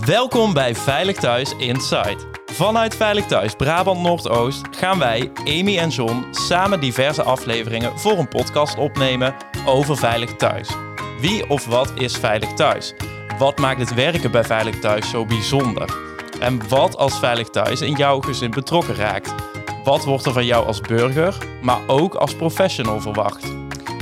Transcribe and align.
Welkom 0.00 0.52
bij 0.52 0.74
Veilig 0.74 1.16
Thuis 1.16 1.54
Inside. 1.56 2.16
Vanuit 2.46 2.96
Veilig 2.96 3.26
Thuis 3.26 3.54
Brabant 3.54 4.00
Noordoost 4.00 4.62
gaan 4.70 4.98
wij, 4.98 5.30
Amy 5.34 5.78
en 5.78 5.88
John, 5.88 6.26
samen 6.30 6.80
diverse 6.80 7.22
afleveringen 7.22 7.98
voor 7.98 8.18
een 8.18 8.28
podcast 8.28 8.78
opnemen 8.78 9.34
over 9.66 9.96
Veilig 9.96 10.36
Thuis. 10.36 10.68
Wie 11.20 11.48
of 11.48 11.66
wat 11.66 11.92
is 11.94 12.16
Veilig 12.16 12.52
Thuis? 12.52 12.94
Wat 13.38 13.58
maakt 13.58 13.80
het 13.80 13.94
werken 13.94 14.30
bij 14.30 14.44
Veilig 14.44 14.78
Thuis 14.78 15.10
zo 15.10 15.24
bijzonder? 15.24 15.96
En 16.40 16.68
wat 16.68 16.96
als 16.96 17.18
Veilig 17.18 17.48
Thuis 17.48 17.80
in 17.80 17.94
jouw 17.94 18.20
gezin 18.20 18.50
betrokken 18.50 18.94
raakt? 18.94 19.34
Wat 19.84 20.04
wordt 20.04 20.26
er 20.26 20.32
van 20.32 20.46
jou 20.46 20.66
als 20.66 20.80
burger, 20.80 21.36
maar 21.62 21.80
ook 21.86 22.14
als 22.14 22.36
professional 22.36 23.00
verwacht? 23.00 23.44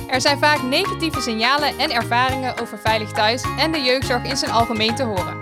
Er 0.07 0.20
zijn 0.20 0.38
vaak 0.38 0.62
negatieve 0.62 1.20
signalen 1.20 1.79
en 1.79 1.91
ervaringen 1.91 2.61
over 2.61 2.79
Veilig 2.79 3.12
Thuis 3.12 3.45
en 3.59 3.72
de 3.72 3.80
jeugdzorg 3.80 4.25
in 4.25 4.36
zijn 4.36 4.50
algemeen 4.50 4.95
te 4.95 5.02
horen. 5.04 5.39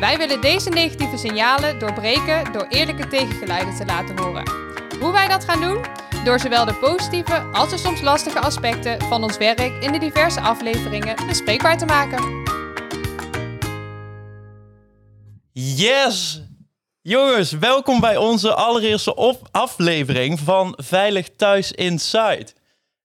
Wij 0.00 0.18
willen 0.18 0.40
deze 0.40 0.68
negatieve 0.68 1.16
signalen 1.16 1.78
doorbreken 1.78 2.52
door 2.52 2.66
eerlijke 2.68 3.08
tegengeluiden 3.08 3.76
te 3.76 3.84
laten 3.84 4.18
horen. 4.18 4.50
Hoe 5.00 5.12
wij 5.12 5.28
dat 5.28 5.44
gaan 5.44 5.60
doen? 5.60 5.84
Door 6.24 6.38
zowel 6.40 6.64
de 6.64 6.74
positieve 6.74 7.40
als 7.40 7.70
de 7.70 7.78
soms 7.78 8.00
lastige 8.00 8.40
aspecten 8.40 9.02
van 9.02 9.22
ons 9.22 9.36
werk 9.36 9.60
in 9.60 9.92
de 9.92 9.98
diverse 9.98 10.40
afleveringen 10.40 11.26
bespreekbaar 11.26 11.78
te 11.78 11.84
maken. 11.84 12.42
Yes! 15.52 16.42
Jongens, 17.00 17.52
welkom 17.52 18.00
bij 18.00 18.16
onze 18.16 18.54
allereerste 18.54 19.38
aflevering 19.50 20.38
van 20.38 20.74
Veilig 20.76 21.28
Thuis 21.36 21.72
Inside. 21.72 22.46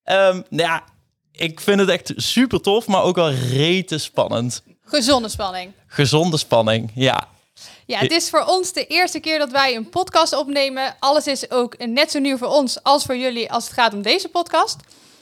Ehm, 0.03 0.41
nou 0.49 0.69
ja, 0.69 0.83
ik 1.31 1.59
vind 1.59 1.79
het 1.79 1.89
echt 1.89 2.13
super 2.15 2.61
tof, 2.61 2.87
maar 2.87 3.03
ook 3.03 3.15
wel 3.15 3.31
rete 3.31 3.97
spannend. 3.97 4.63
Gezonde 4.85 5.29
spanning. 5.29 5.71
Gezonde 5.87 6.37
spanning, 6.37 6.91
ja. 6.95 7.27
Ja, 7.85 7.99
het 7.99 8.11
is 8.11 8.29
voor 8.29 8.43
ons 8.45 8.73
de 8.73 8.87
eerste 8.87 9.19
keer 9.19 9.39
dat 9.39 9.51
wij 9.51 9.75
een 9.75 9.89
podcast 9.89 10.33
opnemen. 10.35 10.95
Alles 10.99 11.27
is 11.27 11.51
ook 11.51 11.77
net 11.85 12.11
zo 12.11 12.19
nieuw 12.19 12.37
voor 12.37 12.47
ons 12.47 12.83
als 12.83 13.03
voor 13.03 13.17
jullie 13.17 13.51
als 13.51 13.63
het 13.63 13.73
gaat 13.73 13.93
om 13.93 14.01
deze 14.01 14.27
podcast. 14.29 14.75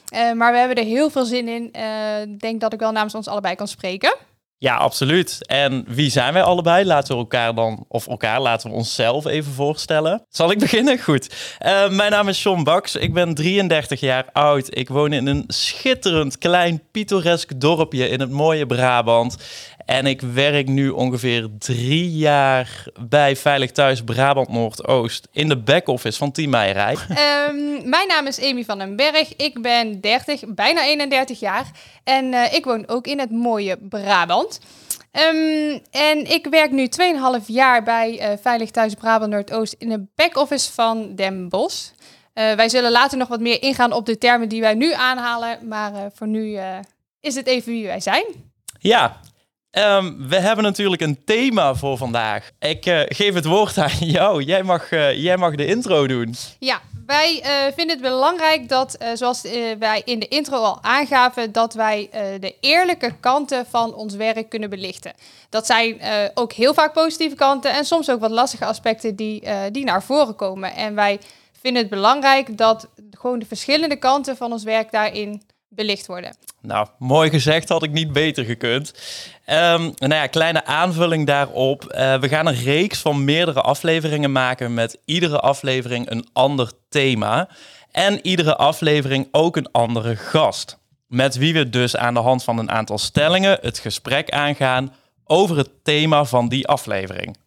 Eh, 0.07 0.31
maar 0.31 0.51
we 0.51 0.57
hebben 0.57 0.77
er 0.77 0.83
heel 0.83 1.09
veel 1.09 1.25
zin 1.25 1.47
in. 1.47 1.73
Eh, 1.73 2.21
Ik 2.21 2.39
denk 2.39 2.61
dat 2.61 2.73
ik 2.73 2.79
wel 2.79 2.91
namens 2.91 3.15
ons 3.15 3.27
allebei 3.27 3.55
kan 3.55 3.67
spreken. 3.67 4.15
Ja, 4.63 4.75
absoluut. 4.75 5.37
En 5.47 5.85
wie 5.87 6.09
zijn 6.09 6.33
wij 6.33 6.43
allebei? 6.43 6.85
Laten 6.85 7.13
we 7.13 7.19
elkaar 7.19 7.55
dan, 7.55 7.85
of 7.87 8.07
elkaar, 8.07 8.41
laten 8.41 8.69
we 8.69 8.75
onszelf 8.75 9.25
even 9.25 9.53
voorstellen. 9.53 10.25
Zal 10.29 10.51
ik 10.51 10.59
beginnen? 10.59 10.99
Goed. 10.99 11.55
Eh, 11.57 11.89
mijn 11.89 12.11
naam 12.11 12.27
is 12.27 12.43
John 12.43 12.63
Baks. 12.63 12.95
Ik 12.95 13.13
ben 13.13 13.33
33 13.33 13.99
jaar 13.99 14.25
oud. 14.31 14.77
Ik 14.77 14.89
woon 14.89 15.13
in 15.13 15.27
een 15.27 15.43
schitterend 15.47 16.37
klein 16.37 16.81
pittoresk 16.91 17.59
dorpje 17.59 18.09
in 18.09 18.19
het 18.19 18.29
mooie 18.29 18.65
Brabant. 18.65 19.37
En 19.85 20.05
ik 20.05 20.21
werk 20.21 20.67
nu 20.67 20.89
ongeveer 20.89 21.49
drie 21.59 22.11
jaar 22.11 22.85
bij 23.07 23.35
Veilig 23.35 23.71
Thuis 23.71 24.03
Brabant 24.03 24.49
Noordoost 24.49 25.27
in 25.31 25.49
de 25.49 25.57
back-office 25.57 26.17
van 26.17 26.31
Team 26.31 26.49
Meijerij. 26.49 26.97
Ehm, 27.09 27.89
mijn 27.89 28.07
naam 28.07 28.27
is 28.27 28.41
Amy 28.41 28.63
van 28.63 28.77
den 28.77 28.95
Berg. 28.95 29.35
Ik 29.35 29.61
ben 29.61 30.01
30, 30.01 30.43
bijna 30.47 30.83
31 30.83 31.39
jaar. 31.39 31.71
En 32.03 32.33
eh, 32.33 32.53
ik 32.53 32.65
woon 32.65 32.87
ook 32.87 33.07
in 33.07 33.19
het 33.19 33.31
mooie 33.31 33.77
Brabant. 33.77 34.59
Ehm, 35.11 35.79
en 35.91 36.31
ik 36.31 36.47
werk 36.49 36.71
nu 36.71 36.87
2,5 36.87 37.47
jaar 37.47 37.83
bij 37.83 38.19
eh, 38.19 38.37
Veilig 38.41 38.71
Thuis 38.71 38.93
Brabant 38.93 39.31
Noordoost 39.31 39.75
in 39.77 39.89
de 39.89 40.05
back-office 40.15 40.71
van 40.71 41.15
Den 41.15 41.49
Bosch. 41.49 41.89
Eh, 42.33 42.53
wij 42.53 42.69
zullen 42.69 42.91
later 42.91 43.17
nog 43.17 43.27
wat 43.27 43.39
meer 43.39 43.61
ingaan 43.61 43.93
op 43.93 44.05
de 44.05 44.17
termen 44.17 44.49
die 44.49 44.61
wij 44.61 44.73
nu 44.73 44.93
aanhalen. 44.93 45.67
Maar 45.67 46.11
voor 46.15 46.27
nu 46.27 46.57
is 47.19 47.35
het 47.35 47.47
even 47.47 47.71
wie 47.71 47.85
wij 47.85 47.99
zijn. 47.99 48.25
Ja, 48.79 49.19
ehm, 49.73 50.27
we 50.27 50.39
hebben 50.39 50.63
natuurlijk 50.63 51.01
een 51.01 51.23
thema 51.25 51.75
voor 51.75 51.97
vandaag. 51.97 52.51
Ik 52.59 52.85
eh, 52.85 53.01
geef 53.05 53.33
het 53.33 53.45
woord 53.45 53.77
aan 53.77 53.97
jou. 54.17 54.43
Jij 54.43 54.63
mag, 54.63 54.91
eh, 54.91 55.23
jij 55.23 55.37
mag 55.37 55.55
de 55.55 55.65
intro 55.65 56.07
doen. 56.07 56.35
Ja, 56.59 56.81
wij 57.05 57.41
eh, 57.41 57.51
vinden 57.75 57.95
het 57.95 58.01
belangrijk 58.01 58.69
dat, 58.69 58.97
zoals 59.13 59.41
wij 59.79 60.01
in 60.05 60.19
de 60.19 60.27
intro 60.27 60.57
al 60.57 60.83
aangaven, 60.83 61.51
dat 61.51 61.73
wij 61.73 62.09
de 62.39 62.55
eerlijke 62.59 63.13
kanten 63.19 63.65
van 63.69 63.93
ons 63.93 64.15
werk 64.15 64.49
kunnen 64.49 64.69
belichten. 64.69 65.13
Dat 65.49 65.65
zijn 65.65 66.01
ook 66.33 66.53
heel 66.53 66.73
vaak 66.73 66.93
positieve 66.93 67.35
kanten 67.35 67.73
en 67.73 67.85
soms 67.85 68.09
ook 68.09 68.19
wat 68.19 68.31
lastige 68.31 68.65
aspecten 68.65 69.15
die, 69.15 69.43
die 69.71 69.85
naar 69.85 70.03
voren 70.03 70.35
komen. 70.35 70.75
En 70.75 70.95
wij 70.95 71.19
vinden 71.61 71.81
het 71.81 71.91
belangrijk 71.91 72.57
dat 72.57 72.87
gewoon 73.11 73.39
de 73.39 73.45
verschillende 73.45 73.95
kanten 73.95 74.37
van 74.37 74.51
ons 74.51 74.63
werk 74.63 74.91
daarin 74.91 75.41
belicht 75.75 76.07
worden. 76.07 76.35
Nou, 76.61 76.87
mooi 76.97 77.29
gezegd, 77.29 77.69
had 77.69 77.83
ik 77.83 77.91
niet 77.91 78.13
beter 78.13 78.45
gekund. 78.45 78.93
Ehm, 79.45 79.81
nou 79.81 80.13
ja, 80.13 80.27
kleine 80.27 80.65
aanvulling 80.65 81.25
daarop. 81.25 81.85
Eh, 81.85 82.19
we 82.19 82.27
gaan 82.29 82.47
een 82.47 82.63
reeks 82.63 82.99
van 82.99 83.23
meerdere 83.23 83.61
afleveringen 83.61 84.31
maken 84.31 84.73
met 84.73 84.97
iedere 85.05 85.39
aflevering 85.39 86.09
een 86.09 86.27
ander 86.33 86.71
thema. 86.89 87.49
En 87.91 88.19
iedere 88.21 88.55
aflevering 88.55 89.27
ook 89.31 89.55
een 89.55 89.71
andere 89.71 90.15
gast. 90.15 90.77
Met 91.07 91.35
wie 91.35 91.53
we 91.53 91.69
dus 91.69 91.95
aan 91.95 92.13
de 92.13 92.19
hand 92.19 92.43
van 92.43 92.57
een 92.57 92.71
aantal 92.71 92.97
stellingen 92.97 93.57
het 93.61 93.79
gesprek 93.79 94.29
aangaan 94.29 94.93
over 95.25 95.57
het 95.57 95.69
thema 95.83 96.25
van 96.25 96.49
die 96.49 96.67
aflevering. 96.67 97.37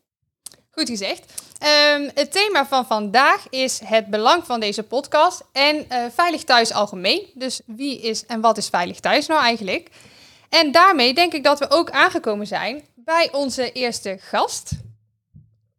Goed 0.70 0.88
gezegd. 0.88 1.45
Ehm, 1.58 2.08
het 2.14 2.32
thema 2.32 2.66
van 2.66 2.86
vandaag 2.86 3.46
is 3.50 3.80
het 3.84 4.06
belang 4.06 4.46
van 4.46 4.60
deze 4.60 4.82
podcast 4.82 5.44
en 5.52 5.88
eh, 5.88 6.04
veilig 6.14 6.44
thuis 6.44 6.72
algemeen. 6.72 7.26
Dus 7.34 7.60
wie 7.66 8.00
is 8.00 8.26
en 8.26 8.40
wat 8.40 8.56
is 8.56 8.68
veilig 8.68 9.00
thuis 9.00 9.26
nou 9.26 9.42
eigenlijk? 9.42 9.90
En 10.48 10.72
daarmee 10.72 11.14
denk 11.14 11.32
ik 11.32 11.44
dat 11.44 11.58
we 11.58 11.70
ook 11.70 11.90
aangekomen 11.90 12.46
zijn 12.46 12.84
bij 12.94 13.28
onze 13.32 13.72
eerste 13.72 14.18
gast. 14.20 14.70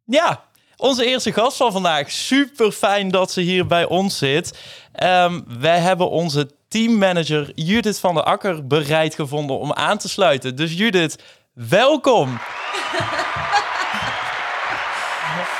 Ja, 0.04 0.44
onze 0.76 1.04
eerste 1.04 1.32
gast 1.32 1.56
van 1.56 1.72
vandaag. 1.72 2.10
Super 2.10 2.72
fijn 2.72 3.10
dat 3.10 3.30
ze 3.30 3.40
hier 3.40 3.66
bij 3.66 3.84
ons 3.84 4.18
zit. 4.18 4.58
Ehm, 4.92 5.40
wij 5.60 5.78
hebben 5.78 6.10
onze 6.10 6.50
teammanager 6.68 7.52
Judith 7.54 7.98
van 7.98 8.14
der 8.14 8.22
Akker 8.24 8.66
bereid 8.66 9.14
gevonden 9.14 9.58
om 9.58 9.72
aan 9.72 9.98
te 9.98 10.08
sluiten. 10.08 10.56
Dus 10.56 10.72
Judith, 10.72 11.22
welkom. 11.52 12.38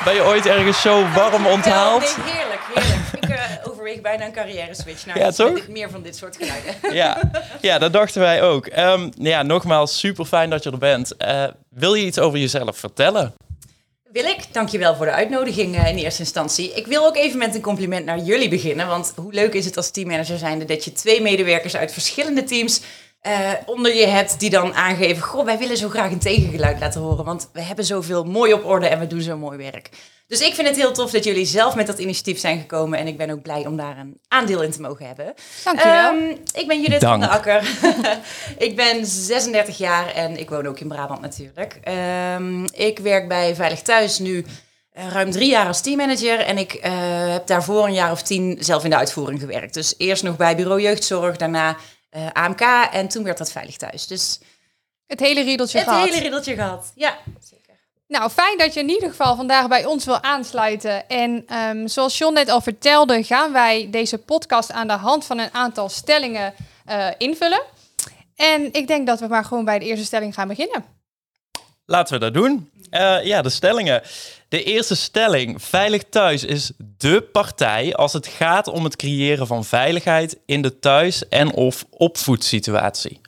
ben 0.03 0.13
je 0.13 0.23
ooit 0.23 0.45
ergens 0.45 0.81
zo 0.81 1.07
warm 1.15 1.45
onthaald? 1.45 2.17
Nee, 2.25 2.33
heerlijk, 2.33 2.61
heerlijk. 2.73 3.07
Ik 3.21 3.29
eh, 3.29 3.69
overweeg 3.71 4.01
bijna 4.01 4.25
een 4.25 4.31
carrière 4.31 4.75
switch 4.75 5.05
naar 5.05 5.17
Ja, 5.17 5.31
toch? 5.31 5.67
meer 5.67 5.89
van 5.89 6.01
dit 6.01 6.15
soort 6.15 6.37
geluiden. 6.39 6.75
Ja, 7.01 7.31
ja, 7.61 7.77
dat 7.79 7.93
dachten 7.93 8.21
wij 8.21 8.41
ook. 8.43 8.65
Ehm, 8.65 9.09
ja, 9.17 9.43
nogmaals, 9.43 9.99
super 9.99 10.25
fijn 10.25 10.49
dat 10.49 10.63
je 10.63 10.71
er 10.71 10.77
bent. 10.77 11.17
Eh, 11.17 11.43
wil 11.69 11.93
je 11.93 12.05
iets 12.05 12.19
over 12.19 12.39
jezelf 12.39 12.77
vertellen? 12.77 13.33
Wil 14.11 14.25
ik, 14.25 14.39
dankjewel 14.51 14.95
voor 14.95 15.05
de 15.05 15.11
uitnodiging 15.11 15.77
eh, 15.77 15.87
in 15.89 15.97
eerste 15.97 16.21
instantie. 16.21 16.73
Ik 16.73 16.87
wil 16.87 17.05
ook 17.05 17.15
even 17.15 17.37
met 17.37 17.55
een 17.55 17.61
compliment 17.61 18.05
naar 18.05 18.19
jullie 18.19 18.49
beginnen. 18.49 18.87
Want 18.87 19.13
hoe 19.15 19.33
leuk 19.33 19.53
is 19.53 19.65
het 19.65 19.77
als 19.77 19.91
teammanager 19.91 20.37
zijnde 20.37 20.65
dat 20.65 20.83
je 20.85 20.91
twee 20.91 21.21
medewerkers 21.21 21.75
uit 21.75 21.91
verschillende 21.93 22.43
teams 22.43 22.81
eh, 23.19 23.51
onder 23.65 23.95
je 23.95 24.07
hebt 24.07 24.39
die 24.39 24.49
dan 24.49 24.73
aangeven... 24.73 25.23
Goh, 25.23 25.45
wij 25.45 25.57
willen 25.57 25.77
zo 25.77 25.89
graag 25.89 26.11
een 26.11 26.19
tegengeluid 26.19 26.79
laten 26.79 27.01
horen, 27.01 27.25
want 27.25 27.49
we 27.53 27.61
hebben 27.61 27.85
zoveel 27.85 28.23
mooi 28.23 28.53
op 28.53 28.65
orde 28.65 28.87
en 28.87 28.99
we 28.99 29.07
doen 29.07 29.21
zo 29.21 29.37
mooi 29.37 29.57
werk. 29.57 29.89
Dus 30.29 30.41
ik 30.41 30.53
vind 30.53 30.67
het 30.67 30.75
heel 30.75 30.91
tof 30.91 31.11
dat 31.11 31.23
jullie 31.23 31.45
zelf 31.45 31.75
met 31.75 31.87
dat 31.87 31.99
initiatief 31.99 32.39
zijn 32.39 32.59
gekomen 32.59 32.99
en 32.99 33.07
ik 33.07 33.17
ben 33.17 33.29
ook 33.29 33.41
blij 33.41 33.65
om 33.65 33.77
daar 33.77 33.97
een 33.97 34.19
aandeel 34.27 34.63
in 34.63 34.71
te 34.71 34.81
mogen 34.81 35.07
hebben. 35.07 35.33
Dankjewel. 35.63 36.13
Ehm, 36.13 36.35
ik 36.53 36.67
ben 36.67 36.81
Judith 36.81 37.01
Dank. 37.01 37.11
van 37.11 37.19
der 37.19 37.29
Akker. 37.29 37.69
ik 38.67 38.75
ben 38.75 39.05
36 39.05 39.77
jaar 39.77 40.13
en 40.13 40.39
ik 40.39 40.49
woon 40.49 40.67
ook 40.67 40.79
in 40.79 40.87
Brabant 40.87 41.21
natuurlijk. 41.21 41.79
Ehm, 41.83 42.63
ik 42.63 42.99
werk 42.99 43.27
bij 43.27 43.55
Veilig 43.55 43.81
Thuis 43.81 44.19
nu 44.19 44.45
eh, 44.91 45.07
ruim 45.11 45.31
drie 45.31 45.49
jaar 45.49 45.67
als 45.67 45.81
teammanager. 45.81 46.39
En 46.39 46.57
ik 46.57 46.73
eh, 46.73 46.91
heb 47.31 47.47
daarvoor 47.47 47.85
een 47.85 47.93
jaar 47.93 48.11
of 48.11 48.21
tien 48.21 48.57
zelf 48.59 48.83
in 48.83 48.89
de 48.89 48.97
uitvoering 48.97 49.39
gewerkt. 49.39 49.73
Dus 49.73 49.93
eerst 49.97 50.23
nog 50.23 50.37
bij 50.37 50.55
Bureau 50.55 50.81
Jeugdzorg, 50.81 51.37
daarna 51.37 51.77
eh, 52.09 52.27
AMK 52.33 52.61
en 52.91 53.07
toen 53.07 53.23
werd 53.23 53.37
dat 53.37 53.51
Veilig 53.51 53.77
Thuis. 53.77 54.07
Dus 54.07 54.39
het 55.07 55.19
hele 55.19 55.41
riedeltje 55.41 55.77
het 55.77 55.87
gehad. 55.87 56.05
hele 56.05 56.21
riddeltje 56.21 56.55
gehad. 56.55 56.91
Ja, 56.95 57.17
zeker. 57.39 57.59
Nou, 58.07 58.29
fijn 58.29 58.57
dat 58.57 58.73
je 58.73 58.79
in 58.79 58.89
ieder 58.89 59.09
geval 59.09 59.35
vandaag 59.35 59.67
bij 59.67 59.85
ons 59.85 60.05
wil 60.05 60.23
aansluiten. 60.23 61.07
En 61.07 61.43
ehm, 61.47 61.87
zoals 61.87 62.17
John 62.17 62.33
net 62.33 62.49
al 62.49 62.61
vertelde, 62.61 63.23
gaan 63.23 63.51
wij 63.51 63.87
deze 63.91 64.17
podcast 64.17 64.71
aan 64.71 64.87
de 64.87 64.93
hand 64.93 65.25
van 65.25 65.39
een 65.39 65.53
aantal 65.53 65.89
stellingen 65.89 66.53
eh, 66.85 67.07
invullen. 67.17 67.61
En 68.35 68.73
ik 68.73 68.87
denk 68.87 69.07
dat 69.07 69.19
we 69.19 69.27
maar 69.27 69.45
gewoon 69.45 69.65
bij 69.65 69.79
de 69.79 69.85
eerste 69.85 70.05
stelling 70.05 70.33
gaan 70.33 70.47
beginnen. 70.47 70.85
Laten 71.85 72.13
we 72.13 72.19
dat 72.19 72.33
doen. 72.33 72.69
Eh, 72.89 73.23
ja, 73.23 73.41
de 73.41 73.49
stellingen. 73.49 74.01
De 74.49 74.63
eerste 74.63 74.95
stelling. 74.95 75.63
Veilig 75.63 76.03
Thuis 76.09 76.43
is 76.43 76.71
dé 76.77 77.21
partij 77.21 77.93
als 77.95 78.13
het 78.13 78.27
gaat 78.27 78.67
om 78.67 78.83
het 78.83 78.95
creëren 78.95 79.47
van 79.47 79.65
veiligheid 79.65 80.37
in 80.45 80.61
de 80.61 80.79
thuis- 80.79 81.27
en 81.27 81.53
of 81.53 81.85
opvoedsituatie. 81.89 83.21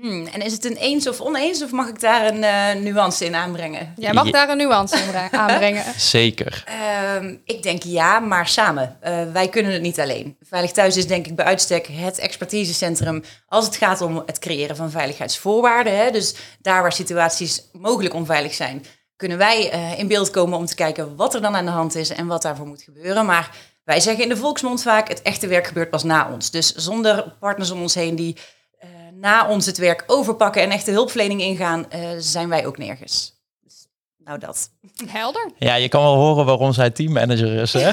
Hmm, 0.00 0.26
en 0.26 0.40
is 0.40 0.52
het 0.52 0.64
een 0.64 0.76
eens 0.76 1.08
of 1.08 1.20
oneens 1.20 1.62
of 1.62 1.70
mag 1.70 1.88
ik 1.88 2.00
daar 2.00 2.26
een 2.26 2.42
uh, 2.42 2.82
nuance 2.82 3.24
in 3.24 3.34
aanbrengen? 3.34 3.92
Jij 3.96 4.12
mag 4.12 4.30
daar 4.30 4.48
een 4.48 4.56
nuance 4.56 4.96
in 4.96 5.14
aanbrengen. 5.40 5.84
Zeker. 5.96 6.64
Uh, 6.68 7.30
ik 7.44 7.62
denk 7.62 7.82
ja, 7.82 8.18
maar 8.18 8.48
samen. 8.48 8.96
Uh, 9.04 9.32
wij 9.32 9.48
kunnen 9.48 9.72
het 9.72 9.82
niet 9.82 10.00
alleen. 10.00 10.36
Veilig 10.40 10.72
Thuis 10.72 10.96
is 10.96 11.06
denk 11.06 11.26
ik 11.26 11.36
bij 11.36 11.44
uitstek 11.44 11.86
het 11.86 12.18
expertisecentrum 12.18 13.22
als 13.48 13.64
het 13.64 13.76
gaat 13.76 14.00
om 14.00 14.22
het 14.26 14.38
creëren 14.38 14.76
van 14.76 14.90
veiligheidsvoorwaarden. 14.90 15.96
Hè. 15.96 16.10
Dus 16.10 16.34
daar 16.60 16.82
waar 16.82 16.92
situaties 16.92 17.62
mogelijk 17.72 18.14
onveilig 18.14 18.54
zijn, 18.54 18.84
kunnen 19.16 19.38
wij 19.38 19.74
uh, 19.74 19.98
in 19.98 20.08
beeld 20.08 20.30
komen 20.30 20.58
om 20.58 20.66
te 20.66 20.74
kijken 20.74 21.16
wat 21.16 21.34
er 21.34 21.40
dan 21.40 21.56
aan 21.56 21.64
de 21.64 21.70
hand 21.70 21.94
is 21.94 22.10
en 22.10 22.26
wat 22.26 22.42
daarvoor 22.42 22.66
moet 22.66 22.82
gebeuren. 22.82 23.26
Maar 23.26 23.50
wij 23.84 24.00
zeggen 24.00 24.22
in 24.22 24.28
de 24.28 24.36
volksmond 24.36 24.82
vaak, 24.82 25.08
het 25.08 25.22
echte 25.22 25.46
werk 25.46 25.66
gebeurt 25.66 25.90
pas 25.90 26.02
na 26.02 26.30
ons. 26.32 26.50
Dus 26.50 26.74
zonder 26.74 27.34
partners 27.40 27.70
om 27.70 27.80
ons 27.80 27.94
heen 27.94 28.16
die 28.16 28.36
uh, 28.84 28.90
na 29.12 29.48
ons 29.48 29.66
het 29.66 29.78
werk 29.78 30.04
overpakken 30.06 30.62
en 30.62 30.70
echte 30.70 30.90
hulpverlening 30.90 31.40
ingaan, 31.40 31.86
uh, 31.94 32.08
zijn 32.18 32.48
wij 32.48 32.66
ook 32.66 32.78
nergens. 32.78 33.34
Dus, 33.62 33.86
nou 34.18 34.38
dat. 34.38 34.70
Helder. 35.06 35.50
Ja, 35.58 35.74
je 35.74 35.88
kan 35.88 36.02
wel 36.02 36.16
horen 36.16 36.44
waarom 36.44 36.72
zij 36.72 36.90
teammanager 36.90 37.60
is, 37.60 37.72
hè? 37.72 37.92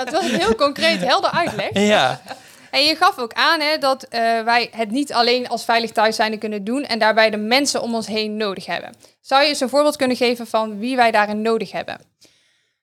Het 0.00 0.10
was 0.10 0.24
een 0.24 0.40
heel 0.40 0.54
concreet, 0.54 1.00
helder 1.00 1.30
uitleg. 1.30 1.68
Ja. 1.72 2.20
En 2.74 2.84
je 2.84 2.96
gaf 2.96 3.18
ook 3.18 3.32
aan 3.32 3.60
hè, 3.60 3.78
dat 3.78 4.04
uh, 4.04 4.20
wij 4.44 4.68
het 4.70 4.90
niet 4.90 5.12
alleen 5.12 5.48
als 5.48 5.64
veilig 5.64 5.90
thuis 5.90 6.18
kunnen 6.38 6.64
doen 6.64 6.84
en 6.84 6.98
daarbij 6.98 7.30
de 7.30 7.36
mensen 7.36 7.82
om 7.82 7.94
ons 7.94 8.06
heen 8.06 8.36
nodig 8.36 8.66
hebben. 8.66 8.94
Zou 9.20 9.42
je 9.42 9.48
eens 9.48 9.60
een 9.60 9.68
voorbeeld 9.68 9.96
kunnen 9.96 10.16
geven 10.16 10.46
van 10.46 10.78
wie 10.78 10.96
wij 10.96 11.10
daarin 11.10 11.42
nodig 11.42 11.72
hebben? 11.72 12.00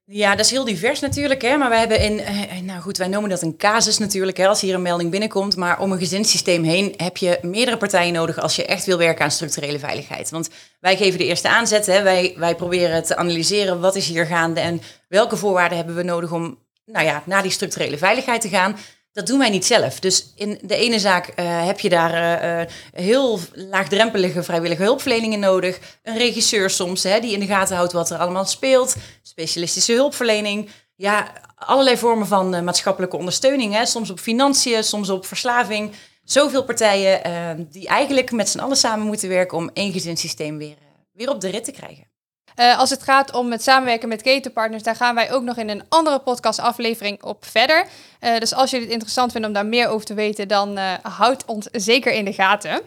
Ja, 0.06 0.36
dat 0.36 0.46
is 0.46 0.52
heel 0.52 0.64
divers 0.64 1.00
natuurlijk. 1.00 1.42
Hè? 1.42 1.58
Maar 1.58 1.70
wij 1.70 1.80
hebben 1.80 2.00
in, 2.00 2.22
nou 2.66 2.82
goed, 2.82 2.98
wij 2.98 3.08
noemen 3.08 3.30
dat 3.30 3.42
een 3.42 3.58
casus 3.58 3.98
natuurlijk, 3.98 4.38
hè, 4.38 4.48
als 4.48 4.62
hier 4.62 4.74
een 4.74 4.82
melding 4.82 5.12
binnenkomt. 5.12 5.56
Maar 5.56 5.80
om 5.80 5.92
een 5.92 6.00
gezinssysteem 6.00 6.64
heen 6.64 6.94
heb 6.98 7.18
je 7.18 7.40
meerdere 7.42 7.78
partijen 7.78 8.14
nodig 8.14 8.40
als 8.40 8.56
je 8.56 8.66
echt 8.66 8.86
wil 8.86 8.98
werken 8.98 9.24
aan 9.24 9.32
structurele 9.32 9.80
veiligheid. 9.80 10.30
Want 10.30 10.50
wij 10.80 10.98
geven 10.98 11.20
de 11.20 11.26
eerste 11.26 11.50
aanzet. 11.50 11.86
Hè? 11.86 12.02
Wij, 12.04 12.34
wij 12.38 12.56
proberen 12.56 13.04
te 13.04 13.16
analyseren 13.16 13.80
wat 13.80 13.96
is 13.96 14.08
hier 14.08 14.26
gaande 14.26 14.60
en 14.60 14.82
welke 15.08 15.38
voorwaarden 15.38 15.78
hebben 15.78 15.96
we 15.96 16.04
nodig 16.04 16.32
om 16.32 16.60
nou 16.86 17.06
ja, 17.06 17.24
naar 17.26 17.42
die 17.42 17.52
structurele 17.52 17.98
veiligheid 17.98 18.42
te 18.42 18.50
gaan. 18.50 18.76
Dat 19.14 19.28
doen 19.28 19.40
wij 19.40 19.50
niet 19.50 19.66
zelf. 19.66 20.00
Dus 20.00 20.34
in 20.36 20.60
de 20.62 20.76
ene 20.76 21.00
zaak 21.00 21.28
uh, 21.28 21.66
heb 21.66 21.80
je 21.80 21.90
daar 21.90 22.44
uh, 22.44 22.66
heel 22.94 23.40
laagdrempelige 23.54 24.44
vrijwillige 24.44 24.84
hulpverleningen 24.84 25.40
nodig. 25.40 25.80
Een 26.04 26.18
regisseur 26.18 26.70
soms, 26.70 27.04
hè, 27.04 27.20
die 27.20 27.34
in 27.34 27.40
de 27.40 27.46
gaten 27.46 27.76
houdt 27.76 27.92
wat 27.92 28.10
er 28.10 28.18
allemaal 28.18 28.46
speelt. 28.46 28.96
Specialistische 29.22 29.94
hulpverlening. 29.94 30.70
Ja, 30.96 31.32
allerlei 31.56 31.98
vormen 31.98 32.28
van 32.28 32.64
maatschappelijke 32.64 33.18
ondersteuning. 33.18 33.74
Hè. 33.74 33.86
Soms 33.86 34.10
op 34.10 34.20
financiën, 34.20 34.84
soms 34.84 35.10
op 35.10 35.26
verslaving. 35.26 35.92
Zoveel 36.24 36.64
partijen 36.64 37.68
die 37.72 37.88
eigenlijk 37.88 38.32
met 38.32 38.50
z'n 38.50 38.60
allen 38.60 38.78
samen 38.78 39.06
moeten 39.06 39.30
werken 39.30 39.58
om 39.58 39.70
één 39.74 39.92
gezinssysteem 39.92 40.58
weer, 40.58 40.78
weer 41.14 41.30
op 41.30 41.42
de 41.42 41.50
rit 41.50 41.64
te 41.64 41.72
krijgen. 41.72 42.11
Uh, 42.56 42.80
als 42.80 42.90
het 42.90 43.04
gaat 43.04 43.34
om 43.34 43.52
het 43.52 43.64
samenwerken 43.64 44.10
met 44.10 44.22
ketenpartners, 44.22 44.84
daar 44.84 44.96
gaan 44.96 45.16
wij 45.16 45.32
ook 45.32 45.44
nog 45.44 45.58
in 45.58 45.70
een 45.70 45.84
andere 45.90 46.20
podcastaflevering 46.20 47.24
op 47.24 47.46
verder. 47.46 47.86
Uh, 48.22 48.38
dus 48.38 48.54
als 48.54 48.72
je 48.72 48.80
het 48.80 48.90
interessant 48.90 49.32
vindt 49.32 49.48
om 49.48 49.54
daar 49.54 49.66
meer 49.66 49.88
over 49.88 50.06
te 50.06 50.14
weten, 50.14 50.48
dan 50.48 50.78
uh, 50.78 50.94
houd 51.02 51.46
ons 51.46 51.68
zeker 51.72 52.14
in 52.14 52.26
de 52.26 52.34
gaten. 52.34 52.82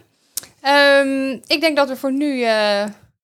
Um, 0.99 1.43
ik 1.47 1.61
denk 1.61 1.77
dat 1.77 1.89
we 1.89 1.97
voor 1.97 2.13
nu 2.13 2.47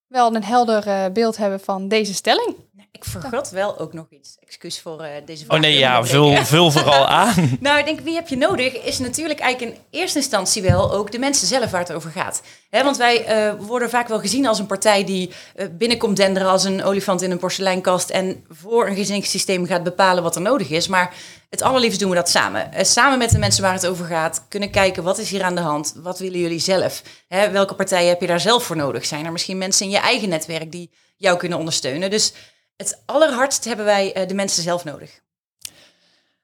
wel 0.06 0.34
een 0.34 0.44
helder 0.44 1.12
beeld 1.12 1.36
hebben 1.36 1.60
van 1.60 1.88
deze 1.88 2.14
stelling. 2.14 2.54
Ik 2.92 3.04
vergat 3.04 3.50
wel 3.50 3.78
ook 3.78 3.92
nog 3.92 4.06
iets. 4.10 4.36
Excuus 4.40 4.80
voor 4.80 5.00
uh, 5.00 5.08
deze 5.26 5.44
vraag. 5.44 5.56
Oh 5.56 5.62
nee, 5.62 5.78
ja, 5.78 6.04
vul, 6.04 6.36
vul 6.44 6.70
vooral 6.70 7.06
aan. 7.06 7.56
nou, 7.60 7.78
ik 7.78 7.84
denk, 7.84 8.00
wie 8.00 8.14
heb 8.14 8.28
je 8.28 8.36
nodig? 8.36 8.74
Is 8.74 8.98
natuurlijk 8.98 9.40
eigenlijk 9.40 9.76
in 9.76 9.82
eerste 9.90 10.18
instantie 10.18 10.62
wel 10.62 10.92
ook 10.92 11.12
de 11.12 11.18
mensen 11.18 11.46
zelf 11.46 11.70
waar 11.70 11.80
het 11.80 11.92
over 11.92 12.10
gaat. 12.10 12.42
He, 12.70 12.84
want 12.84 12.96
wij 12.96 13.46
uh, 13.46 13.66
worden 13.66 13.90
vaak 13.90 14.08
wel 14.08 14.20
gezien 14.20 14.46
als 14.46 14.58
een 14.58 14.66
partij 14.66 15.04
die 15.04 15.30
uh, 15.56 15.66
binnenkomt 15.72 16.16
denderen 16.16 16.48
als 16.48 16.64
een 16.64 16.84
olifant 16.84 17.22
in 17.22 17.30
een 17.30 17.38
porseleinkast 17.38 18.10
en 18.10 18.44
voor 18.48 18.86
een 18.86 18.96
gezinssysteem 18.96 19.66
gaat 19.66 19.82
bepalen 19.82 20.22
wat 20.22 20.34
er 20.34 20.42
nodig 20.42 20.70
is. 20.70 20.88
Maar 20.88 21.14
het 21.50 21.62
allerliefst 21.62 22.00
doen 22.00 22.10
we 22.10 22.16
dat 22.16 22.28
samen. 22.28 22.86
samen 22.86 23.18
met 23.18 23.30
de 23.30 23.38
mensen 23.38 23.62
waar 23.62 23.72
het 23.72 23.86
over 23.86 24.06
gaat, 24.06 24.44
kunnen 24.48 24.70
kijken 24.70 25.02
wat 25.02 25.18
is 25.18 25.30
hier 25.30 25.42
aan 25.42 25.54
de 25.54 25.60
hand? 25.60 25.94
Wat 25.96 26.18
willen 26.18 26.38
jullie 26.38 26.60
zelf? 26.60 27.02
He, 27.28 27.50
welke 27.50 27.74
partijen 27.74 28.08
heb 28.08 28.20
je 28.20 28.26
daar 28.26 28.40
zelf 28.40 28.64
voor 28.64 28.76
nodig? 28.76 29.06
Zijn 29.06 29.24
er 29.24 29.32
misschien 29.32 29.58
mensen 29.58 29.86
in 29.86 29.92
je 29.92 29.98
eigen 29.98 30.28
netwerk 30.28 30.72
die 30.72 30.90
jou 31.16 31.36
kunnen 31.36 31.58
ondersteunen? 31.58 32.10
Dus 32.10 32.32
het 32.80 33.02
allerhardst 33.06 33.64
hebben 33.64 33.84
wij 33.84 34.16
uh, 34.16 34.28
de 34.28 34.34
mensen 34.34 34.62
zelf 34.62 34.84
nodig. 34.84 35.20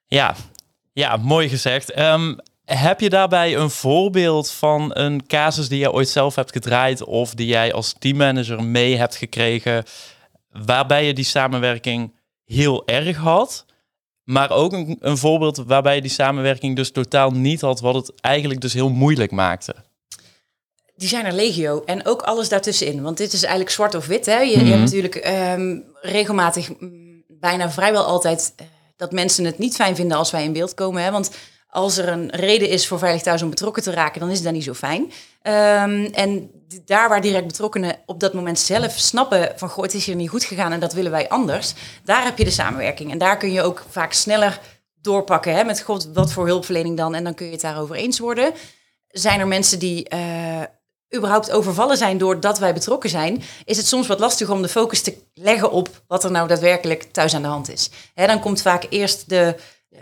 Ja, 0.06 0.34
ja 0.92 1.16
mooi 1.16 1.48
gezegd. 1.48 1.98
Um, 1.98 2.38
heb 2.64 3.00
je 3.00 3.10
daarbij 3.10 3.56
een 3.56 3.70
voorbeeld 3.70 4.50
van 4.50 4.90
een 4.94 5.26
casus 5.26 5.68
die 5.68 5.78
je 5.78 5.92
ooit 5.92 6.08
zelf 6.08 6.34
hebt 6.34 6.52
gedraaid 6.52 7.04
of 7.04 7.34
die 7.34 7.46
jij 7.46 7.72
als 7.72 7.94
teammanager 7.98 8.62
mee 8.62 8.96
hebt 8.96 9.16
gekregen, 9.16 9.84
waarbij 10.48 11.06
je 11.06 11.12
die 11.12 11.24
samenwerking 11.24 12.14
heel 12.44 12.86
erg 12.86 13.16
had, 13.16 13.64
maar 14.22 14.50
ook 14.50 14.72
een, 14.72 14.96
een 15.00 15.16
voorbeeld 15.16 15.56
waarbij 15.56 15.94
je 15.94 16.00
die 16.00 16.10
samenwerking 16.10 16.76
dus 16.76 16.90
totaal 16.90 17.30
niet 17.30 17.60
had, 17.60 17.80
wat 17.80 17.94
het 17.94 18.20
eigenlijk 18.20 18.60
dus 18.60 18.72
heel 18.72 18.90
moeilijk 18.90 19.30
maakte? 19.30 19.74
Die 20.96 21.08
zijn 21.08 21.24
er 21.24 21.32
legio. 21.32 21.82
En 21.84 22.06
ook 22.06 22.22
alles 22.22 22.48
daartussenin. 22.48 23.02
Want 23.02 23.16
dit 23.16 23.32
is 23.32 23.40
eigenlijk 23.42 23.70
zwart 23.70 23.94
of 23.94 24.06
wit. 24.06 24.26
Hè? 24.26 24.40
Je, 24.40 24.46
mm 24.46 24.52
-hmm. 24.52 24.64
je 24.64 24.70
hebt 24.70 24.84
natuurlijk 24.84 25.28
um, 25.58 25.84
regelmatig, 26.00 26.70
bijna 27.28 27.70
vrijwel 27.70 28.04
altijd, 28.04 28.54
uh, 28.60 28.66
dat 28.96 29.12
mensen 29.12 29.44
het 29.44 29.58
niet 29.58 29.74
fijn 29.74 29.96
vinden 29.96 30.16
als 30.16 30.30
wij 30.30 30.44
in 30.44 30.52
beeld 30.52 30.74
komen. 30.74 31.02
Hè? 31.02 31.10
Want 31.10 31.30
als 31.68 31.96
er 31.96 32.08
een 32.08 32.30
reden 32.30 32.68
is 32.68 32.86
voor 32.86 32.98
Veilig 32.98 33.22
Thuis 33.22 33.42
om 33.42 33.50
betrokken 33.50 33.82
te 33.82 33.90
raken, 33.90 34.20
dan 34.20 34.30
is 34.30 34.42
dat 34.42 34.52
niet 34.52 34.64
zo 34.64 34.74
fijn. 34.74 35.02
Um, 35.02 36.04
en 36.04 36.50
daar 36.84 37.08
waar 37.08 37.20
direct 37.20 37.46
betrokkenen 37.46 37.96
op 38.06 38.20
dat 38.20 38.34
moment 38.34 38.58
zelf 38.58 38.92
snappen 38.92 39.52
van, 39.56 39.68
goh, 39.68 39.84
het 39.84 39.94
is 39.94 40.06
hier 40.06 40.14
niet 40.14 40.28
goed 40.28 40.44
gegaan 40.44 40.72
en 40.72 40.80
dat 40.80 40.92
willen 40.92 41.10
wij 41.10 41.28
anders. 41.28 41.74
Daar 42.04 42.24
heb 42.24 42.38
je 42.38 42.44
de 42.44 42.50
samenwerking. 42.50 43.10
En 43.10 43.18
daar 43.18 43.36
kun 43.36 43.52
je 43.52 43.62
ook 43.62 43.84
vaak 43.90 44.12
sneller 44.12 44.60
doorpakken 45.00 45.54
hè? 45.54 45.64
met, 45.64 45.80
god, 45.80 46.10
wat 46.12 46.32
voor 46.32 46.46
hulpverlening 46.46 46.96
dan? 46.96 47.14
En 47.14 47.24
dan 47.24 47.34
kun 47.34 47.46
je 47.46 47.52
het 47.52 47.60
daarover 47.60 47.96
eens 47.96 48.18
worden. 48.18 48.52
Zijn 49.08 49.40
er 49.40 49.46
mensen 49.46 49.78
die 49.78 50.14
uh, 50.14 50.62
überhaupt 51.14 51.50
overvallen 51.50 51.96
zijn 51.96 52.18
doordat 52.18 52.58
wij 52.58 52.74
betrokken 52.74 53.10
zijn, 53.10 53.42
is 53.64 53.76
het 53.76 53.86
soms 53.86 54.06
wat 54.06 54.20
lastig 54.20 54.50
om 54.50 54.62
de 54.62 54.68
focus 54.68 55.00
te 55.00 55.16
leggen 55.34 55.70
op 55.70 56.02
wat 56.06 56.24
er 56.24 56.30
nou 56.30 56.48
daadwerkelijk 56.48 57.02
thuis 57.02 57.34
aan 57.34 57.42
de 57.42 57.48
hand 57.48 57.70
is. 57.70 57.90
He, 58.14 58.26
dan 58.26 58.40
komt 58.40 58.62
vaak 58.62 58.86
eerst 58.88 59.28
de. 59.28 59.56
Uh, 59.90 59.98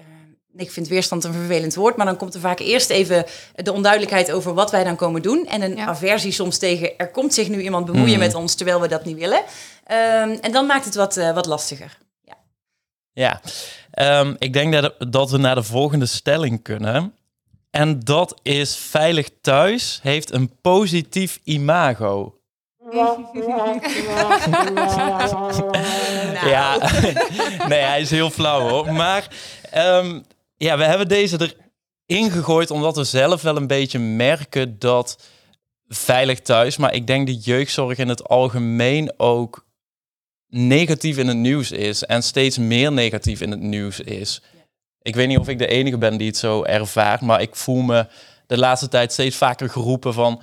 ik 0.56 0.70
vind 0.70 0.88
weerstand 0.88 1.24
een 1.24 1.32
vervelend 1.32 1.74
woord, 1.74 1.96
maar 1.96 2.06
dan 2.06 2.16
komt 2.16 2.34
er 2.34 2.40
vaak 2.40 2.58
eerst 2.58 2.90
even 2.90 3.24
de 3.54 3.72
onduidelijkheid 3.72 4.32
over 4.32 4.54
wat 4.54 4.70
wij 4.70 4.84
dan 4.84 4.96
komen 4.96 5.22
doen. 5.22 5.46
En 5.46 5.62
een 5.62 5.76
ja. 5.76 5.86
aversie 5.86 6.32
soms 6.32 6.58
tegen 6.58 6.98
er 6.98 7.10
komt 7.10 7.34
zich 7.34 7.48
nu 7.48 7.60
iemand 7.60 7.86
bemoeien 7.86 8.14
mm. 8.14 8.18
met 8.18 8.34
ons 8.34 8.54
terwijl 8.54 8.80
we 8.80 8.88
dat 8.88 9.04
niet 9.04 9.18
willen. 9.18 9.38
Um, 9.38 10.38
en 10.40 10.52
dan 10.52 10.66
maakt 10.66 10.84
het 10.84 10.94
wat, 10.94 11.16
uh, 11.16 11.34
wat 11.34 11.46
lastiger. 11.46 11.98
Ja, 12.20 12.36
ja. 13.12 13.40
Um, 14.20 14.36
ik 14.38 14.52
denk 14.52 14.72
dat, 14.72 14.94
dat 14.98 15.30
we 15.30 15.38
naar 15.38 15.54
de 15.54 15.62
volgende 15.62 16.06
stelling 16.06 16.62
kunnen. 16.62 17.14
En 17.74 18.00
dat 18.00 18.40
is 18.42 18.76
veilig 18.76 19.28
thuis 19.40 19.98
heeft 20.02 20.32
een 20.32 20.50
positief 20.60 21.40
imago. 21.44 22.38
ja, 26.54 26.76
nee, 27.68 27.80
hij 27.80 28.00
is 28.00 28.10
heel 28.10 28.30
flauw 28.30 28.68
hoor. 28.68 28.92
Maar 28.92 29.28
um, 29.76 30.24
ja, 30.56 30.76
we 30.76 30.84
hebben 30.84 31.08
deze 31.08 31.54
erin 32.06 32.30
gegooid 32.30 32.70
omdat 32.70 32.96
we 32.96 33.04
zelf 33.04 33.42
wel 33.42 33.56
een 33.56 33.66
beetje 33.66 33.98
merken 33.98 34.78
dat 34.78 35.28
veilig 35.88 36.40
thuis, 36.40 36.76
maar 36.76 36.94
ik 36.94 37.06
denk 37.06 37.26
de 37.26 37.36
jeugdzorg 37.36 37.98
in 37.98 38.08
het 38.08 38.28
algemeen 38.28 39.12
ook 39.16 39.66
negatief 40.48 41.16
in 41.16 41.28
het 41.28 41.36
nieuws 41.36 41.70
is 41.70 42.04
en 42.04 42.22
steeds 42.22 42.58
meer 42.58 42.92
negatief 42.92 43.40
in 43.40 43.50
het 43.50 43.60
nieuws 43.60 44.00
is. 44.00 44.42
Ik 45.04 45.14
weet 45.14 45.28
niet 45.28 45.38
of 45.38 45.48
ik 45.48 45.58
de 45.58 45.66
enige 45.66 45.98
ben 45.98 46.16
die 46.16 46.26
het 46.26 46.36
zo 46.36 46.62
ervaart, 46.62 47.20
maar 47.20 47.40
ik 47.40 47.56
voel 47.56 47.82
me 47.82 48.06
de 48.46 48.58
laatste 48.58 48.88
tijd 48.88 49.12
steeds 49.12 49.36
vaker 49.36 49.70
geroepen 49.70 50.14
van. 50.14 50.42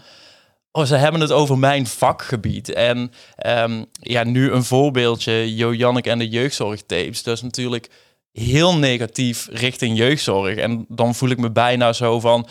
Oh, 0.72 0.86
ze 0.86 0.96
hebben 0.96 1.22
het 1.22 1.32
over 1.32 1.58
mijn 1.58 1.88
vakgebied. 1.88 2.74
En 2.74 3.12
um, 3.46 3.86
ja, 3.92 4.24
nu 4.24 4.52
een 4.52 4.64
voorbeeldje, 4.64 5.56
Jo 5.56 5.74
Jannik 5.74 6.08
en 6.08 6.18
de 6.20 6.30
jeugdzorgtapes. 6.30 7.24
Dat 7.24 7.36
is 7.36 7.42
natuurlijk 7.42 7.90
heel 8.32 8.78
negatief 8.78 9.48
richting 9.52 9.98
jeugdzorg. 9.98 10.56
En 10.56 10.86
dan 10.88 11.16
voel 11.16 11.30
ik 11.30 11.38
me 11.38 11.52
bijna 11.52 11.94
zo 11.94 12.20
van. 12.20 12.48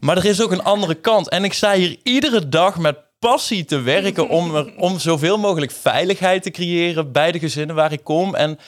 Maar 0.00 0.16
er 0.16 0.24
is 0.24 0.42
ook 0.42 0.52
een 0.52 0.64
andere 0.64 0.94
kant. 0.94 1.28
En 1.28 1.44
ik 1.44 1.52
sta 1.52 1.74
hier 1.74 1.96
iedere 2.02 2.48
dag 2.48 2.78
met 2.78 2.96
passie 3.18 3.64
te 3.64 3.80
werken 3.80 4.28
om, 4.28 4.72
om 4.76 4.98
zoveel 4.98 5.38
mogelijk 5.38 5.72
veiligheid 5.72 6.42
te 6.42 6.50
creëren 6.50 7.12
bij 7.12 7.32
de 7.32 7.38
gezinnen 7.38 7.76
waar 7.76 7.92
ik 7.92 8.04
kom. 8.04 8.34
En 8.34 8.58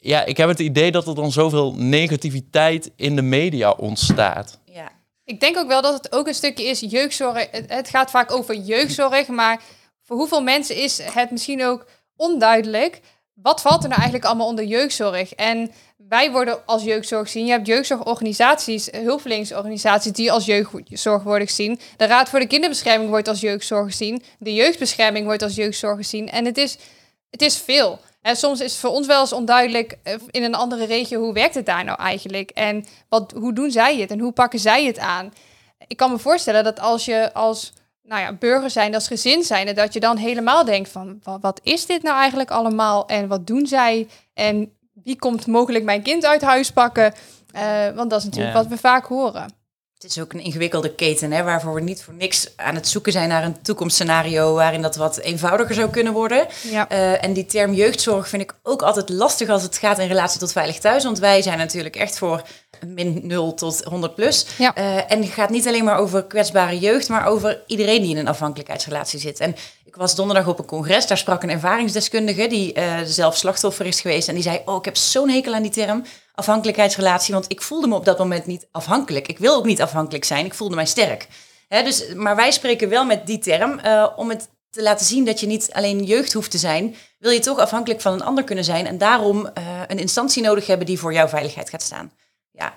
ja, 0.00 0.24
ik 0.24 0.36
heb 0.36 0.48
het 0.48 0.58
idee 0.58 0.90
dat 0.90 1.06
er 1.06 1.14
dan 1.14 1.32
zoveel 1.32 1.74
negativiteit 1.76 2.90
in 2.96 3.16
de 3.16 3.22
media 3.22 3.70
ontstaat. 3.70 4.58
Ja. 4.64 4.92
Ik 5.24 5.40
denk 5.40 5.56
ook 5.56 5.68
wel 5.68 5.82
dat 5.82 5.94
het 5.94 6.12
ook 6.12 6.26
een 6.26 6.34
stukje 6.34 6.64
is 6.64 6.80
jeugdzorg. 6.80 7.46
Het 7.66 7.88
gaat 7.88 8.10
vaak 8.10 8.32
over 8.32 8.54
jeugdzorg, 8.54 9.28
maar 9.28 9.62
voor 10.02 10.16
hoeveel 10.16 10.42
mensen 10.42 10.76
is 10.76 11.00
het 11.02 11.30
misschien 11.30 11.64
ook 11.64 11.86
onduidelijk 12.16 13.00
wat 13.42 13.60
valt 13.60 13.82
er 13.82 13.88
nou 13.88 14.00
eigenlijk 14.00 14.24
allemaal 14.24 14.46
onder 14.46 14.64
jeugdzorg? 14.64 15.34
En 15.34 15.70
wij 15.96 16.30
worden 16.30 16.66
als 16.66 16.82
jeugdzorg 16.82 17.22
gezien. 17.22 17.44
Je 17.44 17.52
hebt 17.52 17.66
jeugdzorgorganisaties, 17.66 18.88
hulpverleningsorganisaties 18.90 20.12
die 20.12 20.32
als 20.32 20.44
jeugdzorg 20.44 21.22
worden 21.22 21.46
gezien. 21.48 21.80
De 21.96 22.06
Raad 22.06 22.28
voor 22.28 22.40
de 22.40 22.46
Kinderbescherming 22.46 23.10
wordt 23.10 23.28
als 23.28 23.40
jeugdzorg 23.40 23.86
gezien. 23.86 24.22
De 24.38 24.54
jeugdbescherming 24.54 25.24
wordt 25.26 25.42
als 25.42 25.54
jeugdzorg 25.54 25.96
gezien. 25.96 26.30
En 26.30 26.44
het 26.44 26.58
is, 26.58 26.78
het 27.30 27.42
is 27.42 27.56
veel. 27.56 28.00
En 28.22 28.36
soms 28.36 28.60
is 28.60 28.72
het 28.72 28.80
voor 28.80 28.90
ons 28.90 29.06
wel 29.06 29.20
eens 29.20 29.32
onduidelijk 29.32 29.98
eh, 30.02 30.14
in 30.30 30.42
een 30.42 30.54
andere 30.54 30.84
regio 30.84 31.20
hoe 31.20 31.32
werkt 31.32 31.54
het 31.54 31.66
daar 31.66 31.84
nou 31.84 31.98
eigenlijk? 31.98 32.50
En 32.50 32.84
wat, 33.08 33.32
hoe 33.32 33.52
doen 33.52 33.70
zij 33.70 33.96
het 33.96 34.10
en 34.10 34.20
hoe 34.20 34.32
pakken 34.32 34.58
zij 34.58 34.84
het 34.84 34.98
aan? 34.98 35.32
Ik 35.86 35.96
kan 35.96 36.10
me 36.10 36.18
voorstellen 36.18 36.64
dat 36.64 36.80
als 36.80 37.04
je 37.04 37.32
als 37.32 37.72
nou 38.02 38.20
ja, 38.22 38.32
burger 38.32 38.70
zijn, 38.70 38.94
als 38.94 39.06
gezin 39.06 39.42
zijn, 39.42 39.74
dat 39.74 39.92
je 39.92 40.00
dan 40.00 40.16
helemaal 40.16 40.64
denkt 40.64 40.88
van 40.88 41.20
wat, 41.40 41.60
is 41.62 41.86
dit 41.86 42.02
nou 42.02 42.16
eigenlijk 42.16 42.50
allemaal 42.50 43.06
en 43.06 43.28
wat 43.28 43.46
doen 43.46 43.66
zij 43.66 44.08
en 44.34 44.72
wie 45.04 45.16
komt 45.16 45.46
mogelijk 45.46 45.84
mijn 45.84 46.02
kind 46.02 46.24
uit 46.24 46.42
huis 46.42 46.70
pakken? 46.70 47.14
Uh, 47.56 47.88
want 47.94 48.10
dat 48.10 48.18
is 48.18 48.24
natuurlijk 48.24 48.54
wat 48.54 48.66
we 48.66 48.76
vaak 48.76 49.04
horen. 49.04 49.59
Het 50.00 50.10
is 50.10 50.20
ook 50.20 50.32
een 50.32 50.40
ingewikkelde 50.40 50.94
keten, 50.94 51.32
hè, 51.32 51.42
waarvoor 51.42 51.74
we 51.74 51.80
niet 51.80 52.02
voor 52.02 52.14
niks 52.14 52.52
aan 52.56 52.74
het 52.74 52.88
zoeken 52.88 53.12
zijn 53.12 53.28
naar 53.28 53.44
een 53.44 53.62
toekomstscenario 53.62 54.54
waarin 54.54 54.82
dat 54.82 54.96
wat 54.96 55.18
eenvoudiger 55.18 55.74
zou 55.74 55.90
kunnen 55.90 56.12
worden. 56.12 56.46
Ja. 56.70 56.92
Uh, 56.92 57.24
en 57.24 57.32
die 57.32 57.46
term 57.46 57.72
jeugdzorg 57.72 58.28
vind 58.28 58.42
ik 58.42 58.54
ook 58.62 58.82
altijd 58.82 59.08
lastig 59.08 59.48
als 59.48 59.62
het 59.62 59.78
gaat 59.78 59.98
in 59.98 60.08
relatie 60.08 60.40
tot 60.40 60.52
veilig 60.52 60.78
thuis. 60.78 61.04
Want 61.04 61.18
wij 61.18 61.42
zijn 61.42 61.58
natuurlijk 61.58 61.96
echt 61.96 62.18
voor 62.18 62.42
min 62.86 63.20
0 63.22 63.54
tot 63.54 63.84
100 63.84 64.14
plus. 64.14 64.46
Ja. 64.58 64.78
Uh, 64.78 65.12
en 65.12 65.22
het 65.22 65.30
gaat 65.30 65.50
niet 65.50 65.66
alleen 65.66 65.84
maar 65.84 65.98
over 65.98 66.24
kwetsbare 66.24 66.78
jeugd, 66.78 67.08
maar 67.08 67.26
over 67.26 67.62
iedereen 67.66 68.02
die 68.02 68.10
in 68.10 68.16
een 68.16 68.28
afhankelijkheidsrelatie 68.28 69.20
zit. 69.20 69.40
En 69.40 69.54
ik 69.84 69.96
was 69.96 70.14
donderdag 70.14 70.46
op 70.46 70.58
een 70.58 70.64
congres, 70.64 71.06
daar 71.06 71.18
sprak 71.18 71.42
een 71.42 71.50
ervaringsdeskundige 71.50 72.46
die 72.46 72.78
uh, 72.78 72.98
zelf 73.04 73.36
slachtoffer 73.36 73.86
is 73.86 74.00
geweest. 74.00 74.28
En 74.28 74.34
die 74.34 74.42
zei, 74.42 74.62
oh, 74.64 74.76
ik 74.76 74.84
heb 74.84 74.96
zo'n 74.96 75.28
hekel 75.28 75.54
aan 75.54 75.62
die 75.62 75.70
term 75.70 76.04
afhankelijkheidsrelatie, 76.34 77.34
want 77.34 77.44
ik 77.48 77.62
voelde 77.62 77.86
me 77.86 77.94
op 77.94 78.04
dat 78.04 78.18
moment 78.18 78.46
niet 78.46 78.68
afhankelijk. 78.70 79.28
Ik 79.28 79.38
wil 79.38 79.54
ook 79.54 79.64
niet 79.64 79.82
afhankelijk 79.82 80.24
zijn, 80.24 80.44
ik 80.44 80.54
voelde 80.54 80.74
mij 80.74 80.86
sterk. 80.86 81.28
dus, 81.68 82.14
maar 82.14 82.36
wij 82.36 82.50
spreken 82.50 82.88
wel 82.88 83.04
met 83.04 83.26
die 83.26 83.38
term 83.38 83.80
uh, 83.84 84.06
om 84.16 84.28
het 84.28 84.48
te 84.70 84.82
laten 84.82 85.06
zien 85.06 85.24
dat 85.24 85.40
je 85.40 85.46
niet 85.46 85.72
alleen 85.72 86.04
jeugd 86.04 86.32
hoeft 86.32 86.50
te 86.50 86.58
zijn, 86.58 86.94
wil 87.18 87.30
je 87.30 87.38
toch 87.38 87.58
afhankelijk 87.58 88.00
van 88.00 88.12
een 88.12 88.22
ander 88.22 88.44
kunnen 88.44 88.64
zijn 88.64 88.86
en 88.86 88.98
daarom 88.98 89.38
uh, 89.38 89.80
een 89.86 89.98
instantie 89.98 90.42
nodig 90.42 90.66
hebben 90.66 90.86
die 90.86 90.98
voor 90.98 91.12
jouw 91.12 91.28
veiligheid 91.28 91.70
gaat 91.70 91.82
staan. 91.82 92.12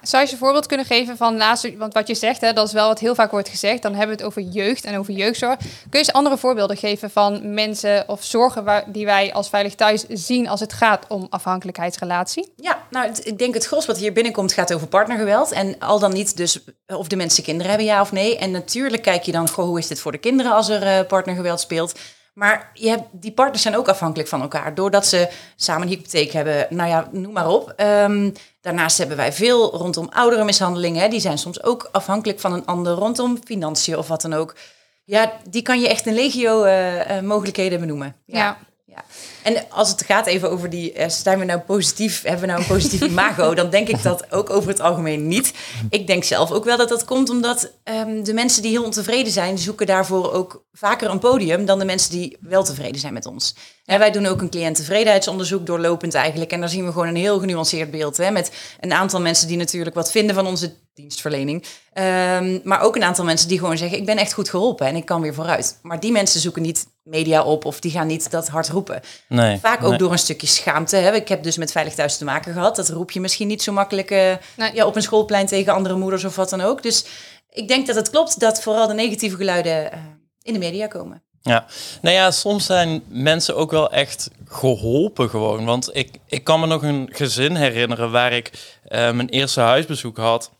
Zou 0.01 0.25
je 0.25 0.31
een 0.31 0.37
voorbeeld 0.37 0.65
kunnen 0.65 0.85
geven 0.85 1.17
van 1.17 1.35
naast, 1.35 1.77
want 1.77 1.93
wat 1.93 2.07
je 2.07 2.15
zegt, 2.15 2.41
hè, 2.41 2.53
dat 2.53 2.67
is 2.67 2.73
wel 2.73 2.87
wat 2.87 2.99
heel 2.99 3.15
vaak 3.15 3.31
wordt 3.31 3.49
gezegd, 3.49 3.81
dan 3.81 3.91
hebben 3.95 4.17
we 4.17 4.23
het 4.23 4.31
over 4.31 4.41
jeugd 4.41 4.85
en 4.85 4.97
over 4.97 5.13
jeugdzorg. 5.13 5.57
Kun 5.57 5.67
je 5.89 5.97
eens 5.97 6.13
andere 6.13 6.37
voorbeelden 6.37 6.77
geven 6.77 7.09
van 7.11 7.53
mensen 7.53 8.09
of 8.09 8.23
zorgen 8.23 8.63
waar, 8.63 8.83
die 8.91 9.05
wij 9.05 9.33
als 9.33 9.49
Veilig 9.49 9.75
Thuis 9.75 10.05
zien 10.07 10.47
als 10.47 10.59
het 10.59 10.73
gaat 10.73 11.05
om 11.07 11.27
afhankelijkheidsrelatie? 11.29 12.53
Ja, 12.55 12.83
nou, 12.89 13.11
ik 13.23 13.37
denk 13.37 13.53
het 13.53 13.65
gros 13.65 13.85
wat 13.85 13.97
hier 13.97 14.13
binnenkomt 14.13 14.53
gaat 14.53 14.73
over 14.73 14.87
partnergeweld. 14.87 15.51
En 15.51 15.79
al 15.79 15.99
dan 15.99 16.13
niet 16.13 16.37
dus 16.37 16.59
of 16.87 17.07
de 17.07 17.15
mensen 17.15 17.43
kinderen 17.43 17.69
hebben, 17.69 17.87
ja 17.87 18.01
of 18.01 18.11
nee. 18.11 18.37
En 18.37 18.51
natuurlijk 18.51 19.01
kijk 19.01 19.23
je 19.23 19.31
dan, 19.31 19.49
hoe 19.55 19.79
is 19.79 19.87
dit 19.87 19.99
voor 19.99 20.11
de 20.11 20.17
kinderen 20.17 20.51
als 20.51 20.69
er 20.69 20.83
uh, 20.83 21.07
partnergeweld 21.07 21.59
speelt. 21.59 21.99
Maar 22.33 22.71
je 22.73 22.89
hebt, 22.89 23.03
die 23.11 23.31
partners 23.31 23.61
zijn 23.61 23.77
ook 23.77 23.87
afhankelijk 23.87 24.29
van 24.29 24.41
elkaar. 24.41 24.75
Doordat 24.75 25.05
ze 25.05 25.29
samen 25.55 25.81
een 25.81 25.93
hypotheek 25.93 26.31
hebben, 26.31 26.67
nou 26.69 26.89
ja, 26.89 27.09
noem 27.11 27.33
maar 27.33 27.47
op. 27.47 27.73
Um, 27.77 28.33
daarnaast 28.61 28.97
hebben 28.97 29.17
wij 29.17 29.33
veel 29.33 29.75
rondom 29.75 30.09
ouderenmishandelingen. 30.09 31.09
Die 31.09 31.19
zijn 31.19 31.37
soms 31.37 31.63
ook 31.63 31.89
afhankelijk 31.91 32.39
van 32.39 32.53
een 32.53 32.65
ander 32.65 32.93
rondom 32.93 33.37
financiën 33.45 33.97
of 33.97 34.07
wat 34.07 34.21
dan 34.21 34.33
ook. 34.33 34.55
Ja, 35.03 35.31
die 35.49 35.61
kan 35.61 35.79
je 35.79 35.89
echt 35.89 36.05
een 36.05 36.13
legio 36.13 36.65
uh, 36.65 37.19
mogelijkheden 37.19 37.79
benoemen. 37.79 38.15
ja. 38.25 38.57
Ja. 38.85 39.03
En 39.43 39.65
als 39.69 39.89
het 39.89 40.03
gaat 40.03 40.25
even 40.25 40.51
over 40.51 40.69
die, 40.69 40.97
uh, 40.97 41.09
zijn 41.09 41.39
we 41.39 41.45
nou 41.45 41.59
positief, 41.59 42.21
hebben 42.21 42.41
we 42.41 42.47
nou 42.47 42.59
een 42.59 42.67
positief 42.67 43.01
imago, 43.11 43.53
dan 43.53 43.69
denk 43.69 43.87
ik 43.87 44.03
dat 44.03 44.31
ook 44.31 44.49
over 44.49 44.69
het 44.69 44.79
algemeen 44.79 45.27
niet. 45.27 45.53
Ik 45.89 46.07
denk 46.07 46.23
zelf 46.23 46.51
ook 46.51 46.63
wel 46.63 46.77
dat 46.77 46.89
dat 46.89 47.05
komt 47.05 47.29
omdat 47.29 47.71
um, 47.83 48.23
de 48.23 48.33
mensen 48.33 48.61
die 48.61 48.71
heel 48.71 48.83
ontevreden 48.83 49.31
zijn, 49.31 49.57
zoeken 49.57 49.87
daarvoor 49.87 50.33
ook 50.33 50.63
vaker 50.73 51.09
een 51.09 51.19
podium 51.19 51.65
dan 51.65 51.79
de 51.79 51.85
mensen 51.85 52.11
die 52.11 52.37
wel 52.41 52.63
tevreden 52.63 52.99
zijn 53.01 53.13
met 53.13 53.25
ons. 53.25 53.55
En 53.85 53.99
wij 53.99 54.11
doen 54.11 54.25
ook 54.25 54.41
een 54.41 54.49
cliënttevredenheidsonderzoek 54.49 55.65
doorlopend 55.65 56.13
eigenlijk. 56.13 56.51
En 56.51 56.59
daar 56.59 56.69
zien 56.69 56.85
we 56.85 56.91
gewoon 56.91 57.07
een 57.07 57.15
heel 57.15 57.39
genuanceerd 57.39 57.91
beeld. 57.91 58.17
Hè, 58.17 58.31
met 58.31 58.51
een 58.79 58.93
aantal 58.93 59.21
mensen 59.21 59.47
die 59.47 59.57
natuurlijk 59.57 59.95
wat 59.95 60.11
vinden 60.11 60.35
van 60.35 60.47
onze 60.47 60.73
dienstverlening. 60.93 61.65
Um, 61.93 62.61
maar 62.63 62.81
ook 62.81 62.95
een 62.95 63.03
aantal 63.03 63.25
mensen 63.25 63.47
die 63.47 63.59
gewoon 63.59 63.77
zeggen: 63.77 63.97
Ik 63.97 64.05
ben 64.05 64.17
echt 64.17 64.33
goed 64.33 64.49
geholpen 64.49 64.87
en 64.87 64.95
ik 64.95 65.05
kan 65.05 65.21
weer 65.21 65.33
vooruit. 65.33 65.79
Maar 65.81 65.99
die 65.99 66.11
mensen 66.11 66.39
zoeken 66.39 66.61
niet 66.61 66.85
media 67.03 67.43
op 67.43 67.65
of 67.65 67.79
die 67.79 67.91
gaan 67.91 68.07
niet 68.07 68.31
dat 68.31 68.47
hard 68.47 68.69
roepen. 68.69 69.01
Nee, 69.27 69.59
Vaak 69.59 69.83
ook 69.83 69.99
door 69.99 70.11
een 70.11 70.19
stukje 70.19 70.47
schaamte. 70.47 70.95
Hè. 70.95 71.13
Ik 71.13 71.27
heb 71.27 71.43
dus 71.43 71.57
met 71.57 71.71
Veilig 71.71 71.93
Thuis 71.93 72.17
te 72.17 72.25
maken 72.25 72.53
gehad. 72.53 72.75
Dat 72.75 72.89
roep 72.89 73.11
je 73.11 73.19
misschien 73.19 73.47
niet 73.47 73.61
zo 73.61 73.71
makkelijk 73.71 74.11
uh, 74.11 74.35
ja, 74.73 74.85
op 74.85 74.95
een 74.95 75.01
schoolplein 75.01 75.45
tegen 75.45 75.73
andere 75.73 75.95
moeders 75.95 76.23
of 76.23 76.35
wat 76.35 76.49
dan 76.49 76.61
ook. 76.61 76.83
Dus 76.83 77.05
ik 77.49 77.67
denk 77.67 77.87
dat 77.87 77.95
het 77.95 78.09
klopt 78.09 78.39
dat 78.39 78.61
vooral 78.61 78.87
de 78.87 78.93
negatieve 78.93 79.35
geluiden 79.35 79.83
uh, 79.83 79.99
in 80.41 80.53
de 80.53 80.59
media 80.59 80.87
komen. 80.87 81.23
Ja, 81.45 81.65
nou 82.01 82.15
ja, 82.15 82.31
soms 82.31 82.65
zijn 82.65 83.03
mensen 83.07 83.55
ook 83.55 83.71
wel 83.71 83.91
echt 83.91 84.29
geholpen 84.47 85.29
gewoon. 85.29 85.65
Want 85.65 85.89
ik, 85.95 86.09
ik 86.27 86.43
kan 86.43 86.59
me 86.59 86.65
nog 86.65 86.83
een 86.83 87.09
gezin 87.11 87.55
herinneren 87.55 88.11
waar 88.11 88.31
ik 88.31 88.77
uh, 88.89 88.89
mijn 89.11 89.29
eerste 89.29 89.59
huisbezoek 89.59 90.17
had. 90.17 90.51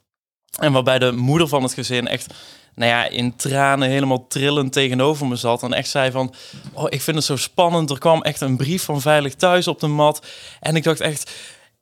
En 0.59 0.71
waarbij 0.71 0.99
de 0.99 1.11
moeder 1.11 1.47
van 1.47 1.63
het 1.63 1.73
gezin 1.73 2.07
echt 2.07 2.33
nou 2.75 2.91
ja, 2.91 3.05
in 3.07 3.35
tranen 3.35 3.89
helemaal 3.89 4.27
trillend 4.27 4.73
tegenover 4.73 5.27
me 5.27 5.35
zat. 5.35 5.63
En 5.63 5.73
echt 5.73 5.89
zei 5.89 6.11
van, 6.11 6.33
oh, 6.73 6.85
ik 6.89 7.01
vind 7.01 7.17
het 7.17 7.25
zo 7.25 7.35
spannend. 7.35 7.89
Er 7.89 7.99
kwam 7.99 8.21
echt 8.21 8.41
een 8.41 8.57
brief 8.57 8.83
van 8.83 9.01
Veilig 9.01 9.33
Thuis 9.35 9.67
op 9.67 9.79
de 9.79 9.87
mat. 9.87 10.25
En 10.59 10.75
ik 10.75 10.83
dacht 10.83 10.99
echt, 10.99 11.31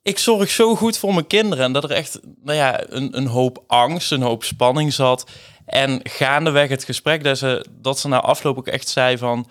ik 0.02 0.18
zorg 0.18 0.50
zo 0.50 0.76
goed 0.76 0.98
voor 0.98 1.14
mijn 1.14 1.26
kinderen. 1.26 1.64
En 1.64 1.72
dat 1.72 1.84
er 1.84 1.90
echt, 1.90 2.20
nou 2.42 2.58
ja, 2.58 2.84
een, 2.88 3.16
een 3.16 3.26
hoop 3.26 3.64
angst, 3.66 4.12
een 4.12 4.22
hoop 4.22 4.44
spanning 4.44 4.92
zat. 4.92 5.30
En 5.66 6.00
gaandeweg 6.02 6.68
het 6.68 6.84
gesprek 6.84 7.24
dat 7.24 7.38
ze, 7.38 7.66
dat 7.70 7.98
ze 7.98 8.08
na 8.08 8.20
afloop 8.20 8.58
ook 8.58 8.66
echt 8.66 8.88
zei 8.88 9.18
van... 9.18 9.50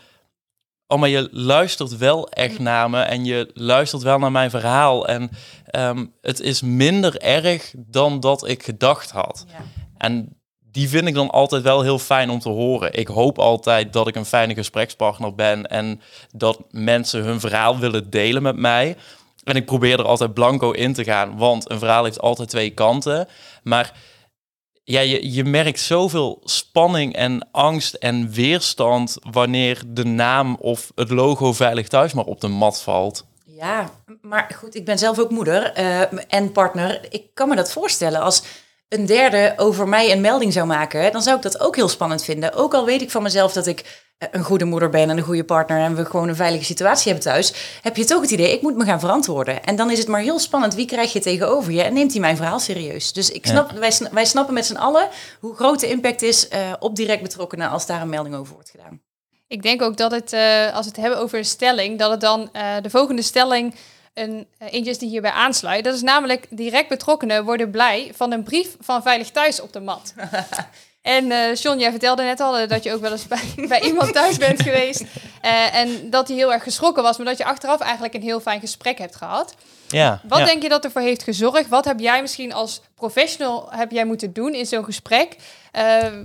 Oh, 0.88 1.00
maar 1.00 1.10
je 1.10 1.30
luistert 1.32 1.98
wel 1.98 2.30
echt 2.30 2.60
naar 2.60 2.90
me 2.90 3.02
en 3.02 3.26
je 3.26 3.52
luistert 3.54 4.02
wel 4.02 4.20
naar 4.20 4.32
mijn 4.32 4.50
verhaal. 4.50 5.08
En 5.08 5.30
um, 5.72 6.14
het 6.22 6.40
is 6.40 6.62
minder 6.62 7.22
erg 7.22 7.74
dan 7.78 8.20
dat 8.20 8.48
ik 8.48 8.64
gedacht 8.64 9.12
had. 9.12 9.46
Ja. 9.48 9.64
En 9.98 10.42
die 10.72 10.90
vind 10.90 11.08
ik 11.08 11.14
dan 11.14 11.30
altijd 11.30 11.62
wel 11.62 11.82
heel 11.82 12.00
fijn 12.00 12.30
om 12.30 12.40
te 12.40 12.50
horen. 12.50 12.94
Ik 12.94 13.08
hoop 13.08 13.40
altijd 13.40 13.94
dat 13.94 14.08
ik 14.08 14.16
een 14.16 14.26
fijne 14.26 14.54
gesprekspartner 14.54 15.36
ben 15.36 15.68
en 15.68 16.02
dat 16.36 16.60
mensen 16.70 17.24
hun 17.24 17.40
verhaal 17.40 17.80
willen 17.80 18.10
delen 18.10 18.42
met 18.42 18.56
mij. 18.56 18.96
En 19.44 19.56
ik 19.56 19.66
probeer 19.66 20.00
er 20.00 20.06
altijd 20.06 20.34
blanco 20.34 20.72
in 20.72 20.94
te 20.94 21.04
gaan, 21.04 21.38
want 21.38 21.70
een 21.70 21.80
verhaal 21.80 22.04
heeft 22.04 22.22
altijd 22.22 22.50
twee 22.50 22.70
kanten. 22.70 23.28
Maar 23.64 23.94
ja, 24.84 25.00
je, 25.00 25.34
je 25.34 25.44
merkt 25.44 25.80
zoveel 25.80 26.42
spanning 26.44 27.16
en 27.16 27.48
angst 27.52 27.94
en 27.94 28.32
weerstand 28.32 29.18
wanneer 29.32 29.84
de 29.88 30.06
naam 30.06 30.56
of 30.60 30.92
het 30.96 31.10
logo 31.10 31.54
Veilig 31.54 31.88
Thuis 31.88 32.14
maar 32.14 32.26
op 32.26 32.42
de 32.42 32.48
mat 32.48 32.82
valt. 32.82 33.26
Ja, 33.46 33.90
maar 34.22 34.52
goed, 34.58 34.76
ik 34.76 34.86
ben 34.86 34.98
zelf 34.98 35.20
ook 35.20 35.30
moeder 35.30 35.80
uh, 35.80 36.02
en 36.28 36.52
partner. 36.52 37.08
Ik 37.10 37.24
kan 37.34 37.50
me 37.50 37.56
dat 37.56 37.72
voorstellen 37.72 38.22
als 38.22 38.44
een 38.92 39.06
derde 39.06 39.54
over 39.58 39.88
mij 39.88 40.12
een 40.12 40.22
melding 40.22 40.54
zou 40.54 40.68
maken, 40.68 41.12
dan 41.12 41.22
zou 41.22 41.36
ik 41.36 41.42
dat 41.42 41.60
ook 41.60 41.76
heel 41.76 41.90
spannend 41.90 42.24
vinden. 42.24 42.54
Ook 42.54 42.74
al 42.74 42.86
weet 42.86 43.02
ik 43.02 43.12
van 43.12 43.24
mezelf 43.24 43.54
dat 43.54 43.68
ik 43.68 44.04
eh, 44.18 44.28
een 44.32 44.44
goede 44.44 44.66
moeder 44.66 44.90
ben 44.90 45.10
en 45.10 45.18
een 45.18 45.24
goede 45.24 45.44
partner 45.44 45.80
en 45.80 45.96
we 45.96 46.06
gewoon 46.06 46.30
een 46.30 46.36
veilige 46.36 46.66
situatie 46.66 47.12
hebben 47.12 47.32
thuis, 47.32 47.54
heb 47.82 47.96
je 47.96 48.06
toch 48.06 48.22
het 48.22 48.32
idee, 48.32 48.54
ik 48.54 48.62
moet 48.62 48.76
me 48.76 48.86
gaan 48.86 49.00
verantwoorden. 49.00 49.64
En 49.64 49.76
dan 49.76 49.92
is 49.92 49.98
het 49.98 50.08
maar 50.08 50.22
heel 50.22 50.40
spannend, 50.40 50.76
wie 50.76 50.86
krijg 50.86 51.14
je 51.14 51.20
tegenover 51.20 51.72
je 51.72 51.82
en 51.82 51.94
neemt 51.94 52.12
hij 52.12 52.22
mijn 52.22 52.36
verhaal 52.36 52.60
serieus? 52.60 53.14
Dus 53.14 53.30
ik 53.30 53.46
snap, 53.46 53.72
wij, 53.72 53.92
wij 54.12 54.26
snappen 54.26 54.54
met 54.54 54.66
z'n 54.66 54.76
allen 54.76 55.08
hoe 55.40 55.56
groot 55.56 55.80
de 55.80 55.90
impact 55.90 56.22
is 56.22 56.48
uh, 56.50 56.60
op 56.80 56.96
direct 56.96 57.22
betrokkenen 57.22 57.70
als 57.70 57.86
daar 57.86 58.02
een 58.02 58.10
melding 58.10 58.36
over 58.36 58.54
wordt 58.54 58.70
gedaan. 58.70 59.02
Ik 59.48 59.62
denk 59.62 59.82
ook 59.82 59.98
dat 59.98 60.12
het, 60.12 60.34
uh, 60.34 60.76
als 60.76 60.86
we 60.86 60.92
het 60.92 61.02
hebben 61.02 61.20
over 61.20 61.38
een 61.38 61.46
stelling, 61.46 62.00
dat 62.00 62.12
het 62.12 62.22
dan 62.22 62.50
de 62.82 62.90
volgende 62.90 63.22
stelling 63.22 63.76
een 64.14 64.48
uh, 64.62 64.74
eentje 64.74 64.98
die 64.98 65.10
hierbij 65.10 65.32
aansluit. 65.32 65.84
Dat 65.84 65.96
is 65.96 66.02
namelijk 66.02 66.48
direct 66.50 66.90
betrokkenen 66.90 67.46
worden 67.46 67.72
blij 67.72 68.12
van 68.16 68.32
een 68.32 68.44
brief 68.44 68.76
van 68.80 69.02
Veilig 69.02 69.30
Thuis 69.30 69.62
op 69.62 69.74
de 69.74 69.80
mat. 69.80 70.14
en 71.02 71.26
uh, 71.26 71.56
John, 71.56 71.80
jij 71.80 71.92
vertelde 71.92 72.24
net 72.24 72.40
al 72.40 72.62
uh, 72.62 72.68
dat 72.68 72.84
je 72.84 72.94
ook 72.94 73.02
wel 73.02 73.12
eens 73.12 73.28
bij, 73.28 73.44
bij 73.68 73.82
iemand 73.82 74.14
thuis 74.14 74.38
bent 74.38 74.62
geweest. 74.62 75.04
en 75.72 76.10
dat 76.10 76.28
hij 76.28 76.38
heel 76.38 76.54
erg 76.54 76.64
geschrokken 76.64 77.04
was, 77.04 77.18
maar 77.18 77.26
dat 77.26 77.38
je 77.38 77.46
achteraf 77.46 77.80
eigenlijk 77.80 78.14
een 78.14 78.22
heel 78.22 78.40
fijn 78.40 78.60
gesprek 78.60 78.98
hebt 78.98 79.16
gehad. 79.16 79.56
Ja, 79.88 80.22
Wat 80.28 80.46
denk 80.46 80.62
je 80.64 80.70
dat 80.70 80.84
ervoor 80.84 81.02
heeft 81.02 81.24
gezorgd? 81.24 81.68
Wat 81.68 81.86
heb 81.86 82.00
jij 82.00 82.22
misschien 82.22 82.54
als 82.54 82.82
professional 82.96 83.68
heb 83.72 83.92
jij 83.92 84.06
moeten 84.06 84.34
doen 84.34 84.54
in 84.54 84.66
zo'n 84.66 84.84
gesprek? 84.84 85.36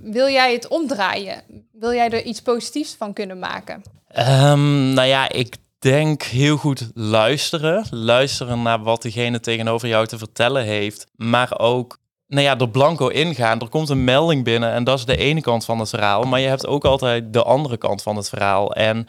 wil 0.03 0.29
jij 0.29 0.53
het 0.53 0.69
omdraaien? 0.69 1.43
Wil 1.73 1.93
jij 1.93 2.11
er 2.11 2.23
iets 2.23 2.43
positiefs 2.43 2.95
van 2.99 3.13
kunnen 3.13 3.39
maken? 3.39 3.83
Um, 4.19 4.93
nou 4.93 5.09
ja, 5.09 5.29
ik 5.29 5.57
denk 5.79 6.23
heel 6.23 6.57
goed 6.57 6.91
luisteren. 6.95 7.87
Luisteren 7.91 8.63
naar 8.63 8.83
wat 8.83 9.03
degene 9.03 9.41
tegenover 9.41 9.89
jou 9.89 10.07
te 10.07 10.19
vertellen 10.19 10.65
heeft. 10.65 11.07
Maar 11.17 11.59
ook, 11.59 11.99
nou 12.29 12.43
ja, 12.43 12.59
er 12.59 12.69
blanco 12.69 13.09
ingaan. 13.09 13.61
Er 13.61 13.69
komt 13.69 13.89
een 13.89 14.05
melding 14.05 14.45
binnen 14.45 14.73
en 14.73 14.85
dat 14.85 14.99
is 14.99 15.05
de 15.05 15.17
ene 15.17 15.41
kant 15.41 15.65
van 15.65 15.79
het 15.79 15.89
verhaal. 15.89 16.23
Maar 16.23 16.41
je 16.41 16.49
hebt 16.49 16.67
ook 16.67 16.85
altijd 16.85 17.33
de 17.33 17.43
andere 17.43 17.77
kant 17.77 18.03
van 18.03 18.17
het 18.17 18.29
verhaal. 18.29 18.75
En 18.75 19.09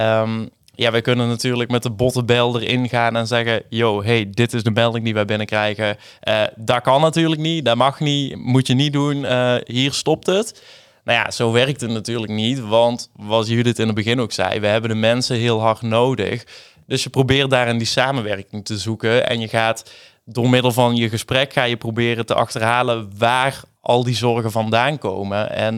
um, 0.00 0.50
ja, 0.78 0.90
wij 0.90 1.00
kunnen 1.00 1.28
natuurlijk 1.28 1.70
met 1.70 1.82
de 1.82 1.90
bottenbel 1.90 2.60
erin 2.60 2.88
gaan 2.88 3.16
en 3.16 3.26
zeggen: 3.26 3.62
Yo, 3.68 4.02
hey, 4.02 4.30
dit 4.30 4.52
is 4.52 4.62
de 4.62 4.70
melding 4.70 5.04
die 5.04 5.14
wij 5.14 5.24
binnenkrijgen. 5.24 5.96
Uh, 6.28 6.42
dat 6.56 6.82
kan 6.82 7.00
natuurlijk 7.00 7.40
niet, 7.40 7.64
dat 7.64 7.76
mag 7.76 8.00
niet, 8.00 8.36
moet 8.36 8.66
je 8.66 8.74
niet 8.74 8.92
doen. 8.92 9.16
Uh, 9.16 9.54
hier 9.64 9.92
stopt 9.92 10.26
het. 10.26 10.62
Nou 11.08 11.20
ja, 11.20 11.30
zo 11.30 11.52
werkt 11.52 11.80
het 11.80 11.90
natuurlijk 11.90 12.32
niet, 12.32 12.60
want 12.60 13.10
wat 13.16 13.48
Judith 13.48 13.78
in 13.78 13.86
het 13.86 13.94
begin 13.94 14.20
ook 14.20 14.32
zei, 14.32 14.60
we 14.60 14.66
hebben 14.66 14.90
de 14.90 14.96
mensen 14.96 15.36
heel 15.36 15.60
hard 15.60 15.82
nodig. 15.82 16.46
Dus 16.86 17.02
je 17.02 17.10
probeert 17.10 17.50
daarin 17.50 17.78
die 17.78 17.86
samenwerking 17.86 18.64
te 18.64 18.78
zoeken 18.78 19.28
en 19.28 19.40
je 19.40 19.48
gaat 19.48 19.92
door 20.24 20.48
middel 20.48 20.72
van 20.72 20.96
je 20.96 21.08
gesprek 21.08 21.52
ga 21.52 21.62
je 21.62 21.76
proberen 21.76 22.26
te 22.26 22.34
achterhalen 22.34 23.18
waar 23.18 23.62
al 23.80 24.04
die 24.04 24.14
zorgen 24.14 24.50
vandaan 24.50 24.98
komen. 24.98 25.50
En 25.50 25.74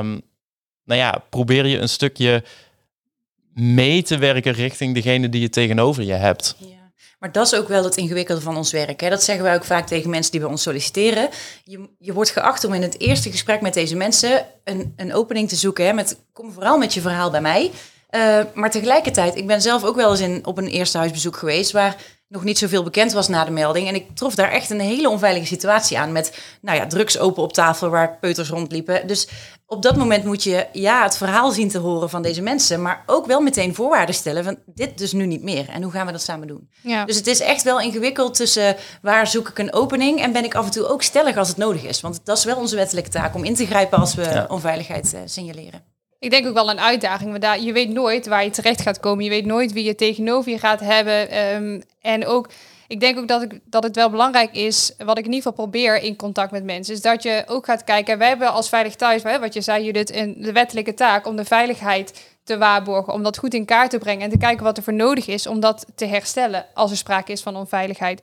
um, 0.00 0.22
nou 0.84 1.00
ja, 1.00 1.22
probeer 1.30 1.66
je 1.66 1.78
een 1.78 1.88
stukje 1.88 2.44
mee 3.54 4.02
te 4.02 4.18
werken 4.18 4.52
richting 4.52 4.94
degene 4.94 5.28
die 5.28 5.40
je 5.40 5.48
tegenover 5.48 6.02
je 6.02 6.12
hebt. 6.12 6.56
Ja. 6.58 6.83
Maar 7.24 7.32
dat 7.32 7.46
is 7.46 7.54
ook 7.54 7.68
wel 7.68 7.84
het 7.84 7.96
ingewikkelde 7.96 8.40
van 8.40 8.56
ons 8.56 8.72
werk. 8.72 9.00
Hè? 9.00 9.08
Dat 9.08 9.22
zeggen 9.22 9.44
wij 9.44 9.54
ook 9.54 9.64
vaak 9.64 9.86
tegen 9.86 10.10
mensen 10.10 10.32
die 10.32 10.40
bij 10.40 10.50
ons 10.50 10.62
solliciteren. 10.62 11.28
Je, 11.64 11.88
je 11.98 12.12
wordt 12.12 12.30
geacht 12.30 12.64
om 12.64 12.74
in 12.74 12.82
het 12.82 13.00
eerste 13.00 13.30
gesprek 13.30 13.60
met 13.60 13.74
deze 13.74 13.96
mensen 13.96 14.46
een, 14.64 14.92
een 14.96 15.14
opening 15.14 15.48
te 15.48 15.56
zoeken. 15.56 15.86
Hè? 15.86 15.92
Met, 15.92 16.18
kom 16.32 16.52
vooral 16.52 16.78
met 16.78 16.94
je 16.94 17.00
verhaal 17.00 17.30
bij 17.30 17.40
mij. 17.40 17.70
Uh, 18.10 18.40
maar 18.54 18.70
tegelijkertijd, 18.70 19.36
ik 19.36 19.46
ben 19.46 19.62
zelf 19.62 19.84
ook 19.84 19.96
wel 19.96 20.10
eens 20.10 20.20
in, 20.20 20.46
op 20.46 20.58
een 20.58 20.66
eerste 20.66 20.98
huisbezoek 20.98 21.36
geweest... 21.36 21.72
waar 21.72 21.96
nog 22.28 22.44
niet 22.44 22.58
zoveel 22.58 22.82
bekend 22.82 23.12
was 23.12 23.28
na 23.28 23.44
de 23.44 23.50
melding. 23.50 23.88
En 23.88 23.94
ik 23.94 24.16
trof 24.16 24.34
daar 24.34 24.50
echt 24.50 24.70
een 24.70 24.80
hele 24.80 25.08
onveilige 25.08 25.46
situatie 25.46 25.98
aan 25.98 26.12
met 26.12 26.38
nou 26.60 26.78
ja, 26.78 26.86
drugs 26.86 27.18
open 27.18 27.42
op 27.42 27.52
tafel 27.52 27.88
waar 27.88 28.18
peuters 28.20 28.48
rondliepen. 28.48 29.06
Dus 29.06 29.28
op 29.66 29.82
dat 29.82 29.96
moment 29.96 30.24
moet 30.24 30.42
je 30.42 30.66
ja, 30.72 31.02
het 31.02 31.16
verhaal 31.16 31.50
zien 31.50 31.68
te 31.68 31.78
horen 31.78 32.10
van 32.10 32.22
deze 32.22 32.42
mensen, 32.42 32.82
maar 32.82 33.02
ook 33.06 33.26
wel 33.26 33.40
meteen 33.40 33.74
voorwaarden 33.74 34.14
stellen 34.14 34.44
van 34.44 34.58
dit 34.66 34.98
dus 34.98 35.12
nu 35.12 35.26
niet 35.26 35.42
meer. 35.42 35.68
En 35.68 35.82
hoe 35.82 35.92
gaan 35.92 36.06
we 36.06 36.12
dat 36.12 36.22
samen 36.22 36.46
doen? 36.46 36.68
Ja. 36.82 37.04
Dus 37.04 37.16
het 37.16 37.26
is 37.26 37.40
echt 37.40 37.62
wel 37.62 37.80
ingewikkeld 37.80 38.34
tussen 38.34 38.76
waar 39.02 39.26
zoek 39.26 39.48
ik 39.48 39.58
een 39.58 39.72
opening 39.72 40.20
en 40.20 40.32
ben 40.32 40.44
ik 40.44 40.54
af 40.54 40.64
en 40.64 40.70
toe 40.70 40.86
ook 40.86 41.02
stellig 41.02 41.36
als 41.36 41.48
het 41.48 41.56
nodig 41.56 41.82
is. 41.82 42.00
Want 42.00 42.20
dat 42.24 42.38
is 42.38 42.44
wel 42.44 42.56
onze 42.56 42.76
wettelijke 42.76 43.10
taak 43.10 43.34
om 43.34 43.44
in 43.44 43.54
te 43.54 43.66
grijpen 43.66 43.98
als 43.98 44.14
we 44.14 44.44
onveiligheid 44.48 45.14
uh, 45.14 45.20
signaleren. 45.24 45.93
Ik 46.24 46.30
denk 46.30 46.46
ook 46.46 46.54
wel 46.54 46.70
een 46.70 46.80
uitdaging. 46.80 47.30
Want 47.30 47.42
daar, 47.42 47.60
je 47.60 47.72
weet 47.72 47.88
nooit 47.88 48.26
waar 48.26 48.44
je 48.44 48.50
terecht 48.50 48.82
gaat 48.82 49.00
komen. 49.00 49.24
Je 49.24 49.30
weet 49.30 49.44
nooit 49.44 49.72
wie 49.72 49.84
je 49.84 49.94
tegenover 49.94 50.50
je 50.50 50.58
gaat 50.58 50.80
hebben. 50.80 51.30
Ehm, 51.30 51.80
en 52.00 52.26
ook, 52.26 52.48
ik 52.88 53.00
denk 53.00 53.18
ook 53.18 53.28
dat, 53.28 53.42
ik, 53.42 53.60
dat 53.64 53.82
het 53.82 53.96
wel 53.96 54.10
belangrijk 54.10 54.52
is, 54.52 54.94
wat 54.98 55.18
ik 55.18 55.24
in 55.24 55.32
ieder 55.32 55.50
geval 55.50 55.66
probeer 55.66 56.02
in 56.02 56.16
contact 56.16 56.50
met 56.50 56.64
mensen, 56.64 56.94
is 56.94 57.00
dat 57.00 57.22
je 57.22 57.44
ook 57.46 57.64
gaat 57.64 57.84
kijken. 57.84 58.18
Wij 58.18 58.28
hebben 58.28 58.52
als 58.52 58.68
Veilig 58.68 58.94
Thuis, 58.94 59.22
wat 59.22 59.54
je 59.54 59.60
zei, 59.60 59.84
Judith, 59.84 60.10
in 60.10 60.34
de 60.38 60.52
wettelijke 60.52 60.94
taak 60.94 61.26
om 61.26 61.36
de 61.36 61.44
veiligheid 61.44 62.24
te 62.44 62.58
waarborgen, 62.58 63.12
om 63.12 63.22
dat 63.22 63.38
goed 63.38 63.54
in 63.54 63.64
kaart 63.64 63.90
te 63.90 63.98
brengen 63.98 64.22
en 64.22 64.30
te 64.30 64.38
kijken 64.38 64.64
wat 64.64 64.76
er 64.76 64.82
voor 64.82 64.92
nodig 64.92 65.26
is 65.26 65.46
om 65.46 65.60
dat 65.60 65.86
te 65.94 66.06
herstellen 66.06 66.66
als 66.74 66.90
er 66.90 66.96
sprake 66.96 67.32
is 67.32 67.42
van 67.42 67.56
onveiligheid. 67.56 68.20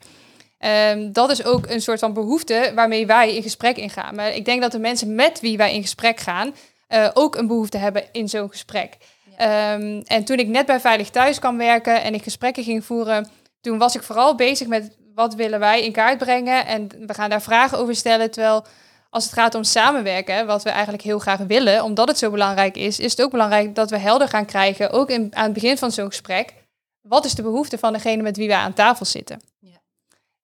Um, 0.92 1.14
dat 1.14 1.32
is 1.32 1.44
ook 1.44 1.70
een 1.70 1.82
soort 1.82 2.00
van 2.00 2.14
behoefte 2.14 2.72
waarmee 2.76 3.06
wij 3.06 3.36
in 3.36 3.42
gesprek 3.42 3.78
ingaan. 3.78 4.16
Maar 4.16 4.36
ik 4.36 4.46
denk 4.46 4.62
dat 4.62 4.72
de 4.72 4.80
mensen 4.80 5.16
met 5.16 5.40
wie 5.40 5.58
wij 5.58 5.74
in 5.74 5.82
gesprek 5.82 6.20
gaan, 6.20 6.54
uh, 6.94 7.10
ook 7.14 7.36
een 7.36 7.48
behoefte 7.48 7.78
hebben 7.78 8.04
in 8.12 8.30
zo'n 8.30 8.50
gesprek. 8.50 8.98
Um, 9.32 10.02
en 10.02 10.24
toen 10.24 10.38
ik 10.38 10.48
net 10.48 10.66
bij 10.66 10.80
Veilig 10.80 11.10
Thuis 11.10 11.40
kwam 11.40 11.58
werken 11.58 12.04
en 12.04 12.14
ik 12.14 12.24
gesprekken 12.24 12.64
ging 12.64 12.86
voeren, 12.86 13.30
toen 13.62 13.78
was 13.78 13.96
ik 13.96 14.04
vooral 14.04 14.36
bezig 14.36 14.68
met 14.68 14.98
wat 15.16 15.36
willen 15.36 15.60
wij 15.60 15.84
in 15.84 15.92
kaart 15.92 16.18
brengen. 16.18 16.66
En 16.66 16.88
we 17.08 17.14
gaan 17.14 17.30
daar 17.30 17.42
vragen 17.42 17.78
over 17.78 17.96
stellen. 17.96 18.32
Terwijl 18.32 18.66
als 19.10 19.24
het 19.24 19.34
gaat 19.34 19.56
om 19.56 19.64
samenwerken, 19.64 20.46
wat 20.46 20.64
we 20.64 20.70
eigenlijk 20.70 21.04
heel 21.04 21.20
graag 21.20 21.40
willen, 21.40 21.84
omdat 21.84 22.08
het 22.08 22.18
zo 22.18 22.32
belangrijk 22.32 22.76
is, 22.76 23.00
is 23.00 23.12
het 23.12 23.22
ook 23.22 23.32
belangrijk 23.32 23.76
dat 23.76 23.90
we 23.90 23.98
helder 23.98 24.28
gaan 24.28 24.46
krijgen, 24.46 24.92
ook 24.92 25.10
in, 25.10 25.36
aan 25.36 25.44
het 25.44 25.54
begin 25.54 25.78
van 25.78 25.92
zo'n 25.92 26.08
gesprek, 26.08 26.54
wat 27.02 27.26
is 27.26 27.36
de 27.36 27.42
behoefte 27.42 27.78
van 27.78 27.94
degene 27.94 28.22
met 28.22 28.38
wie 28.38 28.48
wij 28.48 28.58
aan 28.58 28.74
tafel 28.74 29.06
zitten. 29.06 29.51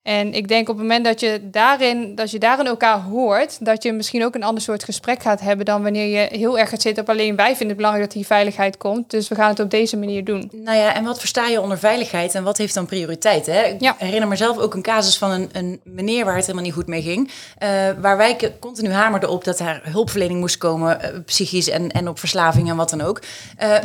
En 0.08 0.34
ik 0.34 0.48
denk 0.48 0.70
op 0.70 0.78
het 0.78 0.88
moment 0.88 1.06
dat 1.06 1.20
je 1.20 1.40
daarin, 1.44 2.16
dat 2.16 2.32
je 2.32 2.40
daarin 2.40 2.66
elkaar 2.66 3.00
hoort, 3.00 3.66
dat 3.66 3.84
je 3.84 3.94
misschien 3.94 4.26
ook 4.26 4.36
een 4.36 4.44
ander 4.44 4.64
soort 4.64 4.84
gesprek 4.84 5.22
gaat 5.22 5.40
hebben 5.40 5.66
dan 5.66 5.84
wanneer 5.84 6.20
je 6.20 6.38
heel 6.38 6.60
erg 6.60 6.70
gaat 6.70 6.82
zitten 6.82 7.04
op 7.04 7.10
alleen 7.10 7.36
wij 7.36 7.48
vinden 7.48 7.68
het 7.68 7.76
belangrijk 7.76 8.06
dat 8.06 8.16
die 8.16 8.26
veiligheid 8.26 8.78
komt. 8.78 9.10
Dus 9.10 9.28
we 9.28 9.36
gaan 9.36 9.50
het 9.50 9.60
op 9.60 9.70
deze 9.70 9.98
manier 9.98 10.24
doen. 10.24 10.50
Nou 10.54 10.78
ja, 10.78 10.96
en 10.96 11.04
wat 11.04 11.20
versta 11.20 11.48
je 11.48 11.62
onder 11.62 11.78
veiligheid 11.78 12.36
en 12.36 12.44
wat 12.44 12.58
heeft 12.58 12.74
dan 12.74 12.86
prioriteit? 12.86 13.46
Hè? 13.46 13.64
Ik 13.64 13.94
herinner 13.98 14.28
mezelf 14.28 14.58
ook 14.58 14.74
een 14.74 14.82
casus 14.82 15.18
van 15.18 15.32
een, 15.32 15.50
een 15.52 15.80
meneer 15.84 16.26
waar 16.26 16.36
het 16.36 16.46
helemaal 16.46 16.66
niet 16.66 16.76
goed 16.76 16.88
mee 16.88 17.02
ging. 17.02 17.32
Uh, 17.64 17.70
waar 18.02 18.18
wij 18.18 18.56
continu 18.60 18.92
hamerden 18.92 19.30
op 19.30 19.44
dat 19.44 19.60
er 19.60 19.82
hulpverlening 19.84 20.40
moest 20.40 20.58
komen, 20.58 21.00
uh, 21.02 21.20
psychisch 21.26 21.70
en, 21.70 21.92
en 21.92 22.08
op 22.08 22.20
verslaving 22.20 22.70
en 22.70 22.76
wat 22.76 22.90
dan 22.90 23.02
ook. 23.02 23.22
Uh, 23.64 23.76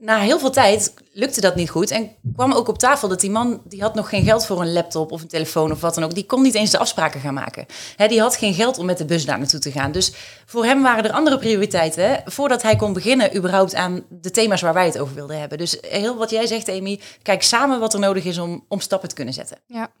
na 0.00 0.18
heel 0.18 0.38
veel 0.38 0.50
tijd 0.50 0.94
lukte 1.12 1.40
dat 1.40 1.54
niet 1.54 1.70
goed. 1.70 1.90
En 1.90 2.10
kwam 2.34 2.52
ook 2.52 2.68
op 2.68 2.78
tafel 2.78 3.08
dat 3.08 3.20
die 3.20 3.30
man, 3.30 3.62
die 3.64 3.82
had 3.82 3.94
nog 3.94 4.08
geen 4.08 4.24
geld 4.24 4.46
voor 4.46 4.60
een 4.60 4.72
laptop 4.72 5.12
of 5.12 5.22
een 5.22 5.28
telefoon 5.28 5.72
of 5.72 5.80
wat 5.80 5.94
dan 5.94 6.04
ook. 6.04 6.14
Die 6.14 6.26
kon 6.26 6.42
niet 6.42 6.54
eens 6.54 6.70
de 6.70 6.78
afspraken 6.78 7.20
gaan 7.20 7.34
maken. 7.34 7.66
He, 7.96 8.08
die 8.08 8.20
had 8.20 8.36
geen 8.36 8.54
geld 8.54 8.78
om 8.78 8.86
met 8.86 8.98
de 8.98 9.04
bus 9.04 9.24
daar 9.24 9.38
naartoe 9.38 9.60
te 9.60 9.72
gaan. 9.72 9.92
Dus 9.92 10.12
voor 10.46 10.64
hem 10.64 10.82
waren 10.82 11.04
er 11.04 11.12
andere 11.12 11.38
prioriteiten 11.38 12.22
voordat 12.24 12.62
hij 12.62 12.76
kon 12.76 12.92
beginnen 12.92 13.36
überhaupt 13.36 13.74
aan 13.74 14.04
de 14.10 14.30
thema's 14.30 14.60
waar 14.60 14.74
wij 14.74 14.86
het 14.86 14.98
over 14.98 15.14
wilden 15.14 15.40
hebben. 15.40 15.58
Dus 15.58 15.78
heel 15.80 16.16
wat 16.16 16.30
jij 16.30 16.46
zegt, 16.46 16.68
Amy, 16.68 17.00
kijk 17.22 17.42
samen 17.42 17.80
wat 17.80 17.94
er 17.94 18.00
nodig 18.00 18.24
is 18.24 18.38
om, 18.38 18.64
om 18.68 18.80
stappen 18.80 19.08
te 19.08 19.14
kunnen 19.14 19.34
zetten. 19.34 19.58
Ja. 19.66 19.92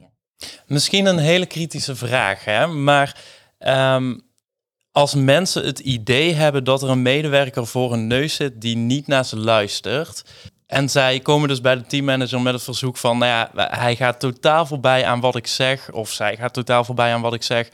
Misschien 0.66 1.06
een 1.06 1.18
hele 1.18 1.46
kritische 1.46 1.96
vraag, 1.96 2.44
hè? 2.44 2.66
maar... 2.66 3.20
Um 3.58 4.26
als 4.98 5.14
mensen 5.14 5.64
het 5.64 5.78
idee 5.78 6.34
hebben 6.34 6.64
dat 6.64 6.82
er 6.82 6.88
een 6.88 7.02
medewerker 7.02 7.66
voor 7.66 7.90
hun 7.90 8.06
neus 8.06 8.34
zit 8.34 8.60
die 8.60 8.76
niet 8.76 9.06
naar 9.06 9.24
ze 9.24 9.36
luistert. 9.36 10.22
En 10.66 10.88
zij 10.88 11.20
komen 11.20 11.48
dus 11.48 11.60
bij 11.60 11.74
de 11.74 11.86
teammanager 11.86 12.40
met 12.40 12.52
het 12.52 12.62
verzoek 12.62 12.96
van, 12.96 13.18
nou 13.18 13.30
ja, 13.30 13.68
hij 13.70 13.96
gaat 13.96 14.20
totaal 14.20 14.66
voorbij 14.66 15.04
aan 15.04 15.20
wat 15.20 15.36
ik 15.36 15.46
zeg, 15.46 15.90
of 15.92 16.10
zij 16.10 16.36
gaat 16.36 16.52
totaal 16.52 16.84
voorbij 16.84 17.14
aan 17.14 17.20
wat 17.20 17.34
ik 17.34 17.42
zeg. 17.42 17.68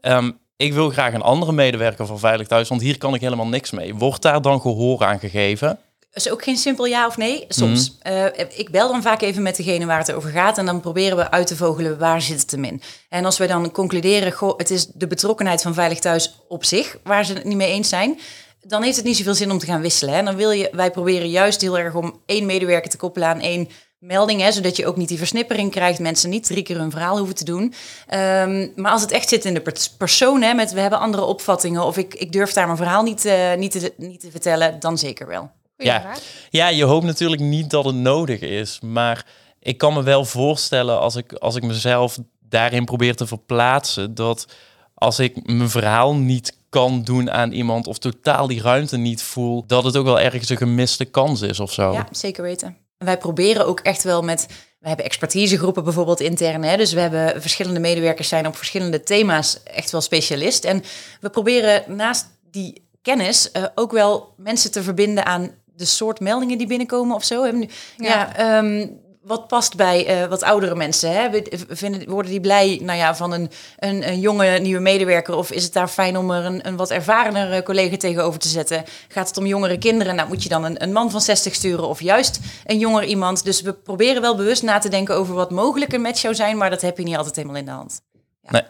Um, 0.00 0.38
ik 0.56 0.72
wil 0.72 0.90
graag 0.90 1.12
een 1.12 1.22
andere 1.22 1.52
medewerker 1.52 2.06
van 2.06 2.18
Veilig 2.18 2.46
Thuis, 2.46 2.68
want 2.68 2.80
hier 2.80 2.98
kan 2.98 3.14
ik 3.14 3.20
helemaal 3.20 3.48
niks 3.48 3.70
mee. 3.70 3.94
Wordt 3.94 4.22
daar 4.22 4.42
dan 4.42 4.60
gehoor 4.60 5.04
aan 5.04 5.18
gegeven? 5.18 5.78
Is 6.12 6.30
ook 6.30 6.42
geen 6.42 6.56
simpel 6.56 6.84
ja 6.84 7.06
of 7.06 7.16
nee. 7.16 7.44
Soms. 7.48 7.98
Eh, 8.00 8.24
ik 8.48 8.70
bel 8.70 8.88
dan 8.88 9.02
vaak 9.02 9.20
even 9.20 9.42
met 9.42 9.56
degene 9.56 9.86
waar 9.86 9.98
het 9.98 10.12
over 10.12 10.30
gaat. 10.30 10.58
En 10.58 10.66
dan 10.66 10.80
proberen 10.80 11.16
we 11.16 11.30
uit 11.30 11.46
te 11.46 11.56
vogelen 11.56 11.98
waar 11.98 12.22
zit 12.22 12.40
het 12.40 12.50
hem 12.50 12.64
in. 12.64 12.82
En 13.08 13.24
als 13.24 13.38
we 13.38 13.46
dan 13.46 13.70
concluderen, 13.70 14.32
goh, 14.32 14.58
het 14.58 14.70
is 14.70 14.86
de 14.86 15.06
betrokkenheid 15.06 15.62
van 15.62 15.74
Veilig 15.74 15.98
Thuis 15.98 16.40
op 16.48 16.64
zich, 16.64 16.98
waar 17.04 17.24
ze 17.24 17.32
het 17.32 17.44
niet 17.44 17.56
mee 17.56 17.70
eens 17.72 17.88
zijn. 17.88 18.18
Dan 18.60 18.82
heeft 18.82 18.96
het 18.96 19.04
niet 19.04 19.16
zoveel 19.16 19.34
zin 19.34 19.50
om 19.50 19.58
te 19.58 19.66
gaan 19.66 19.80
wisselen. 19.80 20.14
En 20.14 20.24
dan 20.24 20.36
wil 20.36 20.50
je, 20.50 20.68
wij 20.72 20.90
proberen 20.90 21.28
juist 21.28 21.60
heel 21.60 21.78
erg 21.78 21.94
om 21.94 22.20
één 22.26 22.46
medewerker 22.46 22.90
te 22.90 22.96
koppelen 22.96 23.28
aan 23.28 23.40
één 23.40 23.68
melding, 23.98 24.40
hè, 24.40 24.52
zodat 24.52 24.76
je 24.76 24.86
ook 24.86 24.96
niet 24.96 25.08
die 25.08 25.18
versnippering 25.18 25.70
krijgt, 25.70 25.98
mensen 25.98 26.30
niet 26.30 26.46
drie 26.46 26.62
keer 26.62 26.78
hun 26.78 26.90
verhaal 26.90 27.16
hoeven 27.16 27.34
te 27.34 27.44
doen. 27.44 27.62
Um, 27.62 28.72
maar 28.76 28.92
als 28.92 29.02
het 29.02 29.10
echt 29.10 29.28
zit 29.28 29.44
in 29.44 29.54
de 29.54 29.72
persoon, 29.98 30.42
hè, 30.42 30.54
met 30.54 30.72
we 30.72 30.80
hebben 30.80 30.98
andere 30.98 31.24
opvattingen 31.24 31.84
of 31.84 31.96
ik, 31.96 32.14
ik 32.14 32.32
durf 32.32 32.52
daar 32.52 32.66
mijn 32.66 32.76
verhaal 32.76 33.02
niet, 33.02 33.24
uh, 33.24 33.54
niet, 33.54 33.70
te, 33.70 33.92
niet 33.96 34.20
te 34.20 34.30
vertellen, 34.30 34.80
dan 34.80 34.98
zeker 34.98 35.26
wel 35.26 35.50
ja. 35.84 36.14
ja, 36.50 36.68
je 36.68 36.84
hoopt 36.84 37.04
natuurlijk 37.04 37.42
niet 37.42 37.70
dat 37.70 37.84
het 37.84 37.94
nodig 37.94 38.40
is. 38.40 38.80
Maar 38.80 39.26
ik 39.58 39.78
kan 39.78 39.94
me 39.94 40.02
wel 40.02 40.24
voorstellen 40.24 41.00
als 41.00 41.16
ik, 41.16 41.32
als 41.32 41.56
ik 41.56 41.62
mezelf 41.62 42.18
daarin 42.40 42.84
probeer 42.84 43.16
te 43.16 43.26
verplaatsen, 43.26 44.14
dat 44.14 44.46
als 44.94 45.18
ik 45.18 45.46
mijn 45.46 45.70
verhaal 45.70 46.14
niet 46.14 46.58
kan 46.68 47.02
doen 47.02 47.30
aan 47.30 47.52
iemand 47.52 47.86
of 47.86 47.98
totaal 47.98 48.46
die 48.46 48.62
ruimte 48.62 48.96
niet 48.96 49.22
voel, 49.22 49.64
dat 49.66 49.84
het 49.84 49.96
ook 49.96 50.04
wel 50.04 50.20
ergens 50.20 50.48
een 50.48 50.56
gemiste 50.56 51.04
kans 51.04 51.40
is 51.40 51.60
of 51.60 51.72
zo. 51.72 51.92
Ja, 51.92 52.08
zeker 52.10 52.42
weten. 52.42 52.76
Wij 52.98 53.18
proberen 53.18 53.66
ook 53.66 53.80
echt 53.80 54.02
wel 54.02 54.22
met. 54.22 54.46
We 54.78 54.88
hebben 54.88 55.06
expertisegroepen 55.06 55.84
bijvoorbeeld 55.84 56.20
intern. 56.20 56.62
Hè? 56.62 56.76
Dus 56.76 56.92
we 56.92 57.00
hebben 57.00 57.40
verschillende 57.40 57.80
medewerkers 57.80 58.28
zijn 58.28 58.46
op 58.46 58.56
verschillende 58.56 59.02
thema's 59.02 59.62
echt 59.62 59.90
wel 59.90 60.00
specialist. 60.00 60.64
En 60.64 60.82
we 61.20 61.30
proberen 61.30 61.96
naast 61.96 62.26
die 62.50 62.88
kennis 63.02 63.50
uh, 63.52 63.64
ook 63.74 63.92
wel 63.92 64.34
mensen 64.36 64.70
te 64.70 64.82
verbinden 64.82 65.26
aan 65.26 65.50
de 65.80 65.86
soort 65.86 66.20
meldingen 66.20 66.58
die 66.58 66.66
binnenkomen 66.66 67.16
of 67.16 67.24
zo. 67.24 67.46
Ja, 67.46 67.66
ja 67.96 68.36
ehm, 68.36 68.86
wat 69.22 69.48
past 69.48 69.76
bij 69.76 70.22
uh, 70.22 70.28
wat 70.28 70.42
oudere 70.42 70.74
mensen? 70.74 71.12
Hè? 71.12 71.28
Vinden, 71.68 72.08
worden 72.08 72.30
die 72.30 72.40
blij 72.40 72.80
nou 72.82 72.98
ja, 72.98 73.16
van 73.16 73.32
een, 73.32 73.50
een, 73.78 74.08
een, 74.08 74.20
jonge 74.20 74.58
nieuwe 74.58 74.80
medewerker? 74.80 75.34
Of 75.34 75.50
is 75.50 75.64
het 75.64 75.72
daar 75.72 75.88
fijn 75.88 76.16
om 76.16 76.30
er 76.30 76.44
een, 76.44 76.66
een 76.66 76.76
wat 76.76 76.90
ervarener 76.90 77.62
collega 77.62 77.96
tegenover 77.96 78.40
te 78.40 78.48
zetten? 78.48 78.84
Gaat 79.08 79.28
het 79.28 79.36
om 79.36 79.46
jongere 79.46 79.78
kinderen? 79.78 80.14
Nou, 80.14 80.28
moet 80.28 80.42
je 80.42 80.48
dan 80.48 80.64
een, 80.64 80.82
een 80.82 80.92
man 80.92 81.10
van 81.10 81.20
60 81.20 81.54
sturen 81.54 81.88
of 81.88 82.00
juist 82.00 82.40
een 82.64 82.78
jonger 82.78 83.04
iemand? 83.04 83.44
Dus 83.44 83.62
we 83.62 83.72
proberen 83.72 84.22
wel 84.22 84.36
bewust 84.36 84.62
na 84.62 84.78
te 84.78 84.88
denken 84.88 85.14
over 85.14 85.34
wat 85.34 85.50
mogelijk 85.50 85.92
een 85.92 86.00
match 86.00 86.18
zou 86.18 86.34
zijn, 86.34 86.56
maar 86.56 86.70
dat 86.70 86.80
heb 86.80 86.98
je 86.98 87.04
niet 87.04 87.16
altijd 87.16 87.36
helemaal 87.36 87.56
in 87.56 87.64
de 87.64 87.70
hand. 87.70 88.00
Ja. 88.42 88.50
Nee. 88.50 88.62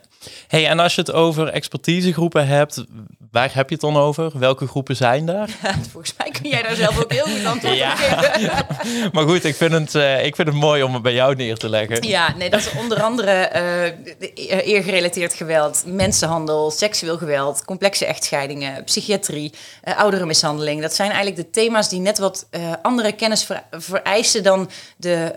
Hey, 0.49 0.67
en 0.67 0.79
als 0.79 0.95
je 0.95 1.01
het 1.01 1.13
over 1.13 1.49
expertisegroepen 1.49 2.47
hebt, 2.47 2.85
waar 3.31 3.55
heb 3.55 3.69
je 3.69 3.75
het 3.75 3.85
dan 3.85 3.97
over? 3.97 4.39
Welke 4.39 4.67
groepen 4.67 4.97
zijn 4.97 5.27
daar? 5.27 5.49
Volgens 5.93 6.15
mij 6.19 6.31
kun 6.31 6.51
jij 6.51 6.63
daar 6.63 6.75
zelf 6.75 6.99
ook 7.03 7.13
heel 7.13 7.25
goed 7.25 7.45
antwoord 7.47 7.77
Ja. 7.77 7.93
op 7.93 7.99
geven. 7.99 8.65
maar 9.13 9.25
goed, 9.25 9.45
ik 9.45 9.55
vind, 9.55 9.73
het, 9.73 9.95
eh, 9.95 10.25
ik 10.25 10.35
vind 10.35 10.49
het 10.49 10.57
mooi 10.57 10.83
om 10.83 10.93
het 10.95 11.03
bij 11.03 11.13
jou 11.13 11.35
neer 11.35 11.57
te 11.57 11.69
leggen. 11.69 12.09
Ja, 12.09 12.35
nee, 12.37 12.51
dat 12.51 12.61
is 12.61 12.71
onder 12.79 13.03
andere 13.03 13.31
eh, 13.31 14.67
eergerelateerd 14.69 15.35
geweld, 15.35 15.83
mensenhandel, 15.87 16.71
seksueel 16.71 17.19
geweld, 17.19 17.65
complexe 17.65 18.07
echtscheidingen, 18.07 18.85
psychiatrie, 18.85 19.53
eh 19.83 19.97
ouderenmishandeling. 19.99 20.81
Dat 20.83 20.95
zijn 20.95 21.11
eigenlijk 21.11 21.43
de 21.45 21.51
thema's 21.51 21.89
die 21.89 22.01
net 22.01 22.19
wat 22.19 22.49
andere 22.83 23.13
kennis 23.13 23.45
ver- 23.45 23.63
vereisen 23.71 24.43
dan 24.43 24.71
de, 24.97 25.33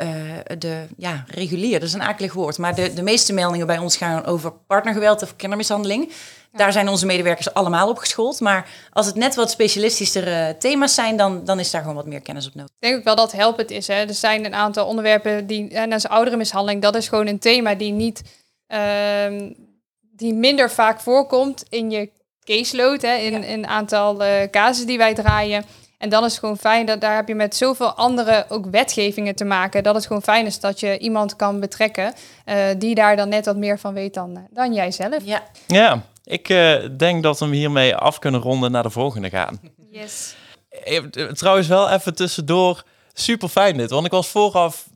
de 0.58 0.86
ja, 0.98 1.24
regulier. 1.28 1.80
Dat 1.80 1.88
is 1.88 1.94
een 1.94 2.02
akelig 2.02 2.34
woord. 2.34 2.58
Maar 2.58 2.76
de, 2.76 2.94
de 2.94 3.02
meeste 3.04 3.34
meldingen 3.34 3.68
bij 3.68 3.78
ons 3.78 3.98
gaan 3.98 4.26
over 4.26 4.52
partnergeweld 4.68 5.22
of 5.24 5.36
kindermishandeling. 5.36 6.12
Daar 6.56 6.72
zijn 6.72 6.90
onze 6.90 7.06
medewerkers 7.06 7.54
allemaal 7.54 7.90
op 7.90 7.98
geschoold. 7.98 8.40
Maar 8.40 8.70
als 8.92 9.06
het 9.06 9.16
net 9.16 9.36
wat 9.36 9.52
specialistischere 9.52 10.56
thema's 10.60 10.94
zijn, 10.94 11.18
dan, 11.18 11.46
dan 11.46 11.60
is 11.60 11.72
daar 11.72 11.82
gewoon 11.82 11.96
wat 11.96 12.06
meer 12.06 12.22
kennis 12.22 12.48
op 12.48 12.56
nodig. 12.56 12.72
Ik 12.80 12.88
denk 12.88 12.98
ook 12.98 13.04
wel 13.04 13.16
dat 13.16 13.32
helpend 13.32 13.72
is. 13.72 13.88
Hè. 13.88 13.94
Er 13.94 14.14
zijn 14.14 14.46
een 14.46 14.54
aantal 14.54 14.88
onderwerpen 14.88 15.48
die, 15.48 15.70
en 15.70 15.90
dat 15.90 16.00
is 16.00 16.08
ouderenmishandeling, 16.08 16.82
dat 16.82 16.96
is 16.96 17.08
gewoon 17.08 17.28
een 17.28 17.40
thema 17.40 17.76
die 17.76 17.92
niet, 17.92 18.22
ehm, 18.68 19.52
die 20.00 20.34
minder 20.34 20.72
vaak 20.72 21.00
voorkomt 21.00 21.64
in 21.70 21.92
je 21.92 22.10
caseload, 22.44 23.02
hè, 23.02 23.16
in 23.16 23.44
in 23.44 23.44
een 23.44 23.68
aantal 23.68 24.24
eh 24.24 24.50
casussen 24.50 24.88
die 24.88 24.98
wij 24.98 25.14
draaien. 25.14 25.66
En 25.98 26.10
dan 26.10 26.24
is 26.26 26.32
het 26.32 26.40
gewoon 26.40 26.58
fijn 26.58 26.86
dat 26.86 27.02
daar 27.02 27.16
heb 27.16 27.28
je 27.28 27.36
met 27.36 27.56
zoveel 27.56 27.92
andere 27.92 28.46
ook 28.50 28.66
wetgevingen 28.66 29.36
te 29.36 29.46
maken. 29.46 29.84
Dat 29.84 29.96
het 29.96 30.06
gewoon 30.06 30.22
fijn 30.22 30.46
is 30.46 30.60
dat 30.60 30.80
je 30.80 30.98
iemand 30.98 31.36
kan 31.36 31.60
betrekken 31.60 32.14
eh, 32.46 32.56
die 32.78 32.96
daar 32.96 33.16
dan 33.16 33.30
net 33.30 33.46
wat 33.46 33.58
meer 33.58 33.80
van 33.80 33.94
weet 33.94 34.14
dan, 34.14 34.36
eh, 34.36 34.44
dan 34.50 34.74
jij 34.74 34.92
zelf. 34.92 35.24
Ja, 35.24 35.44
Ja, 35.68 36.02
ik 36.24 36.50
eh, 36.50 36.76
denk 36.98 37.24
dat 37.24 37.40
we 37.40 37.46
hem 37.46 37.54
hiermee 37.54 37.96
af 37.96 38.20
kunnen 38.20 38.42
ronden 38.42 38.72
naar 38.72 38.84
de 38.84 38.90
volgende 38.90 39.30
gaan. 39.30 39.60
Yes. 39.92 40.36
Eh, 40.84 41.00
Trouwens 41.34 41.68
wel 41.68 41.90
even 41.90 42.16
tussendoor, 42.16 42.84
super 43.14 43.48
fijn 43.50 43.78
dit. 43.78 43.90
Want 43.90 44.06
ik 44.06 44.12
was 44.12 44.28
vooraf, 44.28 44.90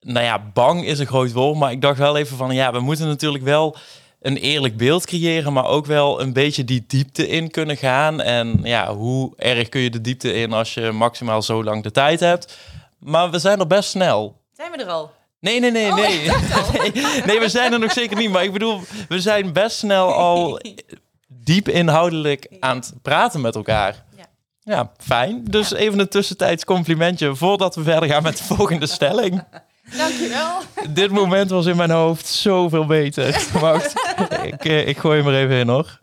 nou 0.00 0.24
ja, 0.24 0.38
bang 0.52 0.84
is 0.84 0.98
een 0.98 1.06
groot 1.06 1.32
woord. 1.32 1.58
Maar 1.58 1.72
ik 1.72 1.80
dacht 1.80 1.98
wel 1.98 2.16
even 2.16 2.36
van, 2.36 2.54
ja, 2.54 2.72
we 2.72 2.80
moeten 2.80 3.06
natuurlijk 3.06 3.44
wel 3.44 3.76
een 4.20 4.36
eerlijk 4.36 4.76
beeld 4.76 5.06
creëren. 5.06 5.52
Maar 5.52 5.66
ook 5.66 5.86
wel 5.86 6.20
een 6.20 6.32
beetje 6.32 6.64
die 6.64 6.84
diepte 6.86 7.28
in 7.28 7.50
kunnen 7.50 7.76
gaan. 7.76 8.20
En 8.20 8.60
ja, 8.62 8.94
hoe 8.94 9.32
erg 9.36 9.68
kun 9.68 9.80
je 9.80 9.90
de 9.90 10.00
diepte 10.00 10.32
in 10.32 10.52
als 10.52 10.74
je 10.74 10.92
maximaal 10.92 11.42
zo 11.42 11.64
lang 11.64 11.82
de 11.82 11.90
tijd 11.90 12.20
hebt. 12.20 12.58
Maar 12.98 13.30
we 13.30 13.38
zijn 13.38 13.60
er 13.60 13.66
best 13.66 13.88
snel. 13.90 14.40
zijn 14.52 14.70
we 14.70 14.76
er 14.76 14.88
al? 14.88 15.10
Nee, 15.40 15.60
nee, 15.60 15.70
nee, 15.70 15.92
nee. 15.92 16.30
nee. 16.78 16.92
Nee, 17.26 17.40
we 17.40 17.48
zijn 17.48 17.72
er 17.72 17.78
nog 17.78 17.92
zeker 17.92 18.16
niet. 18.16 18.30
Maar 18.30 18.44
ik 18.44 18.52
bedoel, 18.52 18.80
we 19.08 19.20
zijn 19.20 19.52
best 19.52 19.76
snel 19.78 20.14
al 20.14 20.60
diep 21.28 21.68
inhoudelijk 21.68 22.46
aan 22.60 22.76
het 22.76 22.92
praten 23.02 23.40
met 23.40 23.54
elkaar. 23.54 24.04
Ja. 24.16 24.24
Ja, 24.62 24.92
fijn. 24.98 25.44
Dus 25.44 25.72
even 25.72 25.98
een 25.98 26.08
tussentijds 26.08 26.64
complimentje 26.64 27.34
voordat 27.34 27.74
we 27.74 27.82
verder 27.82 28.08
gaan 28.08 28.22
met 28.22 28.36
de 28.36 28.44
volgende 28.44 28.86
stelling. 28.86 29.42
Dankjewel. 29.96 30.50
Dit 30.88 31.10
moment 31.10 31.50
was 31.50 31.66
in 31.66 31.76
mijn 31.76 31.90
hoofd 31.90 32.26
zoveel 32.26 32.86
beter. 32.86 33.46
Wacht, 33.60 33.92
ik, 34.42 34.64
eh, 34.64 34.88
ik 34.88 34.98
gooi 34.98 35.22
hem 35.22 35.28
er 35.34 35.42
even 35.44 35.56
in 35.56 35.68
hoor. 35.68 35.98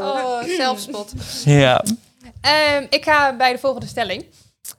Oh, 0.00 0.42
zelfspot. 0.56 1.12
Ja, 1.44 1.84
Ehm, 2.40 2.86
ik 2.90 3.04
ga 3.04 3.36
bij 3.36 3.52
de 3.52 3.58
volgende 3.58 3.86
stelling. 3.86 4.24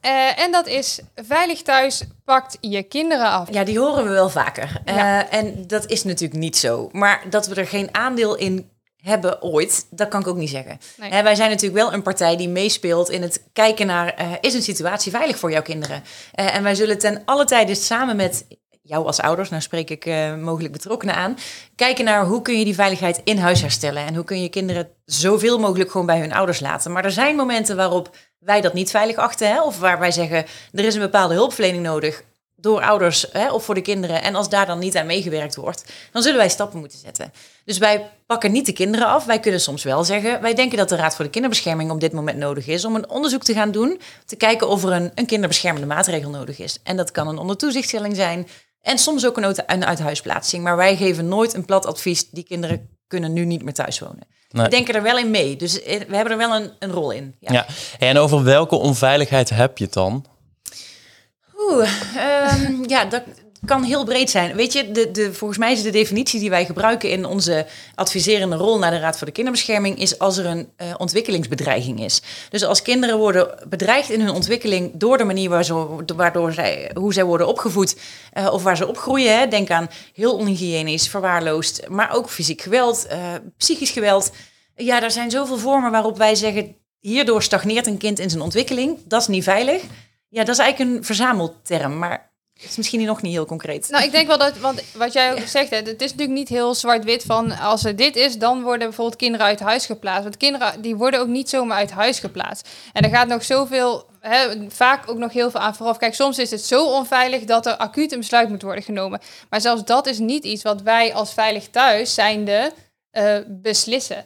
Eh, 0.01 0.39
en 0.39 0.51
dat 0.51 0.67
is, 0.67 0.99
veilig 1.15 1.61
thuis 1.61 2.03
pakt 2.25 2.57
je 2.61 2.83
kinderen 2.83 3.29
af. 3.29 3.47
Ja, 3.51 3.63
die 3.63 3.79
horen 3.79 4.03
we 4.03 4.09
wel 4.09 4.29
vaker. 4.29 4.81
Ja. 4.85 5.29
Eh, 5.29 5.39
en 5.39 5.67
dat 5.67 5.85
is 5.85 6.03
natuurlijk 6.03 6.39
niet 6.39 6.57
zo. 6.57 6.89
Maar 6.91 7.23
dat 7.29 7.47
we 7.47 7.55
er 7.55 7.67
geen 7.67 7.89
aandeel 7.91 8.35
in 8.35 8.69
hebben 9.01 9.41
ooit, 9.41 9.87
dat 9.89 10.07
kan 10.07 10.21
ik 10.21 10.27
ook 10.27 10.37
niet 10.37 10.49
zeggen. 10.49 10.79
Nee. 10.97 11.11
Hè, 11.11 11.23
wij 11.23 11.35
zijn 11.35 11.49
natuurlijk 11.49 11.81
wel 11.81 11.93
een 11.93 12.01
partij 12.01 12.37
die 12.37 12.49
meespeelt 12.49 13.09
in 13.09 13.21
het 13.21 13.43
kijken 13.53 13.87
naar... 13.87 14.13
eh, 14.13 14.31
is 14.41 14.53
een 14.53 14.61
situatie 14.61 15.11
veilig 15.11 15.39
voor 15.39 15.51
jouw 15.51 15.61
kinderen? 15.61 16.03
Eh, 16.31 16.55
en 16.55 16.63
wij 16.63 16.75
zullen 16.75 16.97
ten 16.97 17.21
alle 17.25 17.45
tijde 17.45 17.75
samen 17.75 18.15
met 18.15 18.45
jou 18.89 19.05
als 19.05 19.19
ouders... 19.19 19.49
nou 19.49 19.61
spreek 19.61 19.89
ik 19.89 20.05
eh, 20.05 20.35
mogelijk 20.35 20.73
betrokkenen 20.73 21.15
aan... 21.15 21.37
kijken 21.75 22.05
naar 22.05 22.25
hoe 22.25 22.41
kun 22.41 22.57
je 22.57 22.65
die 22.65 22.75
veiligheid 22.75 23.21
in 23.23 23.37
huis 23.37 23.61
herstellen... 23.61 24.05
en 24.05 24.15
hoe 24.15 24.23
kun 24.23 24.41
je 24.41 24.49
kinderen 24.49 24.89
zoveel 25.05 25.59
mogelijk 25.59 25.91
gewoon 25.91 26.05
bij 26.05 26.19
hun 26.19 26.33
ouders 26.33 26.59
laten. 26.59 26.91
Maar 26.91 27.05
er 27.05 27.11
zijn 27.11 27.35
momenten 27.35 27.75
waarop 27.75 28.15
wij 28.39 28.61
dat 28.61 28.73
niet 28.73 28.89
veilig 28.89 29.15
achten... 29.15 29.47
Hè, 29.47 29.61
of 29.61 29.79
waar 29.79 29.99
wij 29.99 30.11
zeggen, 30.11 30.45
er 30.71 30.85
is 30.85 30.95
een 30.95 31.01
bepaalde 31.01 31.33
hulpverlening 31.33 31.83
nodig 31.83 32.23
door 32.61 32.81
ouders 32.81 33.25
hè, 33.31 33.51
of 33.51 33.63
voor 33.63 33.75
de 33.75 33.81
kinderen. 33.81 34.21
En 34.23 34.35
als 34.35 34.49
daar 34.49 34.65
dan 34.65 34.79
niet 34.79 34.97
aan 34.97 35.05
meegewerkt 35.05 35.55
wordt, 35.55 35.85
dan 36.11 36.21
zullen 36.21 36.37
wij 36.37 36.49
stappen 36.49 36.79
moeten 36.79 36.97
zetten. 36.97 37.33
Dus 37.65 37.77
wij 37.77 38.09
pakken 38.25 38.51
niet 38.51 38.65
de 38.65 38.73
kinderen 38.73 39.07
af. 39.07 39.25
Wij 39.25 39.39
kunnen 39.39 39.61
soms 39.61 39.83
wel 39.83 40.03
zeggen, 40.03 40.41
wij 40.41 40.53
denken 40.53 40.77
dat 40.77 40.89
de 40.89 40.95
Raad 40.95 41.15
voor 41.15 41.25
de 41.25 41.31
Kinderbescherming 41.31 41.91
op 41.91 41.99
dit 41.99 42.13
moment 42.13 42.37
nodig 42.37 42.67
is 42.67 42.85
om 42.85 42.95
een 42.95 43.09
onderzoek 43.09 43.43
te 43.43 43.53
gaan 43.53 43.71
doen, 43.71 44.01
te 44.25 44.35
kijken 44.35 44.67
of 44.67 44.83
er 44.83 44.91
een, 44.91 45.11
een 45.15 45.25
kinderbeschermende 45.25 45.87
maatregel 45.87 46.29
nodig 46.29 46.59
is. 46.59 46.79
En 46.83 46.97
dat 46.97 47.11
kan 47.11 47.27
een 47.27 47.37
ondertoezichtstelling 47.37 48.15
zijn 48.15 48.47
en 48.81 48.97
soms 48.97 49.25
ook 49.25 49.37
een, 49.37 49.45
uit- 49.45 49.63
een 49.67 49.85
uithuisplaatsing. 49.85 50.63
Maar 50.63 50.77
wij 50.77 50.95
geven 50.97 51.27
nooit 51.27 51.53
een 51.53 51.65
plat 51.65 51.85
advies, 51.85 52.29
die 52.29 52.43
kinderen 52.43 52.89
kunnen 53.07 53.33
nu 53.33 53.45
niet 53.45 53.63
meer 53.63 53.73
thuis 53.73 53.99
wonen. 53.99 54.27
Nee. 54.51 54.63
We 54.63 54.69
denken 54.69 54.93
er 54.93 55.01
wel 55.01 55.17
in 55.17 55.31
mee, 55.31 55.55
dus 55.55 55.81
eh, 55.83 55.99
we 56.07 56.15
hebben 56.15 56.31
er 56.31 56.37
wel 56.47 56.55
een, 56.55 56.71
een 56.79 56.91
rol 56.91 57.11
in. 57.11 57.35
Ja. 57.39 57.51
ja. 57.53 57.65
En 57.99 58.17
over 58.17 58.43
welke 58.43 58.75
onveiligheid 58.75 59.49
heb 59.49 59.77
je 59.77 59.83
het 59.83 59.93
dan? 59.93 60.25
Oeh, 61.57 61.89
ehm, 62.17 62.83
ja, 62.89 63.05
dat 63.05 63.23
kan 63.65 63.83
heel 63.83 64.03
breed 64.03 64.29
zijn. 64.29 64.55
Weet 64.55 64.73
je, 64.73 64.91
de, 64.91 65.11
de, 65.11 65.33
volgens 65.33 65.59
mij 65.59 65.71
is 65.71 65.81
de 65.81 65.89
definitie 65.89 66.39
die 66.39 66.49
wij 66.49 66.65
gebruiken 66.65 67.09
in 67.09 67.25
onze 67.25 67.65
adviserende 67.95 68.55
rol 68.55 68.77
naar 68.77 68.91
de 68.91 68.99
Raad 68.99 69.17
voor 69.17 69.27
de 69.27 69.33
Kinderbescherming, 69.33 69.99
is 69.99 70.19
als 70.19 70.37
er 70.37 70.45
een 70.45 70.69
eh, 70.75 70.93
ontwikkelingsbedreiging 70.97 72.03
is. 72.03 72.21
Dus 72.49 72.63
als 72.63 72.81
kinderen 72.81 73.17
worden 73.17 73.67
bedreigd 73.69 74.09
in 74.09 74.21
hun 74.21 74.29
ontwikkeling 74.29 74.91
door 74.93 75.17
de 75.17 75.23
manier 75.23 75.49
waar 75.49 75.65
ze, 75.65 76.03
waardoor 76.15 76.53
zij, 76.53 76.91
hoe 76.93 77.13
zij 77.13 77.23
worden 77.23 77.47
opgevoed 77.47 77.95
eh, 78.33 78.53
of 78.53 78.63
waar 78.63 78.77
ze 78.77 78.87
opgroeien. 78.87 79.49
Denk 79.49 79.69
aan 79.69 79.89
heel 80.13 80.35
onhygiënisch, 80.35 81.09
verwaarloosd, 81.09 81.87
maar 81.87 82.15
ook 82.15 82.29
fysiek 82.29 82.61
geweld, 82.61 83.05
eh, 83.07 83.33
psychisch 83.57 83.91
geweld. 83.91 84.31
Ja, 84.75 85.03
er 85.03 85.11
zijn 85.11 85.31
zoveel 85.31 85.57
vormen 85.57 85.91
waarop 85.91 86.17
wij 86.17 86.35
zeggen, 86.35 86.75
hierdoor 86.99 87.43
stagneert 87.43 87.87
een 87.87 87.97
kind 87.97 88.19
in 88.19 88.29
zijn 88.29 88.41
ontwikkeling. 88.41 88.97
Dat 89.05 89.21
is 89.21 89.27
niet 89.27 89.43
veilig. 89.43 89.81
Ja, 90.29 90.43
dat 90.43 90.55
is 90.55 90.61
eigenlijk 90.61 90.97
een 90.97 91.03
verzamelterm, 91.03 91.97
maar 91.97 92.28
het 92.61 92.69
is 92.69 92.77
misschien 92.77 93.05
nog 93.05 93.21
niet 93.21 93.33
heel 93.33 93.45
concreet. 93.45 93.89
Nou, 93.89 94.03
ik 94.03 94.11
denk 94.11 94.27
wel 94.27 94.37
dat, 94.37 94.57
want 94.57 94.83
wat 94.93 95.13
jij 95.13 95.31
ook 95.31 95.47
zegt, 95.47 95.69
hè, 95.69 95.75
het 95.75 96.01
is 96.01 96.11
natuurlijk 96.11 96.39
niet 96.39 96.49
heel 96.49 96.75
zwart-wit 96.75 97.23
van 97.23 97.51
als 97.51 97.85
er 97.85 97.95
dit 97.95 98.15
is, 98.15 98.37
dan 98.37 98.61
worden 98.61 98.87
bijvoorbeeld 98.87 99.17
kinderen 99.17 99.45
uit 99.45 99.59
huis 99.59 99.85
geplaatst. 99.85 100.23
Want 100.23 100.37
kinderen 100.37 100.81
die 100.81 100.95
worden 100.95 101.19
ook 101.19 101.27
niet 101.27 101.49
zomaar 101.49 101.77
uit 101.77 101.91
huis 101.91 102.19
geplaatst. 102.19 102.69
En 102.93 103.03
er 103.03 103.09
gaat 103.09 103.27
nog 103.27 103.43
zoveel, 103.43 104.05
hè, 104.19 104.69
vaak 104.69 105.09
ook 105.09 105.17
nog 105.17 105.33
heel 105.33 105.51
veel 105.51 105.59
aan 105.59 105.75
vooraf. 105.75 105.97
Kijk, 105.97 106.13
soms 106.13 106.37
is 106.37 106.51
het 106.51 106.65
zo 106.65 106.85
onveilig 106.85 107.43
dat 107.43 107.65
er 107.65 107.77
acuut 107.77 108.11
een 108.11 108.19
besluit 108.19 108.49
moet 108.49 108.61
worden 108.61 108.83
genomen. 108.83 109.19
Maar 109.49 109.61
zelfs 109.61 109.83
dat 109.83 110.07
is 110.07 110.19
niet 110.19 110.43
iets 110.43 110.63
wat 110.63 110.81
wij 110.81 111.13
als 111.13 111.33
veilig 111.33 111.67
thuis 111.67 112.13
zijnde 112.13 112.71
eh, 113.11 113.37
beslissen. 113.47 114.25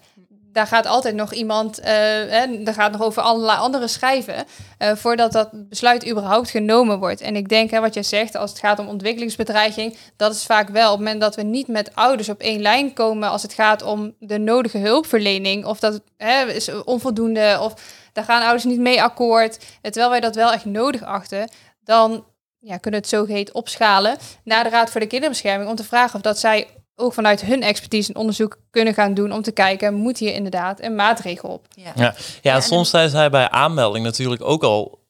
Daar 0.53 0.67
gaat 0.67 0.85
altijd 0.85 1.15
nog 1.15 1.33
iemand, 1.33 1.79
eh 1.79 1.93
hè, 2.29 2.63
daar 2.63 2.73
gaat 2.73 2.91
nog 2.91 3.01
over 3.01 3.21
allerlei 3.21 3.59
andere 3.59 3.87
schrijven, 3.87 4.45
eh, 4.77 4.95
voordat 4.95 5.31
dat 5.31 5.49
besluit 5.51 6.09
überhaupt 6.09 6.49
genomen 6.49 6.99
wordt. 6.99 7.21
En 7.21 7.35
ik 7.35 7.49
denk, 7.49 7.71
hè, 7.71 7.79
wat 7.79 7.93
jij 7.93 8.03
zegt, 8.03 8.35
als 8.35 8.49
het 8.49 8.59
gaat 8.59 8.79
om 8.79 8.87
ontwikkelingsbedreiging, 8.87 9.97
dat 10.17 10.35
is 10.35 10.45
vaak 10.45 10.69
wel 10.69 10.85
op 10.85 10.97
het 10.97 11.05
moment 11.05 11.21
dat 11.21 11.35
we 11.35 11.41
niet 11.43 11.67
met 11.67 11.95
ouders 11.95 12.29
op 12.29 12.39
één 12.39 12.61
lijn 12.61 12.93
komen 12.93 13.29
als 13.29 13.41
het 13.41 13.53
gaat 13.53 13.81
om 13.83 14.15
de 14.19 14.37
nodige 14.37 14.77
hulpverlening, 14.77 15.65
of 15.65 15.79
dat 15.79 16.01
hè, 16.17 16.45
is 16.45 16.83
onvoldoende, 16.83 17.57
of 17.61 17.73
daar 18.13 18.23
gaan 18.23 18.41
ouders 18.41 18.63
niet 18.63 18.79
mee 18.79 19.01
akkoord, 19.01 19.57
eh, 19.57 19.91
terwijl 19.91 20.09
wij 20.09 20.19
dat 20.19 20.35
wel 20.35 20.51
echt 20.51 20.65
nodig 20.65 21.03
achten, 21.03 21.49
dan 21.83 22.25
ja, 22.59 22.77
kunnen 22.77 22.99
het 22.99 23.09
zogeheet 23.09 23.51
opschalen 23.51 24.17
naar 24.43 24.63
de 24.63 24.69
Raad 24.69 24.89
voor 24.89 25.01
de 25.01 25.07
Kinderbescherming 25.07 25.69
om 25.69 25.75
te 25.75 25.83
vragen 25.83 26.15
of 26.15 26.21
dat 26.21 26.39
zij 26.39 26.67
ook 26.95 27.13
vanuit 27.13 27.41
hun 27.41 27.63
expertise 27.63 28.09
een 28.09 28.15
onderzoek 28.15 28.57
kunnen 28.71 28.93
gaan 28.93 29.13
doen 29.13 29.31
om 29.31 29.41
te 29.41 29.51
kijken, 29.51 29.93
moet 29.93 30.17
hier 30.17 30.33
inderdaad 30.33 30.81
een 30.81 30.95
maatregel 30.95 31.49
op? 31.49 31.67
Ja. 31.75 31.91
Ja, 31.95 32.15
ja 32.41 32.55
en 32.55 32.61
soms 32.61 32.89
zijn 32.89 33.09
zij 33.09 33.29
bij 33.29 33.49
aanmelding 33.49 34.05
natuurlijk 34.05 34.43
ook 34.43 34.63
al 34.63 35.01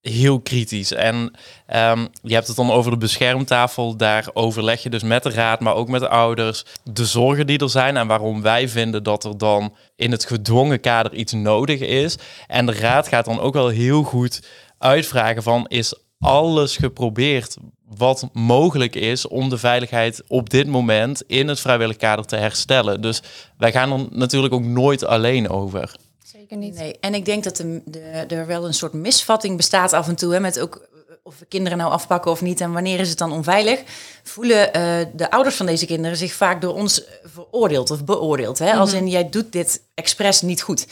heel 0.00 0.40
kritisch. 0.40 0.92
En 0.92 1.30
ehm, 1.66 2.06
je 2.22 2.34
hebt 2.34 2.46
het 2.46 2.56
dan 2.56 2.70
over 2.70 2.90
de 2.90 2.96
beschermtafel. 2.96 3.96
Daar 3.96 4.28
overleg 4.32 4.82
je 4.82 4.90
dus 4.90 5.02
met 5.02 5.22
de 5.22 5.30
raad, 5.30 5.60
maar 5.60 5.74
ook 5.74 5.88
met 5.88 6.00
de 6.00 6.08
ouders. 6.08 6.64
De 6.82 7.04
zorgen 7.04 7.46
die 7.46 7.58
er 7.58 7.70
zijn 7.70 7.96
en 7.96 8.06
waarom 8.06 8.42
wij 8.42 8.68
vinden 8.68 9.02
dat 9.02 9.24
er 9.24 9.38
dan 9.38 9.74
in 9.96 10.10
het 10.10 10.24
gedwongen 10.24 10.80
kader 10.80 11.14
iets 11.14 11.32
nodig 11.32 11.80
is. 11.80 12.18
En 12.46 12.66
de 12.66 12.72
raad 12.72 13.08
gaat 13.08 13.24
dan 13.24 13.40
ook 13.40 13.54
wel 13.54 13.68
heel 13.68 14.02
goed 14.02 14.42
uitvragen 14.78 15.42
van 15.42 15.66
is 15.68 15.94
alles 16.24 16.76
geprobeerd 16.76 17.56
wat 17.96 18.28
mogelijk 18.32 18.94
is 18.94 19.28
om 19.28 19.48
de 19.48 19.58
veiligheid 19.58 20.22
op 20.28 20.50
dit 20.50 20.66
moment 20.66 21.22
in 21.26 21.48
het 21.48 21.60
vrijwillig 21.60 21.96
kader 21.96 22.24
te 22.24 22.36
herstellen. 22.36 23.00
Dus 23.00 23.22
wij 23.58 23.72
gaan 23.72 23.92
er 23.92 24.06
natuurlijk 24.10 24.54
ook 24.54 24.64
nooit 24.64 25.04
alleen 25.04 25.48
over. 25.48 25.96
Zeker 26.24 26.56
niet. 26.56 26.74
Nee, 26.74 26.96
en 27.00 27.14
ik 27.14 27.24
denk 27.24 27.44
dat 27.44 27.56
de, 27.56 27.82
de, 27.84 28.00
er 28.34 28.46
wel 28.46 28.66
een 28.66 28.74
soort 28.74 28.92
misvatting 28.92 29.56
bestaat 29.56 29.92
af 29.92 30.08
en 30.08 30.16
toe. 30.16 30.32
Hè, 30.32 30.40
met 30.40 30.60
ook 30.60 30.88
of 31.26 31.38
we 31.38 31.44
kinderen 31.44 31.78
nou 31.78 31.92
afpakken 31.92 32.30
of 32.30 32.42
niet 32.42 32.60
en 32.60 32.72
wanneer 32.72 33.00
is 33.00 33.08
het 33.08 33.18
dan 33.18 33.32
onveilig, 33.32 33.82
voelen 34.22 34.72
eh, 34.72 35.06
de 35.14 35.30
ouders 35.30 35.56
van 35.56 35.66
deze 35.66 35.86
kinderen 35.86 36.16
zich 36.16 36.32
vaak 36.32 36.60
door 36.60 36.74
ons 36.74 37.02
veroordeeld 37.24 37.90
of 37.90 38.04
beoordeeld. 38.04 38.58
Hè? 38.58 38.72
Als 38.72 38.92
in 38.92 39.08
jij 39.08 39.28
doet 39.28 39.52
dit 39.52 39.82
expres 39.94 40.42
niet 40.42 40.62
goed. 40.62 40.86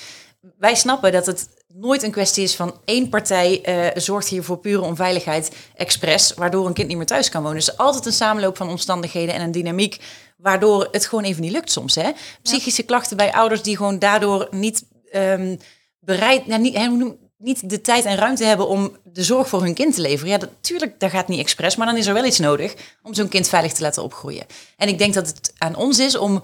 Wij 0.59 0.75
snappen 0.75 1.13
dat 1.13 1.27
het 1.27 1.49
nooit 1.69 2.03
een 2.03 2.11
kwestie 2.11 2.43
is 2.43 2.57
van 2.57 2.81
één 2.85 3.09
partij 3.09 3.63
eh, 3.63 4.01
zorgt 4.01 4.29
hier 4.29 4.43
voor 4.43 4.59
pure 4.59 4.83
onveiligheid 4.83 5.57
expres, 5.75 6.35
waardoor 6.35 6.67
een 6.67 6.73
kind 6.73 6.89
niet 6.89 6.97
meer 6.97 7.07
thuis 7.07 7.29
kan 7.29 7.43
wonen. 7.43 7.59
Is 7.59 7.77
altijd 7.77 8.07
een 8.07 8.13
samenloop 8.13 8.57
van 8.57 8.69
omstandigheden 8.69 9.35
en 9.35 9.41
een 9.41 9.53
dynamiek 9.53 10.01
waardoor 10.37 10.89
het 10.91 11.07
gewoon 11.07 11.25
even 11.25 11.43
niet 11.43 11.53
lukt 11.53 11.71
soms. 11.71 11.95
Hè? 11.95 12.11
Psychische 12.43 12.83
klachten 12.83 13.17
bij 13.17 13.33
ouders 13.33 13.63
die 13.63 13.77
gewoon 13.77 13.99
daardoor 13.99 14.49
niet 14.51 14.85
ehm, 15.11 15.57
bereid, 16.01 16.47
nou, 16.47 16.61
niet, 16.61 17.17
niet 17.39 17.71
de 17.71 17.81
tijd 17.81 18.05
en 18.05 18.17
ruimte 18.17 18.45
hebben 18.45 18.69
om 18.69 18.97
de 19.05 19.23
zorg 19.23 19.49
voor 19.49 19.63
hun 19.63 19.75
kind 19.75 19.95
te 19.95 20.01
leveren. 20.01 20.33
Ja, 20.33 20.39
natuurlijk, 20.39 21.01
dat 21.01 21.11
gaat 21.11 21.29
niet 21.29 21.41
expres, 21.41 21.77
maar 21.77 21.87
dan 21.87 21.97
is 21.97 22.07
er 22.07 22.15
wel 22.15 22.25
iets 22.25 22.39
nodig 22.39 22.75
om 23.03 23.15
zo'n 23.15 23.29
kind 23.29 23.49
veilig 23.49 23.73
te 23.73 23.83
laten 23.83 24.03
opgroeien. 24.03 24.47
En 24.77 24.89
ik 24.89 24.99
denk 24.99 25.15
dat 25.15 25.27
het 25.27 25.53
aan 25.59 25.77
ons 25.77 25.99
is 25.99 26.17
om 26.17 26.43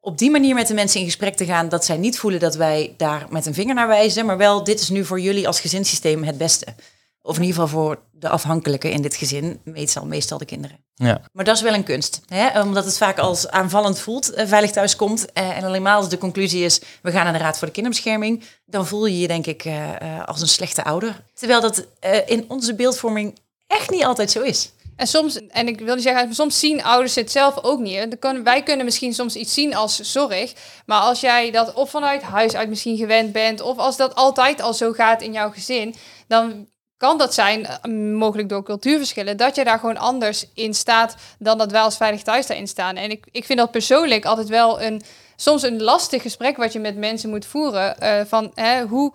op 0.00 0.18
die 0.18 0.30
manier 0.30 0.54
met 0.54 0.66
de 0.66 0.74
mensen 0.74 1.00
in 1.00 1.06
gesprek 1.06 1.36
te 1.36 1.44
gaan, 1.44 1.68
dat 1.68 1.84
zij 1.84 1.96
niet 1.96 2.18
voelen 2.18 2.40
dat 2.40 2.54
wij 2.54 2.94
daar 2.96 3.26
met 3.30 3.46
een 3.46 3.54
vinger 3.54 3.74
naar 3.74 3.88
wijzen, 3.88 4.26
maar 4.26 4.36
wel, 4.36 4.64
dit 4.64 4.80
is 4.80 4.88
nu 4.88 5.04
voor 5.04 5.20
jullie 5.20 5.46
als 5.46 5.60
gezinssysteem 5.60 6.24
het 6.24 6.38
beste. 6.38 6.66
Of 7.22 7.36
in 7.36 7.42
ieder 7.42 7.60
geval 7.60 7.80
voor 7.82 7.98
de 8.12 8.28
afhankelijke 8.28 8.90
in 8.90 9.02
dit 9.02 9.14
gezin, 9.14 9.60
meestal, 9.64 10.06
meestal 10.06 10.38
de 10.38 10.44
kinderen. 10.44 10.78
Ja. 10.94 11.20
Maar 11.32 11.44
dat 11.44 11.56
is 11.56 11.62
wel 11.62 11.74
een 11.74 11.82
kunst. 11.84 12.20
Hè? 12.26 12.60
Omdat 12.60 12.84
het 12.84 12.98
vaak 12.98 13.18
als 13.18 13.48
aanvallend 13.48 13.98
voelt, 14.00 14.30
eh, 14.32 14.46
veilig 14.46 14.70
thuis 14.70 14.96
komt. 14.96 15.32
eh, 15.32 15.56
en 15.56 15.64
alleen 15.64 15.82
maar 15.82 15.94
als 15.94 16.08
de 16.08 16.18
conclusie 16.18 16.64
is, 16.64 16.80
we 17.02 17.10
gaan 17.10 17.24
naar 17.24 17.32
de 17.32 17.38
Raad 17.38 17.58
voor 17.58 17.66
de 17.66 17.72
Kinderbescherming. 17.72 18.44
Dan 18.66 18.86
voel 18.86 19.06
je 19.06 19.18
je 19.18 19.26
denk 19.28 19.46
ik 19.46 19.64
eh, 19.64 20.24
als 20.24 20.40
een 20.40 20.48
slechte 20.48 20.84
ouder. 20.84 21.24
Terwijl 21.34 21.60
dat 21.60 21.86
in 22.26 22.44
onze 22.48 22.74
beeldvorming 22.74 23.38
echt 23.66 23.90
niet 23.90 24.04
altijd 24.04 24.30
zo 24.30 24.42
is. 24.42 24.72
En 24.98 25.06
soms, 25.06 25.46
en 25.48 25.68
ik 25.68 25.80
wil 25.80 25.94
niet 25.94 26.04
zeggen, 26.04 26.34
soms 26.34 26.58
zien 26.58 26.82
ouders 26.84 27.14
het 27.14 27.30
zelf 27.30 27.62
ook 27.62 27.78
niet. 27.80 28.16
Wij 28.44 28.62
kunnen 28.62 28.84
misschien 28.84 29.14
soms 29.14 29.36
iets 29.36 29.54
zien 29.54 29.74
als 29.74 30.00
zorg. 30.00 30.52
Maar 30.86 31.00
als 31.00 31.20
jij 31.20 31.50
dat 31.50 31.72
of 31.74 31.90
vanuit 31.90 32.22
huis 32.22 32.54
uit 32.54 32.68
misschien 32.68 32.96
gewend 32.96 33.32
bent, 33.32 33.60
of 33.60 33.78
als 33.78 33.96
dat 33.96 34.14
altijd 34.14 34.60
al 34.60 34.74
zo 34.74 34.92
gaat 34.92 35.22
in 35.22 35.32
jouw 35.32 35.50
gezin, 35.50 35.94
dan 36.28 36.68
kan 36.96 37.18
dat 37.18 37.34
zijn, 37.34 37.66
eh, 37.66 37.90
mogelijk 38.12 38.48
door 38.48 38.62
cultuurverschillen, 38.62 39.36
dat 39.36 39.56
je 39.56 39.64
daar 39.64 39.78
gewoon 39.78 39.96
anders 39.96 40.44
in 40.54 40.74
staat 40.74 41.16
dan 41.38 41.58
dat 41.58 41.70
wij 41.70 41.80
als 41.80 41.96
veilig 41.96 42.22
thuis 42.22 42.46
daarin 42.46 42.68
staan. 42.68 42.96
En 42.96 43.10
ik, 43.10 43.26
ik 43.32 43.44
vind 43.44 43.58
dat 43.58 43.70
persoonlijk 43.70 44.24
altijd 44.24 44.48
wel 44.48 44.82
een, 44.82 45.02
soms 45.36 45.62
een 45.62 45.82
lastig 45.82 46.22
gesprek 46.22 46.56
wat 46.56 46.72
je 46.72 46.78
met 46.78 46.96
mensen 46.96 47.30
moet 47.30 47.46
voeren. 47.46 48.00
eh, 48.00 48.20
van 48.26 48.52
hè, 48.54 48.82
hoe, 48.82 49.12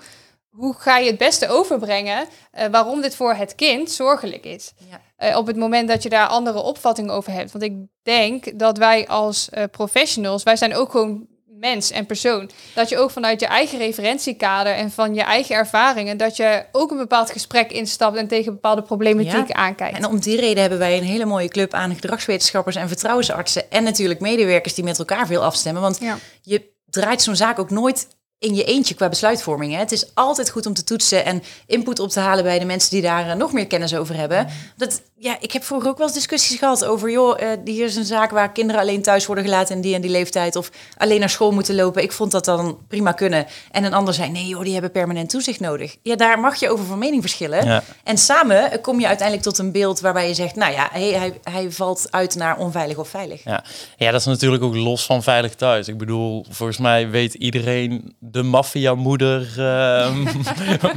hoe 0.54 0.76
ga 0.78 0.98
je 0.98 1.08
het 1.10 1.18
beste 1.18 1.48
overbrengen 1.50 2.26
eh, 2.52 2.68
waarom 2.68 3.02
dit 3.02 3.16
voor 3.16 3.34
het 3.34 3.56
kind 3.56 3.92
zorgelijk 3.92 4.46
is. 4.46 4.74
Ja. 4.90 5.02
Eh, 5.18 5.38
op 5.38 5.48
het 5.48 5.56
moment 5.56 5.88
dat 5.88 6.04
je 6.04 6.10
daar 6.10 6.28
andere 6.28 6.60
opvattingen 6.62 7.14
over 7.14 7.32
hebt. 7.32 7.52
Want 7.52 7.64
ik 7.64 7.74
denk 8.04 8.60
dat 8.60 8.78
wij 8.78 9.08
als 9.08 9.50
eh, 9.50 9.64
professionals, 9.72 10.44
wij 10.44 10.56
zijn 10.56 10.76
ook 10.76 10.92
gewoon 10.92 11.28
mens 11.46 11.92
en 11.92 12.06
persoon. 12.06 12.50
Dat 12.76 12.90
je 12.90 12.98
ook 12.98 13.12
vanuit 13.12 13.40
je 13.40 13.46
eigen 13.46 13.78
referentiekader 13.78 14.74
en 14.74 14.92
van 14.92 15.14
je 15.14 15.22
eigen 15.22 15.56
ervaringen, 15.56 16.18
dat 16.18 16.36
je 16.38 16.66
ook 16.72 16.92
een 16.92 16.98
bepaald 16.98 17.32
gesprek 17.32 17.72
instapt 17.72 18.18
en 18.18 18.28
tegen 18.28 18.54
bepaalde 18.54 18.82
problematiek 18.82 19.48
Ja. 19.48 19.54
aankijkt. 19.54 19.98
En 19.98 20.06
om 20.06 20.20
die 20.20 20.40
reden 20.40 20.62
hebben 20.62 20.80
wij 20.80 20.98
een 20.98 21.04
hele 21.04 21.26
mooie 21.26 21.48
club 21.48 21.74
aan 21.74 21.94
gedragswetenschappers 21.96 22.76
en 22.76 22.88
vertrouwensartsen. 22.88 23.72
En 23.72 23.84
natuurlijk 23.84 24.20
medewerkers 24.20 24.74
die 24.74 24.84
met 24.84 25.00
elkaar 25.00 25.28
veel 25.28 25.44
afstemmen. 25.44 25.82
Want 25.82 25.98
Ja. 26.00 26.18
je 26.42 26.72
draait 26.86 27.22
zo'n 27.22 27.36
zaak 27.36 27.60
ook 27.60 27.70
nooit 27.70 28.08
in 28.44 28.56
je 28.56 28.64
eentje 28.64 28.94
qua 28.94 29.10
besluitvorming. 29.10 29.74
Hè? 29.74 29.80
Het 29.80 29.92
is 29.92 30.16
altijd 30.16 30.50
goed 30.50 30.66
om 30.66 30.74
te 30.74 30.84
toetsen 30.84 31.26
en 31.26 31.44
input 31.66 32.00
op 32.00 32.10
te 32.10 32.20
halen 32.20 32.44
bij 32.44 32.60
de 32.60 32.66
mensen 32.66 32.90
die 32.90 33.02
daar 33.02 33.30
eh, 33.30 33.36
nog 33.36 33.54
meer 33.54 33.68
kennis 33.68 33.96
over 33.96 34.16
hebben. 34.16 34.48
Dat, 34.78 35.02
ja, 35.24 35.38
ik 35.40 35.52
heb 35.52 35.64
vroeger 35.64 35.90
ook 35.90 35.98
wel 35.98 36.08
eens 36.08 36.16
discussies 36.16 36.58
gehad 36.58 36.86
over, 36.86 37.12
joh, 37.12 37.42
eh, 37.42 37.48
hier 37.66 37.86
is 37.86 37.96
een 37.96 38.06
zaak 38.06 38.32
waar 38.32 38.52
kinderen 38.52 38.82
alleen 38.82 39.02
thuis 39.02 39.26
worden 39.26 39.44
gelaten 39.44 39.76
in 39.76 39.82
die 39.82 39.96
en 39.96 40.02
die 40.02 40.12
leeftijd. 40.12 40.56
Of 40.56 40.72
alleen 40.98 41.20
naar 41.20 41.30
school 41.30 41.52
moeten 41.52 41.76
lopen. 41.76 42.04
Ik 42.04 42.12
vond 42.12 42.32
dat 42.32 42.46
dan 42.46 42.78
prima 42.88 43.12
kunnen. 43.12 43.46
En 43.72 43.84
een 43.84 43.94
ander 43.94 44.14
zei, 44.14 44.30
nee 44.30 44.48
joh, 44.48 44.64
die 44.64 44.74
hebben 44.74 44.92
permanent 44.92 45.30
toezicht 45.30 45.60
nodig. 45.60 45.96
Ja, 46.02 46.16
daar 46.16 46.40
mag 46.40 46.56
je 46.56 46.70
over 46.70 46.86
van 46.86 46.98
mening 46.98 47.22
verschillen. 47.22 47.66
Ja. 47.66 47.84
En 48.04 48.18
samen 48.18 48.82
kom 48.82 49.00
je 49.00 49.08
uiteindelijk 49.08 49.48
tot 49.48 49.58
een 49.58 49.72
beeld 49.72 50.00
waarbij 50.00 50.28
je 50.28 50.34
zegt, 50.34 50.56
nou 50.56 50.72
ja, 50.72 50.90
hey, 50.92 51.10
hij, 51.10 51.40
hij 51.44 51.72
valt 51.72 52.08
uit 52.10 52.36
naar 52.36 52.58
onveilig 52.58 52.98
of 52.98 53.10
veilig. 53.10 53.44
Ja. 53.44 53.64
ja, 53.98 54.12
dat 54.12 54.20
is 54.20 54.26
natuurlijk 54.26 54.64
ook 54.64 54.76
los 54.76 55.06
van 55.06 55.24
veilig 55.24 55.56
thuis. 55.56 55.88
Ik 55.88 55.98
bedoel, 55.98 56.46
volgens 56.50 56.78
mij 56.78 57.10
weet 57.10 57.34
iedereen 57.34 58.16
de 58.20 58.44
maffia-moeder, 58.44 59.54
ehm, 59.58 60.28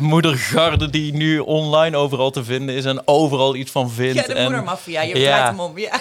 moedergarde 0.15 0.91
die 0.91 1.15
nu 1.15 1.39
online 1.39 1.97
overal 1.97 2.31
te 2.31 2.45
vinden 2.45 2.75
is 2.75 2.85
en 2.85 3.03
overal 3.05 3.55
iets 3.55 3.71
van 3.71 3.91
vindt. 3.91 4.15
Ja, 4.17 4.27
de 4.27 4.35
en, 4.35 4.43
moedermafia, 4.43 5.03
je 5.03 5.19
Ja. 5.19 5.37
draait 5.37 5.49
hem 5.49 5.61
om. 5.61 5.79
Ja. 5.79 5.91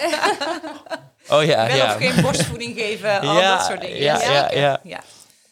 Oh 1.28 1.44
ja, 1.44 1.66
Wel 1.66 1.76
ja. 1.76 1.84
of 1.86 1.96
geen 1.96 2.22
borstvoeding 2.22 2.74
geven, 2.78 3.20
al 3.20 3.40
Ja, 3.40 3.56
dat 3.56 3.66
soort 3.66 3.80
dingen. 3.80 3.96
ja, 4.00 4.20
ja. 4.52 4.80
ja. 4.82 5.00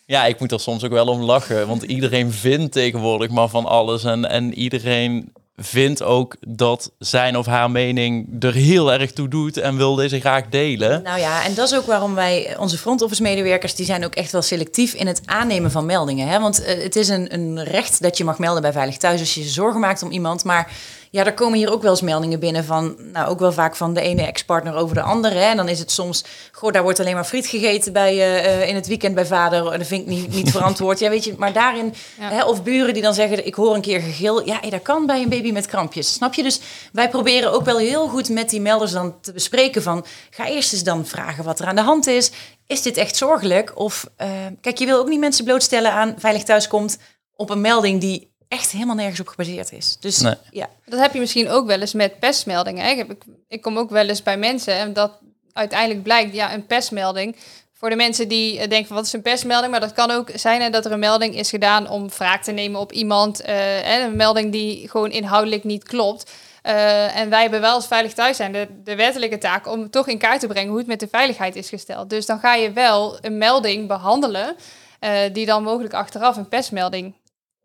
Ja, 0.07 0.25
ik 0.25 0.41
moet 0.41 0.53
er 0.53 0.61
soms 0.61 0.85
ook 0.85 0.93
wel 0.93 1.07
om 1.07 1.21
lachen, 1.21 1.67
want 1.69 1.83
iedereen 1.83 2.33
vindt 2.33 2.73
tegenwoordig 2.73 3.31
maar 3.31 3.49
van 3.49 3.67
alles 3.67 4.05
en, 4.05 4.25
en 4.31 4.55
iedereen 4.55 5.33
vindt 5.57 6.03
ook 6.03 6.37
dat 6.49 6.91
zijn 6.99 7.37
of 7.37 7.47
haar 7.47 7.71
mening 7.71 8.43
er 8.45 8.53
heel 8.53 8.93
erg 8.93 9.13
toe 9.13 9.29
doet 9.29 9.57
en 9.57 9.77
wil 9.77 9.95
deze 9.95 10.21
graag 10.21 10.49
delen. 10.49 11.03
Nou 11.03 11.19
ja, 11.21 11.45
en 11.45 11.55
dat 11.55 11.71
is 11.71 11.77
ook 11.79 11.87
waarom 11.87 12.15
wij, 12.15 12.57
onze 12.59 12.79
front 12.79 13.03
office 13.03 13.23
medewerkers, 13.23 13.75
die 13.75 13.87
zijn 13.87 14.05
ook 14.05 14.15
echt 14.15 14.33
wel 14.33 14.43
selectief 14.43 14.93
in 14.95 15.07
het 15.07 15.21
aannemen 15.25 15.71
van 15.71 15.87
meldingen. 15.87 16.29
Hè? 16.29 16.41
Want 16.41 16.65
eh, 16.65 16.83
het 16.83 16.97
is 16.97 17.09
een, 17.09 17.35
een 17.35 17.65
recht 17.65 18.03
dat 18.03 18.19
je 18.19 18.25
mag 18.25 18.39
melden 18.39 18.63
bij 18.63 18.73
Veilig 18.73 18.97
Thuis 18.97 19.21
als 19.21 19.35
je 19.35 19.43
je 19.43 19.49
zorgen 19.49 19.81
maakt 19.81 20.03
om 20.03 20.11
iemand. 20.11 20.45
Maar 20.45 20.71
ja, 21.15 21.25
er 21.25 21.35
komen 21.35 21.59
hier 21.59 21.73
ook 21.73 21.83
wel 21.83 21.91
eens 21.91 22.01
meldingen 22.01 22.41
binnen 22.41 22.65
van, 22.65 22.97
nou 23.13 23.29
ook 23.29 23.39
wel 23.39 23.53
vaak 23.53 23.77
van 23.77 23.95
de 23.95 24.01
ene 24.01 24.23
ex-partner 24.23 24.75
over 24.75 24.95
de 24.95 25.03
andere. 25.03 25.35
Hè? 25.35 25.45
En 25.51 25.57
dan 25.57 25.69
is 25.69 25.79
het 25.79 25.91
soms, 25.91 26.25
goh, 26.53 26.73
daar 26.73 26.83
wordt 26.83 27.01
alleen 27.01 27.15
maar 27.15 27.25
friet 27.25 27.47
gegeten 27.47 27.93
bij, 27.93 28.43
eh, 28.43 28.69
in 28.69 28.75
het 28.75 28.87
weekend 28.87 29.15
bij 29.15 29.27
vader. 29.27 29.73
En 29.73 29.79
dat 29.79 29.87
vind 29.89 30.01
ik 30.01 30.07
niet, 30.07 30.29
niet 30.35 30.51
verantwoord. 30.59 30.99
Ja, 30.99 31.09
weet 31.11 31.25
je, 31.25 31.35
maar 31.39 31.53
daarin, 31.53 31.95
Ja. 32.19 32.29
hè, 32.31 32.45
of 32.45 32.63
buren 32.63 32.95
die 32.95 33.03
dan 33.03 33.15
zeggen, 33.15 33.47
ik 33.47 33.55
hoor 33.55 33.75
een 33.75 33.81
keer 33.81 34.01
gegil. 34.01 34.47
Ja, 34.47 34.59
hé, 34.61 34.69
dat 34.71 34.83
kan 34.83 35.07
bij 35.07 35.23
een 35.23 35.29
baby 35.29 35.53
met 35.53 35.67
krampjes. 35.67 36.13
Snap 36.13 36.35
je? 36.35 36.43
Dus 36.43 36.61
wij 36.93 37.09
proberen 37.09 37.53
ook 37.53 37.65
wel 37.65 37.79
heel 37.79 38.09
goed 38.09 38.29
met 38.29 38.51
die 38.51 38.61
melders 38.61 38.93
dan 38.93 39.21
te 39.21 39.33
bespreken 39.33 39.83
van, 39.83 40.05
ga 40.31 40.47
eerst 40.47 40.73
eens 40.73 40.85
dan 40.85 41.07
vragen 41.07 41.45
wat 41.45 41.59
er 41.61 41.67
aan 41.67 41.77
de 41.77 41.83
hand 41.83 42.07
is. 42.07 42.31
Is 42.67 42.83
dit 42.83 42.97
echt 42.97 43.17
zorgelijk? 43.17 43.73
Of, 43.79 44.07
eh, 44.17 44.29
kijk, 44.61 44.79
je 44.79 44.87
wil 44.87 44.99
ook 44.99 45.09
niet 45.09 45.21
mensen 45.21 45.45
blootstellen 45.45 45.93
aan 45.93 46.15
veilig 46.19 46.43
thuiskomt 46.43 46.99
op 47.37 47.51
een 47.51 47.61
melding 47.61 48.01
die 48.01 48.34
echt 48.55 48.71
helemaal 48.71 48.95
nergens 48.95 49.21
op 49.21 49.29
gebaseerd 49.29 49.73
is. 49.73 49.97
Dus 50.01 50.19
Nee. 50.21 50.35
ja. 50.51 50.69
Dat 50.87 51.01
heb 51.01 51.13
je 51.15 51.21
misschien 51.21 51.49
ook 51.51 51.67
wel 51.67 51.81
eens 51.81 51.93
met 51.93 52.19
pestmeldingen. 52.19 52.85
hè. 52.85 52.91
Ik, 52.91 52.97
heb, 52.97 53.11
ik, 53.11 53.23
ik 53.49 53.63
kom 53.63 53.79
ook 53.79 53.91
wel 53.91 54.09
eens 54.09 54.23
bij 54.23 54.37
mensen 54.37 54.75
en 54.75 54.93
dat 54.93 55.13
uiteindelijk 55.53 56.03
blijkt, 56.03 56.35
ja, 56.35 56.55
een 56.55 56.67
pestmelding. 56.67 57.37
Voor 57.73 57.91
de 57.91 57.97
mensen 57.97 58.29
die 58.29 58.59
eh, 58.59 58.69
denken 58.69 58.87
van 58.87 58.97
wat 58.97 59.07
is 59.07 59.13
een 59.13 59.23
pestmelding, 59.23 59.71
maar 59.71 59.81
dat 59.81 59.93
kan 59.93 60.11
ook 60.11 60.31
zijn 60.35 60.61
hè, 60.61 60.71
dat 60.71 60.85
er 60.85 60.93
een 60.93 60.99
melding 60.99 61.37
is 61.37 61.51
gedaan 61.51 61.89
om 61.89 62.09
wraak 62.09 62.43
te 62.43 62.53
nemen 62.53 62.81
op 62.81 62.93
iemand. 62.93 63.41
eh, 63.41 63.55
hè, 63.83 64.05
een 64.05 64.17
melding 64.17 64.53
die 64.53 64.89
gewoon 64.91 65.11
inhoudelijk 65.11 65.65
niet 65.65 65.85
klopt. 65.85 66.31
Eh, 66.63 67.17
en 67.17 67.31
wij 67.31 67.41
hebben 67.43 67.61
wel 67.61 67.75
als 67.75 67.87
Veilig 67.87 68.13
Thuis 68.13 68.37
zijn 68.37 68.53
de, 68.53 68.69
de 68.85 68.95
wettelijke 68.95 69.39
taak 69.39 69.67
om 69.69 69.91
toch 69.91 70.09
in 70.09 70.19
kaart 70.19 70.41
te 70.41 70.47
brengen 70.47 70.69
hoe 70.69 70.79
het 70.79 70.87
met 70.87 71.01
de 71.01 71.09
veiligheid 71.11 71.57
is 71.57 71.69
gesteld. 71.69 72.11
Dus 72.11 72.27
dan 72.27 72.39
ga 72.39 72.55
je 72.55 72.73
wel 72.73 73.19
een 73.21 73.39
melding 73.39 73.89
behandelen 73.89 74.57
eh, 75.01 75.11
die 75.33 75.47
dan 75.47 75.63
mogelijk 75.63 75.95
achteraf 75.95 76.37
een 76.37 76.49
pestmelding 76.49 77.15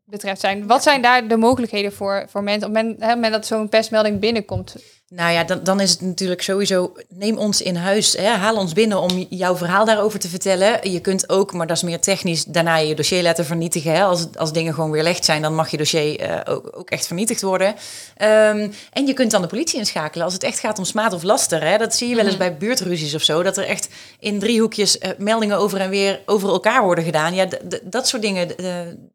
betreft 0.10 0.40
zijn. 0.40 0.68
Wat 0.68 0.84
zijn 0.84 1.02
daar 1.02 1.28
de 1.28 1.38
mogelijkheden 1.38 1.94
voor, 1.94 2.26
voor 2.30 2.44
mensen 2.44 2.68
op 2.68 2.76
het 2.76 2.84
moment, 2.84 3.16
moment 3.16 3.34
dat 3.34 3.46
zo'n 3.46 3.70
pestmelding 3.70 4.20
binnenkomt? 4.20 4.76
Nou 5.10 5.32
ja, 5.32 5.44
dan, 5.44 5.64
dan 5.64 5.80
is 5.80 5.92
het 5.92 6.02
natuurlijk 6.02 6.42
sowieso, 6.42 6.94
neem 7.10 7.38
ons 7.38 7.62
in 7.62 7.76
huis, 7.76 8.14
hè, 8.18 8.28
haal 8.28 8.56
ons 8.56 8.74
binnen 8.74 9.00
om 9.00 9.26
jouw 9.30 9.56
verhaal 9.56 9.86
daarover 9.86 10.20
te 10.20 10.30
vertellen. 10.30 10.92
Je 10.92 11.00
kunt 11.00 11.30
ook, 11.30 11.54
maar 11.54 11.68
dat 11.68 11.78
is 11.78 11.84
meer 11.84 12.00
technisch, 12.00 12.46
daarna 12.46 12.78
je 12.78 12.96
dossier 12.96 13.24
laten 13.24 13.46
vernietigen. 13.46 13.94
Hè. 13.94 14.04
Als, 14.04 14.28
als 14.36 14.54
dingen 14.54 14.74
gewoon 14.74 14.92
weer 14.92 15.04
licht 15.04 15.26
zijn, 15.26 15.42
dan 15.42 15.56
mag 15.56 15.72
je 15.72 15.78
dossier 15.78 16.20
eh, 16.20 16.54
ook, 16.54 16.78
ook 16.78 16.90
echt 16.90 17.08
vernietigd 17.08 17.42
worden. 17.42 17.76
Ehm, 18.16 18.72
en 18.92 19.06
je 19.06 19.14
kunt 19.14 19.32
dan 19.32 19.42
de 19.42 19.48
politie 19.48 19.80
inschakelen 19.80 20.26
als 20.26 20.34
het 20.34 20.44
echt 20.44 20.60
gaat 20.60 20.78
om 20.78 20.86
smaad 20.86 21.14
of 21.14 21.24
laster. 21.24 21.64
Hè. 21.64 21.78
Dat 21.78 21.96
zie 21.96 22.10
je 22.10 22.16
wel 22.16 22.26
eens 22.26 22.38
bij 22.38 22.58
buurtruzies 22.58 23.16
of 23.16 23.24
zo, 23.24 23.44
dat 23.44 23.58
er 23.58 23.66
echt 23.66 23.90
in 24.20 24.40
driehoekjes 24.40 24.98
eh, 24.98 25.12
meldingen 25.18 25.58
over 25.58 25.80
en 25.80 25.90
weer 25.90 26.22
over 26.26 26.50
elkaar 26.50 26.84
worden 26.84 27.04
gedaan. 27.04 27.34
Ja, 27.34 27.48
dat 27.84 28.08
soort 28.08 28.22
dingen, 28.22 28.58
eh, 28.58 28.74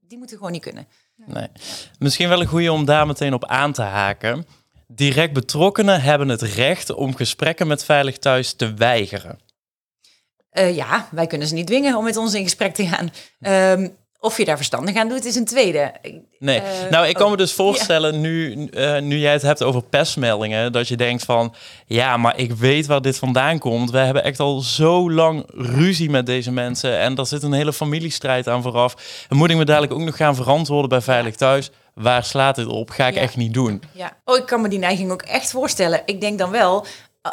die 0.09 0.19
moeten 0.19 0.37
gewoon 0.37 0.53
niet 0.53 0.63
kunnen. 0.63 0.87
Nee. 1.27 1.49
Misschien 1.99 2.29
wel 2.29 2.41
een 2.41 2.47
goede 2.47 2.73
om 2.73 2.85
daar 2.85 3.07
meteen 3.07 3.35
op 3.35 3.47
aan 3.47 3.73
te 3.73 3.83
haken. 3.83 4.47
Direct 4.95 5.33
betrokkenen 5.33 6.01
hebben 6.01 6.29
het 6.29 6.43
recht 6.43 6.95
om 6.95 7.15
gesprekken 7.17 7.67
met 7.67 7.85
Veilig 7.85 8.19
Thuis 8.19 8.53
te 8.53 8.75
weigeren. 8.75 9.39
Eh, 10.51 10.77
ja, 10.77 11.09
wij 11.11 11.27
kunnen 11.27 11.49
ze 11.49 11.55
niet 11.55 11.67
dwingen 11.67 11.97
om 11.97 12.05
met 12.05 12.17
ons 12.17 12.35
in 12.35 12.43
gesprek 12.43 12.75
te 12.75 12.87
gaan. 12.87 13.11
Ehm, 13.41 13.89
Of 14.21 14.37
je 14.39 14.45
daar 14.45 14.57
verstandig 14.57 14.97
aan 14.97 15.09
doet, 15.09 15.25
is 15.25 15.35
een 15.37 15.45
tweede. 15.45 15.93
Nee, 16.39 16.61
Uh, 16.61 16.91
nou 16.91 17.07
ik 17.07 17.15
kan 17.15 17.25
oh, 17.25 17.31
me 17.31 17.37
dus 17.37 17.53
voorstellen 17.53 18.21
nu, 18.21 18.69
uh, 18.71 18.99
nu 19.01 19.19
jij 19.19 19.33
het 19.33 19.43
hebt 19.43 19.63
over 19.63 19.83
pestmeldingen, 19.83 20.73
dat 20.73 20.89
je 20.89 20.97
denkt 20.97 21.25
van, 21.25 21.55
ja, 21.87 22.17
maar 22.17 22.39
ik 22.39 22.53
weet 22.53 22.87
waar 22.87 23.03
dit 23.03 23.19
vandaan 23.19 23.59
komt. 23.59 23.91
We 23.91 23.99
hebben 23.99 24.25
echt 24.25 24.41
al 24.41 24.61
zo 24.61 25.11
lang 25.11 25.45
ruzie 25.55 26.11
met 26.11 26.27
deze 26.27 26.51
mensen 26.53 26.99
en 26.99 27.15
daar 27.15 27.27
zit 27.27 27.43
een 27.43 27.53
hele 27.53 27.73
familiestrijd 27.73 28.49
aan 28.49 28.63
vooraf. 28.63 28.95
En 29.29 29.37
moet 29.37 29.51
ik 29.51 29.57
me 29.57 29.65
dadelijk 29.65 29.93
ook 29.93 30.01
nog 30.01 30.17
gaan 30.17 30.35
verantwoorden 30.35 30.89
bij 30.89 31.01
Veilig 31.01 31.37
Thuis? 31.37 31.71
Waar 31.95 32.25
slaat 32.25 32.57
dit 32.57 32.67
op? 32.67 32.91
Ga 32.91 33.07
ik 33.07 33.15
Ja. 33.15 33.21
echt 33.21 33.37
niet 33.37 33.55
doen. 33.55 33.83
Ja. 33.93 34.17
Oh, 34.25 34.37
ik 34.37 34.47
kan 34.47 34.61
me 34.61 34.69
die 34.69 34.79
neiging 34.79 35.11
ook 35.13 35.23
echt 35.23 35.51
voorstellen. 35.51 36.03
Ik 36.07 36.21
denk 36.21 36.39
dan 36.39 36.51
wel, 36.51 36.87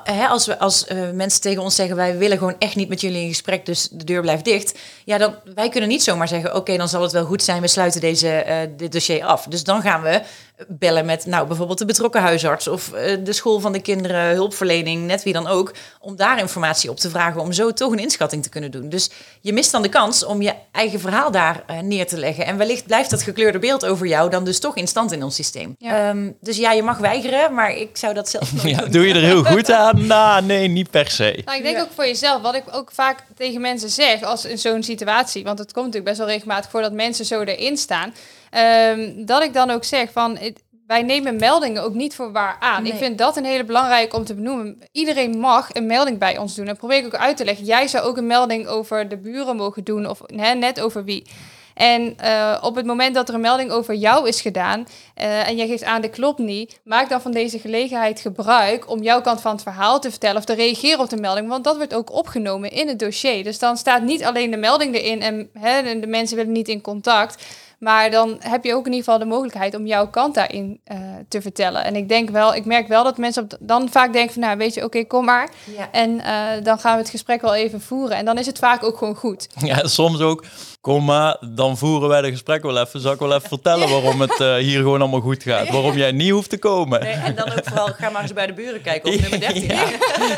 hè, 0.04 0.28
als, 0.28 0.46
we, 0.46 0.60
als 0.60 0.86
uh, 0.92 1.10
mensen 1.10 1.42
tegen 1.42 1.62
ons 1.62 1.76
zeggen... 1.76 1.96
wij 1.96 2.18
willen 2.18 2.38
gewoon 2.38 2.56
echt 2.60 2.76
niet 2.76 2.90
met 2.90 3.02
jullie 3.02 3.22
in 3.22 3.28
gesprek, 3.28 3.66
dus 3.66 3.88
de 3.92 4.04
deur 4.04 4.22
blijft 4.22 4.46
dicht. 4.46 4.80
Ja, 5.06 5.18
dan, 5.18 5.36
wij 5.56 5.70
kunnen 5.70 5.90
niet 5.90 6.04
zomaar 6.04 6.28
zeggen... 6.28 6.56
oké, 6.56 6.78
dan 6.78 6.90
zal 6.90 7.02
het 7.02 7.12
wel 7.12 7.26
goed 7.26 7.44
zijn, 7.44 7.62
we 7.62 7.68
sluiten 7.68 8.02
deze, 8.02 8.46
uh, 8.48 8.56
dit 8.78 8.92
dossier 8.92 9.24
af. 9.24 9.46
Dus 9.50 9.64
dan 9.64 9.82
gaan 9.82 10.02
we 10.02 10.22
bellen 10.68 11.06
met 11.06 11.26
nou, 11.26 11.48
bijvoorbeeld 11.48 11.78
de 11.78 11.86
betrokken 11.86 12.22
huisarts... 12.22 12.68
of 12.68 12.92
uh, 12.94 13.18
de 13.24 13.34
school 13.34 13.60
van 13.60 13.72
de 13.72 13.82
kinderen, 13.82 14.34
hulpverlening, 14.34 15.06
net 15.06 15.24
wie 15.24 15.34
dan 15.34 15.48
ook... 15.48 15.74
om 16.00 16.16
daar 16.16 16.40
informatie 16.40 16.90
op 16.90 16.98
te 16.98 17.10
vragen, 17.10 17.42
om 17.42 17.52
zo 17.52 17.74
toch 17.74 17.92
een 17.92 18.00
inschatting 18.00 18.44
te 18.44 18.50
kunnen 18.50 18.72
doen. 18.72 18.90
Dus 18.90 19.10
je 19.42 19.54
mist 19.54 19.72
dan 19.72 19.82
de 19.82 19.90
kans 19.90 20.26
om 20.26 20.42
je 20.42 20.54
eigen 20.72 21.00
verhaal 21.00 21.32
daar 21.32 21.64
neer 21.84 22.08
te 22.08 22.18
leggen. 22.18 22.46
En 22.46 22.58
wellicht 22.58 22.86
blijft 22.86 23.10
dat 23.10 23.24
gekleurde 23.24 23.60
beeld 23.60 23.86
over 23.86 24.08
jou 24.08 24.30
dan 24.30 24.44
dus 24.44 24.60
toch 24.60 24.76
in 24.76 24.88
stand 24.88 25.12
in 25.12 25.24
ons 25.24 25.36
systeem. 25.36 25.76
Ja. 25.78 26.10
Um, 26.10 26.38
dus 26.42 26.58
ja, 26.58 26.72
je 26.72 26.84
mag 26.84 26.98
weigeren, 26.98 27.54
maar 27.54 27.78
ik 27.78 27.98
zou 27.98 28.14
dat 28.14 28.30
zelf 28.30 28.52
Ja, 28.64 28.78
doen. 28.78 28.92
doe 28.92 29.08
je 29.08 29.14
er 29.14 29.22
heel 29.22 29.44
goed 29.44 29.72
aan? 29.72 29.81
Nou, 29.96 30.44
nee, 30.46 30.68
niet 30.68 30.90
per 30.90 31.10
se. 31.10 31.42
Nou, 31.46 31.58
ik 31.58 31.64
denk 31.64 31.76
Ja. 31.76 31.82
ook 31.82 31.92
voor 31.92 32.06
jezelf, 32.06 32.42
wat 32.42 32.56
ik 32.56 32.64
ook 32.72 32.92
vaak 32.92 33.24
tegen 33.38 33.62
mensen 33.62 33.90
zeg 33.90 34.24
als 34.24 34.46
in 34.46 34.58
zo'n 34.58 34.84
situatie, 34.84 35.44
want 35.44 35.60
het 35.60 35.72
komt 35.74 35.86
natuurlijk 35.86 36.12
best 36.12 36.18
wel 36.18 36.28
regelmatig 36.36 36.72
voor 36.72 36.82
dat 36.82 36.94
mensen 36.94 37.26
zo 37.26 37.42
erin 37.42 37.78
staan, 37.78 38.14
ehm, 38.50 39.26
dat 39.26 39.44
ik 39.44 39.54
dan 39.54 39.70
ook 39.70 39.84
zeg 39.84 40.12
van, 40.12 40.38
het- 40.38 40.62
wij 40.88 41.02
nemen 41.02 41.36
meldingen 41.36 41.84
ook 41.84 41.94
niet 41.94 42.16
voor 42.16 42.32
waar 42.32 42.58
aan. 42.60 42.84
Nee. 42.84 42.92
Ik 42.92 42.98
vind 42.98 43.18
dat 43.18 43.38
een 43.38 43.46
hele 43.46 43.64
belangrijke 43.64 44.16
om 44.16 44.24
te 44.26 44.34
benoemen. 44.36 44.80
Iedereen 44.92 45.38
mag 45.40 45.68
een 45.74 45.86
melding 45.86 46.18
bij 46.18 46.38
ons 46.38 46.56
doen. 46.56 46.68
En 46.68 46.78
probeer 46.78 46.98
ik 46.98 47.06
ook 47.06 47.16
uit 47.16 47.38
te 47.38 47.46
leggen. 47.46 47.66
Jij 47.66 47.88
zou 47.88 48.06
ook 48.06 48.18
een 48.18 48.28
melding 48.28 48.68
over 48.68 49.10
de 49.10 49.18
buren 49.18 49.56
mogen 49.56 49.84
doen 49.84 50.06
of 50.10 50.20
hè, 50.36 50.54
net 50.54 50.82
over 50.82 51.04
wie. 51.04 51.26
En 51.74 52.18
eh, 52.18 52.58
op 52.62 52.76
het 52.76 52.86
moment 52.86 53.16
dat 53.16 53.30
er 53.30 53.36
een 53.36 53.42
melding 53.42 53.72
over 53.72 53.94
jou 53.94 54.28
is 54.28 54.42
gedaan 54.42 54.88
eh, 55.16 55.48
en 55.48 55.56
jij 55.56 55.68
geeft 55.68 55.84
aan 55.84 56.02
de 56.02 56.10
klopt 56.10 56.40
niet, 56.40 56.80
maak 56.84 57.10
dan 57.10 57.22
van 57.22 57.32
deze 57.32 57.60
gelegenheid 57.60 58.20
gebruik 58.20 58.90
om 58.90 59.02
jouw 59.02 59.22
kant 59.22 59.42
van 59.42 59.52
het 59.52 59.64
verhaal 59.64 60.00
te 60.00 60.10
vertellen 60.10 60.38
of 60.38 60.46
te 60.46 60.54
reageren 60.54 61.00
op 61.00 61.10
de 61.10 61.18
melding, 61.18 61.48
want 61.48 61.64
dat 61.64 61.78
wordt 61.78 61.94
ook 61.94 62.12
opgenomen 62.12 62.72
in 62.72 62.88
het 62.88 63.00
dossier. 63.00 63.44
Dus 63.44 63.60
dan 63.60 63.78
staat 63.78 64.02
niet 64.02 64.24
alleen 64.24 64.52
de 64.52 64.58
melding 64.58 64.96
erin 64.96 65.22
en 65.22 65.50
hè, 65.60 65.80
en 65.80 66.02
de 66.02 66.08
mensen 66.08 66.38
willen 66.38 66.52
niet 66.52 66.68
in 66.68 66.82
contact, 66.82 67.44
maar 67.82 68.12
dan 68.12 68.36
heb 68.40 68.64
je 68.64 68.74
ook 68.74 68.86
in 68.86 68.92
ieder 68.92 69.04
geval 69.06 69.20
de 69.20 69.26
mogelijkheid 69.26 69.76
om 69.76 69.86
jouw 69.86 70.08
kant 70.10 70.36
daarin 70.36 70.80
eh, 70.84 70.98
te 71.28 71.42
vertellen. 71.42 71.84
En 71.84 71.96
ik 71.96 72.10
denk 72.10 72.30
wel, 72.30 72.56
ik 72.56 72.66
merk 72.66 72.88
wel 72.88 73.04
dat 73.04 73.18
mensen 73.18 73.44
op, 73.44 73.58
dan 73.60 73.90
vaak 73.92 74.14
denken 74.14 74.34
van, 74.34 74.42
nou 74.42 74.58
weet 74.58 74.74
je, 74.74 74.84
oké, 74.84 75.04
kom 75.06 75.26
maar. 75.26 75.50
Ja. 75.78 75.88
En 75.92 76.20
eh, 76.20 76.64
dan 76.64 76.80
gaan 76.80 76.94
we 76.96 77.02
het 77.02 77.10
gesprek 77.10 77.42
wel 77.42 77.56
even 77.56 77.82
voeren. 77.82 78.18
En 78.18 78.26
dan 78.26 78.38
is 78.38 78.46
het 78.46 78.60
vaak 78.60 78.84
ook 78.84 78.98
gewoon 78.98 79.16
goed. 79.16 79.48
Ja, 79.72 79.88
soms 79.88 80.20
ook. 80.20 80.44
Kom 80.82 81.06
maar, 81.06 81.38
dan 81.56 81.78
voeren 81.78 82.10
wij 82.10 82.22
de 82.22 82.32
gesprek 82.32 82.62
wel 82.64 82.78
even. 82.82 83.00
Zal 83.00 83.14
ik 83.14 83.20
wel 83.20 83.36
even 83.36 83.48
vertellen 83.50 83.90
waarom 83.90 84.22
het 84.22 84.40
eh, 84.40 84.56
hier 84.56 84.78
gewoon 84.78 85.02
allemaal 85.02 85.20
goed 85.22 85.44
gaat? 85.44 85.70
Waarom 85.70 85.98
jij 85.98 86.12
niet 86.12 86.32
hoeft 86.32 86.50
te 86.50 86.58
komen? 86.60 87.00
Nee, 87.04 87.14
en 87.14 87.36
dan 87.36 87.52
ook 87.52 87.64
vooral, 87.64 87.88
ga 87.88 88.10
maar 88.10 88.22
eens 88.22 88.34
bij 88.34 88.48
de 88.48 88.54
buren 88.54 88.82
kijken 88.82 89.14
op 89.14 89.20
nummer 89.22 89.40
13. 89.40 89.64
Ja. 89.64 89.76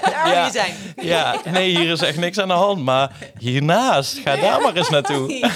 Daar 0.01 0.21
wil 0.23 0.33
Ja. 0.33 0.45
je 0.45 0.51
zijn. 0.51 0.73
Ja, 1.01 1.35
nee, 1.51 1.77
hier 1.77 1.91
is 1.91 2.01
echt 2.01 2.17
niks 2.17 2.39
aan 2.39 2.47
de 2.47 2.53
hand. 2.53 2.83
Maar 2.83 3.11
hiernaast, 3.37 4.17
ga 4.17 4.35
daar 4.35 4.61
maar 4.61 4.75
eens 4.75 4.89
naartoe. 4.89 5.49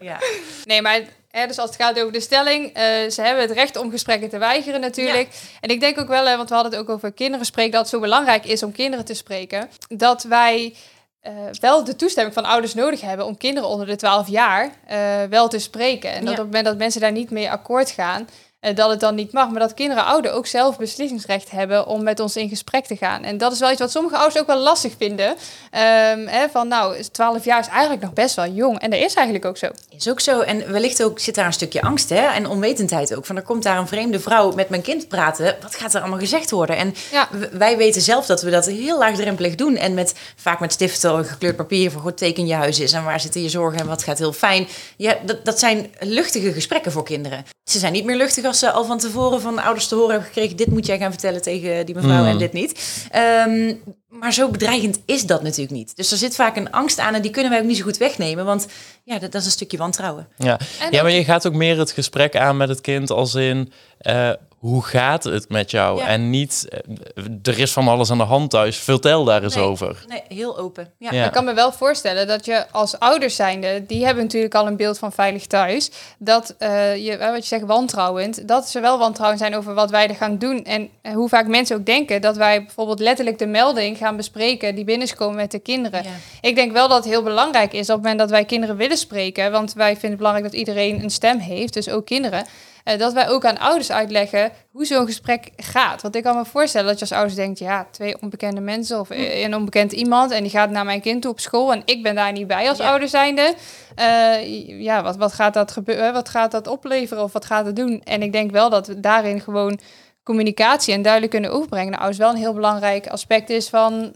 Ja. 0.00 0.18
Nee, 0.64 0.82
maar 0.82 1.00
hè, 1.30 1.46
dus 1.46 1.58
als 1.58 1.70
het 1.70 1.82
gaat 1.82 1.98
over 2.00 2.12
de 2.12 2.20
stelling, 2.20 2.66
eh, 2.74 2.82
ze 3.10 3.22
hebben 3.22 3.42
het 3.42 3.50
recht 3.52 3.76
om 3.76 3.90
gesprekken 3.90 4.28
te 4.28 4.38
weigeren 4.38 4.80
natuurlijk. 4.80 5.28
En 5.60 5.70
ik 5.70 5.80
denk 5.80 5.98
ook 5.98 6.08
wel, 6.08 6.26
hè, 6.26 6.36
want 6.36 6.48
we 6.48 6.54
hadden 6.54 6.72
het 6.72 6.80
ook 6.80 6.88
over 6.88 7.12
kinderen 7.12 7.46
spreken, 7.46 7.72
dat 7.72 7.80
het 7.80 7.90
zo 7.90 8.00
belangrijk 8.00 8.44
is 8.46 8.62
om 8.62 8.72
kinderen 8.72 9.04
te 9.04 9.14
spreken, 9.14 9.70
dat 9.88 10.22
wij 10.22 10.74
eh, 11.20 11.32
wel 11.60 11.84
de 11.84 11.96
toestemming 11.96 12.34
van 12.34 12.44
ouders 12.44 12.74
nodig 12.74 13.00
hebben 13.00 13.26
om 13.26 13.36
kinderen 13.36 13.68
onder 13.68 13.86
de 13.86 13.96
12 13.96 14.28
jaar 14.28 14.70
eh, 14.86 14.98
wel 15.30 15.48
te 15.48 15.58
spreken. 15.58 16.10
En 16.12 16.24
dat 16.24 16.24
Ja. 16.24 16.30
op 16.30 16.36
het 16.36 16.46
moment 16.46 16.64
dat 16.64 16.76
mensen 16.76 17.00
daar 17.00 17.12
niet 17.12 17.30
mee 17.30 17.50
akkoord 17.50 17.90
gaan, 17.90 18.28
dat 18.60 18.90
het 18.90 19.00
dan 19.00 19.14
niet 19.14 19.32
mag, 19.32 19.50
maar 19.50 19.60
dat 19.60 19.74
kinderen 19.74 20.04
ouder 20.04 20.32
ook 20.32 20.46
zelf 20.46 20.76
beslissingsrecht 20.78 21.50
hebben 21.50 21.86
om 21.86 22.02
met 22.02 22.20
ons 22.20 22.36
in 22.36 22.48
gesprek 22.48 22.86
te 22.86 22.96
gaan. 22.96 23.22
En 23.22 23.38
dat 23.38 23.52
is 23.52 23.58
wel 23.58 23.70
iets 23.70 23.80
wat 23.80 23.90
sommige 23.90 24.16
ouders 24.16 24.40
ook 24.40 24.46
wel 24.46 24.58
lastig 24.58 24.92
vinden. 24.98 25.36
Ehm, 25.70 26.26
hè, 26.26 26.48
van 26.48 26.68
nou, 26.68 27.02
12 27.12 27.44
jaar 27.44 27.60
is 27.60 27.66
eigenlijk 27.68 28.02
nog 28.02 28.12
best 28.12 28.34
wel 28.36 28.46
jong. 28.46 28.80
En 28.80 28.90
dat 28.90 29.00
is 29.00 29.14
eigenlijk 29.14 29.44
ook 29.44 29.56
zo. 29.56 29.68
Is 29.96 30.08
ook 30.08 30.20
zo. 30.20 30.40
En 30.40 30.72
wellicht 30.72 31.02
ook 31.02 31.18
zit 31.18 31.34
daar 31.34 31.46
een 31.46 31.52
stukje 31.52 31.82
angst 31.82 32.08
hè? 32.08 32.26
en 32.26 32.46
onwetendheid 32.48 33.14
ook. 33.14 33.26
Van 33.26 33.36
er 33.36 33.42
komt 33.42 33.62
daar 33.62 33.78
een 33.78 33.88
vreemde 33.88 34.20
vrouw 34.20 34.52
met 34.52 34.68
mijn 34.68 34.82
kind 34.82 35.08
praten. 35.08 35.56
Wat 35.62 35.74
gaat 35.74 35.94
er 35.94 36.00
allemaal 36.00 36.18
gezegd 36.18 36.50
worden? 36.50 36.76
En 36.76 36.94
Ja. 37.10 37.28
wij 37.52 37.76
weten 37.76 38.02
zelf 38.02 38.26
dat 38.26 38.42
we 38.42 38.50
dat 38.50 38.66
heel 38.66 38.98
laagdrempelig 38.98 39.54
doen. 39.54 39.76
En 39.76 39.94
met, 39.94 40.14
vaak 40.36 40.60
met 40.60 40.72
stiften 40.72 41.16
en 41.16 41.24
gekleurd 41.24 41.56
papier 41.56 41.90
van 41.90 42.00
goed 42.00 42.16
teken 42.16 42.46
je 42.46 42.54
huis 42.54 42.80
is. 42.80 42.92
En 42.92 43.04
waar 43.04 43.20
zitten 43.20 43.42
je 43.42 43.48
zorgen 43.48 43.80
en 43.80 43.86
wat 43.86 44.02
gaat 44.02 44.18
heel 44.18 44.32
fijn. 44.32 44.68
Ja, 44.96 45.16
dat, 45.22 45.44
dat 45.44 45.58
zijn 45.58 45.90
luchtige 46.00 46.52
gesprekken 46.52 46.92
voor 46.92 47.04
kinderen. 47.04 47.44
Ze 47.70 47.78
zijn 47.78 47.92
niet 47.92 48.04
meer 48.04 48.16
luchtig 48.16 48.44
als 48.50 48.58
ze 48.58 48.70
al 48.70 48.84
van 48.84 48.98
tevoren 48.98 49.40
van 49.40 49.58
ouders 49.58 49.88
te 49.88 49.94
horen 49.94 50.10
hebben 50.10 50.28
gekregen. 50.28 50.56
Dit 50.56 50.66
moet 50.66 50.86
jij 50.86 50.98
gaan 50.98 51.10
vertellen 51.10 51.42
tegen 51.42 51.86
die 51.86 51.94
mevrouw 51.94 52.20
Mm. 52.22 52.26
en 52.28 52.38
dit 52.38 52.52
niet. 52.52 53.06
Ehm, 53.10 53.74
maar 54.08 54.32
zo 54.32 54.48
bedreigend 54.48 54.98
is 55.06 55.26
dat 55.26 55.42
natuurlijk 55.42 55.70
niet. 55.70 55.96
Dus 55.96 56.10
er 56.12 56.16
zit 56.18 56.34
vaak 56.34 56.56
een 56.56 56.70
angst 56.72 56.98
aan 56.98 57.14
en 57.14 57.22
die 57.22 57.30
kunnen 57.30 57.50
wij 57.50 57.60
ook 57.60 57.66
niet 57.66 57.76
zo 57.76 57.82
goed 57.84 57.96
wegnemen. 57.96 58.44
Want 58.44 58.66
ja, 59.04 59.18
dat, 59.18 59.32
dat 59.32 59.40
is 59.40 59.46
een 59.46 59.52
stukje 59.52 59.76
wantrouwen. 59.78 60.28
Ja. 60.36 60.58
En 60.80 60.90
ja, 60.92 61.02
maar 61.02 61.10
je 61.12 61.24
gaat 61.24 61.46
ook 61.46 61.54
meer 61.54 61.78
het 61.78 61.90
gesprek 61.92 62.36
aan 62.36 62.56
met 62.56 62.68
het 62.68 62.80
kind 62.80 63.10
als 63.10 63.34
in... 63.34 63.72
eh, 63.98 64.30
hoe 64.60 64.84
gaat 64.84 65.24
het 65.24 65.48
met 65.48 65.70
jou? 65.70 65.98
Ja. 65.98 66.06
En 66.06 66.30
niet, 66.30 66.68
eh, 66.68 67.24
er 67.42 67.58
is 67.58 67.72
van 67.72 67.88
alles 67.88 68.10
aan 68.10 68.18
de 68.18 68.24
hand 68.24 68.50
thuis. 68.50 68.78
Vertel 68.78 69.24
daar 69.24 69.42
eens 69.42 69.54
Nee. 69.54 69.64
over. 69.64 70.04
Nee, 70.08 70.22
heel 70.28 70.58
open. 70.58 70.92
Ja. 70.98 71.12
Ja. 71.12 71.24
Ik 71.24 71.32
kan 71.32 71.44
me 71.44 71.54
wel 71.54 71.72
voorstellen 71.72 72.26
dat 72.26 72.44
je 72.44 72.70
als 72.70 72.98
ouders 72.98 73.36
zijnde, 73.36 73.86
die 73.86 74.04
hebben 74.04 74.24
natuurlijk 74.24 74.54
al 74.54 74.66
een 74.66 74.76
beeld 74.76 74.98
van 74.98 75.12
veilig 75.12 75.46
thuis, 75.46 75.90
dat 76.18 76.54
eh, 76.58 76.96
je, 76.96 77.16
eh, 77.16 77.30
wat 77.30 77.42
je 77.42 77.48
zegt, 77.48 77.64
wantrouwend, 77.64 78.48
dat 78.48 78.68
ze 78.68 78.80
wel 78.80 78.98
wantrouwend 78.98 79.40
zijn 79.40 79.56
over 79.56 79.74
wat 79.74 79.90
wij 79.90 80.08
er 80.08 80.14
gaan 80.14 80.38
doen. 80.38 80.64
En 80.64 80.88
hoe 81.14 81.28
vaak 81.28 81.46
mensen 81.46 81.76
ook 81.76 81.86
denken 81.86 82.20
dat 82.20 82.36
wij 82.36 82.62
bijvoorbeeld 82.64 83.00
letterlijk 83.00 83.38
de 83.38 83.46
melding 83.46 83.96
gaan 83.96 84.16
bespreken 84.16 84.74
die 84.74 84.84
binnen 84.84 85.06
is 85.06 85.14
komen 85.14 85.36
met 85.36 85.50
de 85.50 85.58
kinderen. 85.58 86.02
Ja. 86.02 86.10
Ik 86.40 86.54
denk 86.54 86.72
wel 86.72 86.88
dat 86.88 86.96
het 87.04 87.12
heel 87.12 87.22
belangrijk 87.22 87.72
is 87.72 87.88
op 87.88 87.94
het 87.94 88.02
moment 88.02 88.18
dat 88.18 88.30
wij 88.30 88.44
kinderen 88.44 88.76
willen 88.76 88.96
spreken, 88.96 89.50
want 89.50 89.72
wij 89.72 89.90
vinden 89.90 90.08
het 90.10 90.18
belangrijk 90.18 90.50
dat 90.50 90.58
iedereen 90.60 91.02
een 91.02 91.10
stem 91.10 91.38
heeft, 91.38 91.72
dus 91.72 91.88
ook 91.88 92.06
kinderen. 92.06 92.46
Eh, 92.84 92.98
dat 92.98 93.12
wij 93.12 93.28
ook 93.28 93.44
aan 93.44 93.58
ouders 93.58 93.92
uitleggen 93.92 94.52
hoe 94.70 94.84
zo'n 94.84 95.06
gesprek 95.06 95.50
gaat. 95.56 96.02
Want 96.02 96.16
ik 96.16 96.22
kan 96.22 96.36
me 96.36 96.44
voorstellen 96.44 96.86
dat 96.86 96.94
je 96.98 97.00
als 97.00 97.12
ouders 97.12 97.34
denkt, 97.34 97.58
ja, 97.58 97.86
twee 97.90 98.22
onbekende 98.22 98.60
mensen 98.60 99.00
of 99.00 99.10
eh, 99.10 99.42
een 99.42 99.54
onbekend 99.54 99.92
iemand 99.92 100.30
en 100.30 100.42
die 100.42 100.50
gaat 100.52 100.70
naar 100.70 100.84
mijn 100.84 101.00
kind 101.00 101.22
toe 101.22 101.30
op 101.30 101.40
school 101.40 101.72
en 101.72 101.82
ik 101.84 102.02
ben 102.02 102.14
daar 102.14 102.32
niet 102.32 102.46
bij 102.46 102.68
als 102.68 102.78
Ja. 102.78 102.88
ouder 102.90 103.08
zijnde. 103.08 103.54
Eh, 103.94 104.80
ja, 104.82 105.02
wat, 105.02 105.16
wat 105.16 105.32
gaat 105.32 105.54
dat 105.54 105.72
gebeuren? 105.72 106.12
Wat 106.12 106.28
gaat 106.28 106.50
dat 106.50 106.66
opleveren 106.66 107.22
of 107.22 107.32
wat 107.32 107.44
gaat 107.44 107.66
het 107.66 107.76
doen? 107.76 108.00
En 108.04 108.22
ik 108.22 108.32
denk 108.32 108.50
wel 108.50 108.70
dat 108.70 108.86
we 108.86 109.00
daarin 109.00 109.40
gewoon 109.40 109.80
communicatie 110.22 110.94
en 110.94 111.02
duidelijk 111.02 111.32
kunnen 111.32 111.50
overbrengen 111.52 111.90
naar 111.90 111.98
ouders 112.00 112.18
wel 112.18 112.30
een 112.30 112.36
heel 112.36 112.54
belangrijk 112.54 113.06
aspect 113.06 113.50
is 113.50 113.68
van 113.68 114.14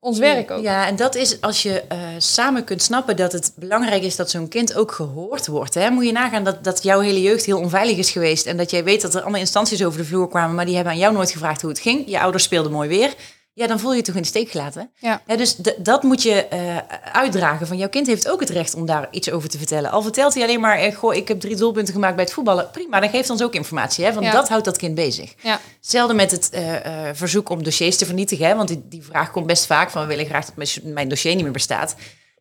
ons 0.00 0.18
werk 0.18 0.50
ook. 0.50 0.62
Ja, 0.62 0.86
en 0.86 0.96
dat 0.96 1.14
is 1.14 1.40
als 1.40 1.62
je 1.62 1.80
eh, 1.80 1.98
samen 2.18 2.64
kunt 2.64 2.82
snappen 2.82 3.16
dat 3.16 3.32
het 3.32 3.52
belangrijk 3.56 4.02
is 4.02 4.16
dat 4.16 4.30
zo'n 4.30 4.48
kind 4.48 4.74
ook 4.74 4.92
gehoord 4.92 5.46
wordt. 5.46 5.74
Hè? 5.74 5.90
Moet 5.90 6.06
je 6.06 6.12
nagaan 6.12 6.44
dat, 6.44 6.64
dat 6.64 6.82
jouw 6.82 7.00
hele 7.00 7.22
jeugd 7.22 7.44
heel 7.44 7.58
onveilig 7.58 7.96
is 7.96 8.10
geweest. 8.10 8.46
En 8.46 8.56
dat 8.56 8.70
jij 8.70 8.84
weet 8.84 9.02
dat 9.02 9.14
er 9.14 9.20
allemaal 9.20 9.40
instanties 9.40 9.84
over 9.84 9.98
de 9.98 10.04
vloer 10.04 10.28
kwamen, 10.28 10.54
maar 10.54 10.64
die 10.66 10.74
hebben 10.74 10.92
aan 10.92 10.98
jou 10.98 11.12
nooit 11.12 11.30
gevraagd 11.30 11.60
hoe 11.60 11.70
het 11.70 11.80
ging. 11.80 12.02
Je 12.06 12.20
ouders 12.20 12.44
speelden 12.44 12.72
mooi 12.72 12.88
weer. 12.88 13.14
Ja, 13.58 13.66
dan 13.66 13.80
voel 13.80 13.90
je 13.90 13.96
je 13.96 14.02
toch 14.02 14.14
in 14.14 14.22
de 14.22 14.28
steek 14.28 14.50
gelaten. 14.50 14.90
Ja. 14.98 15.20
Dus 15.36 15.56
dat 15.78 16.02
moet 16.02 16.22
je 16.22 16.46
eh, 16.46 16.76
uitdragen. 17.12 17.66
Van 17.66 17.76
jouw 17.76 17.88
kind 17.88 18.06
heeft 18.06 18.28
ook 18.28 18.40
het 18.40 18.50
recht 18.50 18.74
om 18.74 18.86
daar 18.86 19.08
iets 19.10 19.30
over 19.30 19.48
te 19.48 19.58
vertellen. 19.58 19.90
Al 19.90 20.02
vertelt 20.02 20.34
hij 20.34 20.42
alleen 20.42 20.60
maar, 20.60 20.78
eh, 20.78 20.94
goh, 20.94 21.14
ik 21.14 21.28
heb 21.28 21.40
drie 21.40 21.56
doelpunten 21.56 21.94
gemaakt 21.94 22.14
bij 22.14 22.24
het 22.24 22.32
voetballen. 22.32 22.70
Prima, 22.70 23.00
dan 23.00 23.08
geeft 23.10 23.30
ons 23.30 23.42
ook 23.42 23.54
informatie. 23.54 24.04
Hè? 24.04 24.12
Want 24.12 24.26
Ja. 24.26 24.32
dat 24.32 24.48
houdt 24.48 24.64
dat 24.64 24.76
kind 24.76 24.94
bezig. 24.94 25.34
Ja. 25.42 25.60
Hetzelfde 25.80 26.14
met 26.14 26.30
het 26.30 26.50
eh, 26.50 26.74
verzoek 27.12 27.48
om 27.48 27.62
dossiers 27.62 27.96
te 27.96 28.04
vernietigen. 28.06 28.46
Hè? 28.46 28.54
Want 28.54 28.68
die, 28.68 28.82
die 28.88 29.02
vraag 29.02 29.30
komt 29.30 29.46
best 29.46 29.66
vaak 29.66 29.90
van... 29.90 30.02
we 30.02 30.08
willen 30.08 30.26
graag 30.26 30.44
dat 30.44 30.56
mijn- 30.56 30.92
mijn 30.94 31.08
dossier 31.08 31.34
niet 31.34 31.44
meer 31.44 31.52
bestaat. 31.52 31.94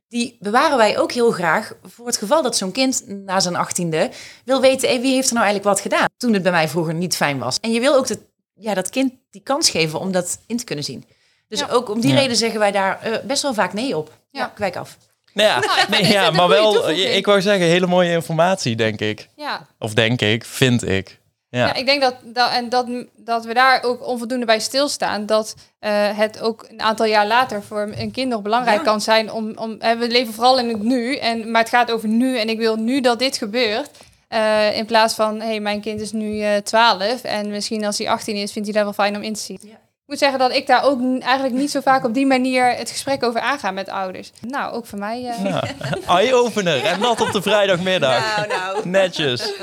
Die 0.10 0.38
bewaren 0.40 0.78
wij 0.78 0.98
ook 1.00 1.12
heel 1.12 1.32
graag 1.32 1.74
voor 1.84 2.06
het 2.06 2.18
geval 2.18 2.44
dat 2.44 2.58
zo'n 2.58 2.72
kind 2.72 3.04
na 3.08 3.40
zijn 3.40 3.56
achttiende... 3.56 4.10
wil 4.46 4.62
weten, 4.62 4.90
hey, 4.90 5.02
wie 5.02 5.14
heeft 5.14 5.28
er 5.28 5.34
nou 5.34 5.46
eigenlijk 5.46 5.76
wat 5.76 5.84
gedaan... 5.84 6.08
toen 6.18 6.34
het 6.34 6.44
bij 6.44 6.52
mij 6.52 6.68
vroeger 6.70 6.94
niet 6.94 7.16
fijn 7.16 7.38
was. 7.40 7.58
En 7.62 7.72
je 7.72 7.80
wil 7.80 7.96
ook 7.96 8.08
dat, 8.08 8.20
ja, 8.54 8.74
dat 8.74 8.90
kind 8.90 9.14
die 9.36 9.44
kans 9.44 9.70
geven 9.70 10.00
om 10.00 10.12
dat 10.12 10.38
in 10.48 10.58
te 10.58 10.64
kunnen 10.64 10.86
zien. 10.86 11.06
Dus 11.48 11.60
Ja. 11.60 11.68
ook 11.70 11.90
om 11.90 12.02
die 12.02 12.14
Ja. 12.14 12.20
reden 12.20 12.36
zeggen 12.36 12.60
wij 12.60 12.72
daar 12.72 13.00
eh, 13.02 13.12
best 13.24 13.42
wel 13.42 13.54
vaak 13.54 13.74
nee 13.74 13.98
op. 13.98 14.12
Ja, 14.32 14.40
Ja. 14.40 14.52
kwijk 14.56 14.76
af. 14.76 14.98
Nou 15.34 15.48
ja, 15.50 15.60
nee, 15.90 16.02
ik 16.02 16.08
ja 16.20 16.32
maar 16.32 16.48
wel, 16.48 16.72
toevoeging. 16.74 17.14
ik 17.14 17.26
wou 17.26 17.42
zeggen, 17.42 17.66
hele 17.68 17.88
mooie 17.88 18.12
informatie, 18.12 18.76
denk 18.76 19.00
ik. 19.00 19.28
Ja, 19.36 19.68
Of 19.80 19.94
denk 19.94 20.22
ik, 20.22 20.46
vind 20.46 20.88
ik. 20.88 21.20
Ja. 21.50 21.74
ik 21.74 21.86
denk 21.86 22.02
dat, 22.02 22.16
dat, 22.24 22.52
en 22.52 22.70
dat, 22.70 22.88
dat 23.16 23.46
we 23.46 23.54
daar 23.54 23.84
ook 23.84 24.08
onvoldoende 24.08 24.46
bij 24.46 24.60
stilstaan. 24.60 25.26
Dat 25.26 25.56
eh, 25.80 26.18
het 26.18 26.42
ook 26.42 26.66
een 26.70 26.82
aantal 26.82 27.06
jaar 27.06 27.28
later 27.28 27.64
voor 27.64 27.94
een 27.96 28.12
kind 28.12 28.30
nog 28.30 28.42
belangrijk 28.42 28.84
kan 28.84 29.02
zijn. 29.02 29.32
Om, 29.32 29.58
om, 29.58 29.78
we 29.80 30.06
leven 30.10 30.34
vooral 30.34 30.60
in 30.60 30.70
het 30.70 30.84
nu, 30.84 31.16
en, 31.16 31.52
maar 31.52 31.62
het 31.62 31.70
gaat 31.70 31.92
over 31.92 32.08
nu. 32.08 32.38
En 32.38 32.50
ik 32.50 32.58
wil 32.58 32.76
nu 32.76 33.02
dat 33.02 33.20
dit 33.20 33.38
gebeurt. 33.38 33.90
Uh, 34.30 34.78
in 34.78 34.86
plaats 34.86 35.14
van, 35.14 35.40
hé, 35.40 35.46
hey, 35.46 35.60
mijn 35.60 35.82
kind 35.82 36.02
is 36.02 36.12
nu 36.12 36.38
uh, 36.38 36.56
12 36.56 37.24
en 37.24 37.50
misschien 37.50 37.86
als 37.86 37.98
hij 37.98 38.10
18 38.10 38.36
is, 38.36 38.52
vindt 38.52 38.68
hij 38.68 38.78
dat 38.78 38.84
wel 38.84 39.06
fijn 39.06 39.16
om 39.16 39.22
in 39.22 39.34
te 39.34 39.40
zien. 39.40 39.60
Ja. 39.62 39.74
Ik 40.06 40.12
moet 40.12 40.20
zeggen 40.20 40.40
dat 40.40 40.52
ik 40.52 40.68
daar 40.68 40.84
ook 40.84 41.22
eigenlijk 41.22 41.54
niet 41.54 41.72
zo 41.72 41.80
vaak 41.80 42.06
op 42.06 42.14
die 42.14 42.26
manier 42.26 42.76
het 42.76 42.90
gesprek 42.90 43.24
over 43.24 43.42
aanga 43.42 43.72
met 43.72 43.90
ouders. 43.90 44.32
Nou, 44.42 44.74
ook 44.74 44.86
voor 44.86 45.00
mij. 45.00 45.22
Uh... 45.22 45.46
Ja. 45.46 45.64
Eye-opener 46.08 46.84
en 46.84 47.00
dat 47.00 47.22
op 47.22 47.32
de 47.32 47.42
vrijdagmiddag. 47.42 48.36
Nou, 48.36 48.48
nou. 48.48 48.90
Netjes. 48.90 49.54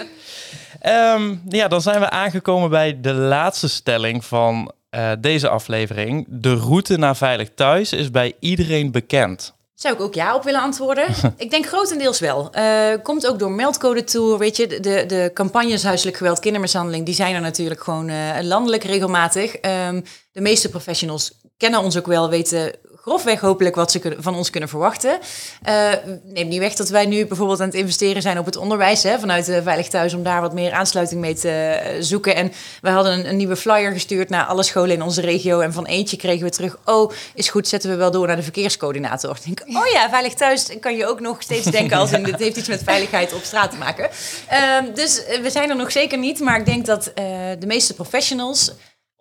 Um, 0.87 1.43
ja, 1.49 1.69
dan 1.69 1.81
zijn 1.81 2.01
we 2.01 2.11
aangekomen 2.11 2.71
bij 2.71 3.01
de 3.01 3.13
laatste 3.13 3.69
stelling 3.69 4.25
van 4.25 4.73
uh, 4.91 5.11
deze 5.19 5.49
aflevering. 5.49 6.27
De 6.29 6.55
route 6.55 6.97
naar 6.97 7.17
veilig 7.17 7.49
thuis 7.55 7.93
is 7.93 8.11
bij 8.11 8.33
iedereen 8.41 8.91
bekend. 8.91 9.55
Zou 9.83 9.95
ik 9.95 10.01
ook 10.01 10.15
ja 10.15 10.35
op 10.35 10.43
willen 10.43 10.61
antwoorden? 10.61 11.07
ik 11.37 11.51
denk 11.51 11.67
grotendeels 11.67 12.21
wel. 12.21 12.51
Uh, 12.57 12.93
komt 13.03 13.27
ook 13.27 13.39
door 13.39 13.51
meldcode 13.51 14.05
toe. 14.05 14.39
Weet 14.39 14.57
je, 14.57 14.67
de, 14.67 15.05
de 15.07 15.31
campagnes 15.35 15.83
huiselijk 15.83 16.17
geweld, 16.17 16.39
kindermishandeling, 16.39 17.05
die 17.05 17.15
zijn 17.15 17.35
er 17.35 17.41
natuurlijk 17.41 17.83
gewoon 17.83 18.09
uh, 18.09 18.39
landelijk 18.43 18.85
regelmatig. 18.85 19.55
Um, 19.89 20.05
de 20.33 20.41
meeste 20.41 20.69
professionals 20.69 21.33
kennen 21.57 21.81
ons 21.81 21.99
ook 21.99 22.07
wel, 22.07 22.29
weten 22.29 22.73
grofweg 23.03 23.41
hopelijk 23.41 23.75
wat 23.75 23.91
ze 23.91 23.99
kunnen, 23.99 24.23
van 24.23 24.35
ons 24.35 24.51
kunnen 24.51 24.69
verwachten. 24.69 25.19
Uh, 25.69 25.93
neem 26.25 26.49
niet 26.49 26.59
weg 26.59 26.75
dat 26.75 26.89
wij 26.89 27.07
nu 27.07 27.27
bijvoorbeeld 27.27 27.61
aan 27.61 27.67
het 27.67 27.75
investeren 27.75 28.23
zijn 28.23 28.39
op 28.39 28.45
het 28.45 28.57
onderwijs 28.57 29.03
hè, 29.03 29.19
vanuit 29.19 29.49
uh, 29.49 29.59
Veilig 29.63 29.89
Thuis 29.89 30.15
om 30.15 30.23
daar 30.23 30.41
wat 30.41 30.53
meer 30.53 30.73
aansluiting 30.73 31.21
mee 31.21 31.35
te 31.35 31.81
uh, 31.85 32.03
zoeken. 32.03 32.35
En 32.35 32.53
we 32.81 32.91
hadden 32.91 33.13
een, 33.13 33.29
een, 33.29 33.37
nieuwe 33.37 33.57
flyer 33.57 33.93
gestuurd 33.93 34.29
naar 34.29 34.45
alle 34.45 34.63
scholen 34.63 34.95
in 34.95 35.03
onze 35.03 35.21
regio 35.21 35.61
en 35.61 35.73
van 35.73 35.87
eentje 35.87 36.17
kregen 36.17 36.45
we 36.45 36.51
terug, 36.51 36.77
oh 36.85 37.13
is 37.35 37.49
goed, 37.49 37.69
zetten 37.69 37.91
we 37.91 37.97
wel 37.97 38.11
door 38.11 38.27
naar 38.27 38.37
de 38.37 38.43
verkeerscoördinator. 38.43 39.37
Ik 39.45 39.45
denk, 39.45 39.79
oh 39.79 39.93
ja, 39.93 40.11
Veilig 40.11 40.35
Thuis 40.35 40.79
kan 40.81 40.97
je 40.97 41.07
ook 41.07 41.21
nog 41.21 41.43
steeds 41.43 41.67
denken 41.67 41.97
als 41.97 42.13
in, 42.13 42.23
dit 42.23 42.39
heeft 42.39 42.57
iets 42.57 42.69
met 42.69 42.83
veiligheid 42.83 43.35
op 43.35 43.43
straat 43.43 43.71
te 43.71 43.77
maken. 43.77 44.11
Ehm, 44.49 44.95
dus 44.95 45.23
we 45.43 45.51
zijn 45.51 45.71
er 45.71 45.77
nog 45.77 45.93
zeker 45.93 46.19
niet, 46.19 46.41
maar 46.41 46.59
ik 46.59 46.67
denk 46.67 46.87
dat 46.87 47.13
de 47.59 47.67
meeste 47.67 47.95
professionals 47.95 48.73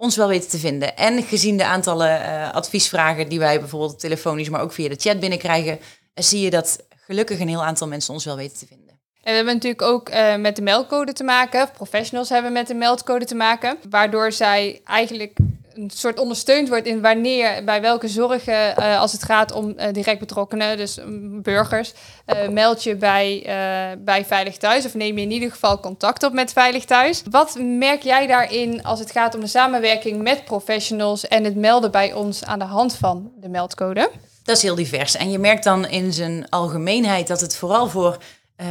ons 0.02 0.16
wel 0.16 0.28
weten 0.28 0.50
te 0.50 0.58
vinden. 0.58 0.98
En 0.98 1.24
gezien 1.24 1.58
de 1.58 1.66
aantallen 1.66 2.22
uh, 2.22 2.54
adviesvragen 2.54 3.30
die 3.30 3.40
wij 3.40 3.60
bijvoorbeeld 3.60 4.00
telefonisch, 4.00 4.50
maar 4.50 4.62
ook 4.62 4.72
via 4.72 4.90
de 4.90 4.96
chat 4.96 5.20
binnenkrijgen, 5.20 5.80
uh, 5.80 6.24
zie 6.24 6.42
je 6.42 6.50
dat 6.50 6.86
gelukkig 6.96 7.40
een 7.40 7.48
heel 7.48 7.64
aantal 7.64 7.88
mensen 7.88 8.14
ons 8.14 8.26
wel 8.26 8.36
weten 8.36 8.58
te 8.58 8.68
vinden. 8.68 8.90
En 8.90 9.30
we 9.30 9.36
hebben 9.36 9.54
natuurlijk 9.54 9.82
ook 9.82 10.10
uh, 10.10 10.36
met 10.36 10.56
de 10.56 10.62
meldcode 10.62 11.14
te 11.14 11.24
maken. 11.24 11.70
Professionals 11.72 12.30
hebben 12.30 12.52
met 12.52 12.68
de 12.68 12.74
meldcode 12.74 13.26
te 13.26 13.36
maken. 13.36 13.78
Waardoor 13.90 14.32
zij 14.32 14.82
eigenlijk 14.86 15.38
een 15.74 15.90
soort 15.94 16.20
ondersteund 16.20 16.70
wordt 16.70 16.86
in 16.86 17.02
wanneer, 17.02 17.64
bij 17.64 17.82
welke 17.82 18.08
zorgen, 18.08 18.54
uh, 18.80 19.00
als 19.00 19.12
het 19.12 19.24
gaat 19.24 19.52
om 19.52 19.74
uh, 19.78 19.86
direct 19.92 20.20
betrokkenen, 20.20 20.78
dus 20.78 20.98
um, 20.98 21.42
burgers, 21.42 21.94
uh, 22.26 22.48
meld 22.48 22.84
je 22.84 22.96
bij, 22.96 23.44
bij 24.00 24.26
Veilig 24.26 24.58
Thuis 24.58 24.86
of 24.86 24.94
neem 24.94 25.18
je 25.18 25.24
in 25.24 25.32
ieder 25.32 25.52
geval 25.52 25.80
contact 25.80 26.24
op 26.24 26.34
met 26.34 26.54
Veilig 26.54 26.86
Thuis. 26.86 27.24
Wat 27.30 27.58
merk 27.60 28.04
jij 28.04 28.28
daarin 28.28 28.84
als 28.84 29.00
het 29.00 29.12
gaat 29.12 29.36
om 29.36 29.42
de 29.42 29.48
samenwerking 29.48 30.22
met 30.22 30.46
professionals 30.46 31.28
en 31.28 31.44
het 31.44 31.56
melden 31.56 31.92
bij 31.92 32.14
ons 32.14 32.44
aan 32.44 32.60
de 32.60 32.66
hand 32.66 32.96
van 32.96 33.32
de 33.38 33.50
meldcode? 33.50 34.12
Dat 34.44 34.56
is 34.56 34.62
heel 34.62 34.76
divers. 34.76 35.16
En 35.16 35.32
je 35.32 35.40
merkt 35.40 35.64
dan 35.64 35.88
in 35.88 36.14
zijn 36.14 36.50
algemeenheid 36.50 37.28
dat 37.28 37.42
het 37.42 37.56
vooral 37.56 37.88
voor 37.88 38.18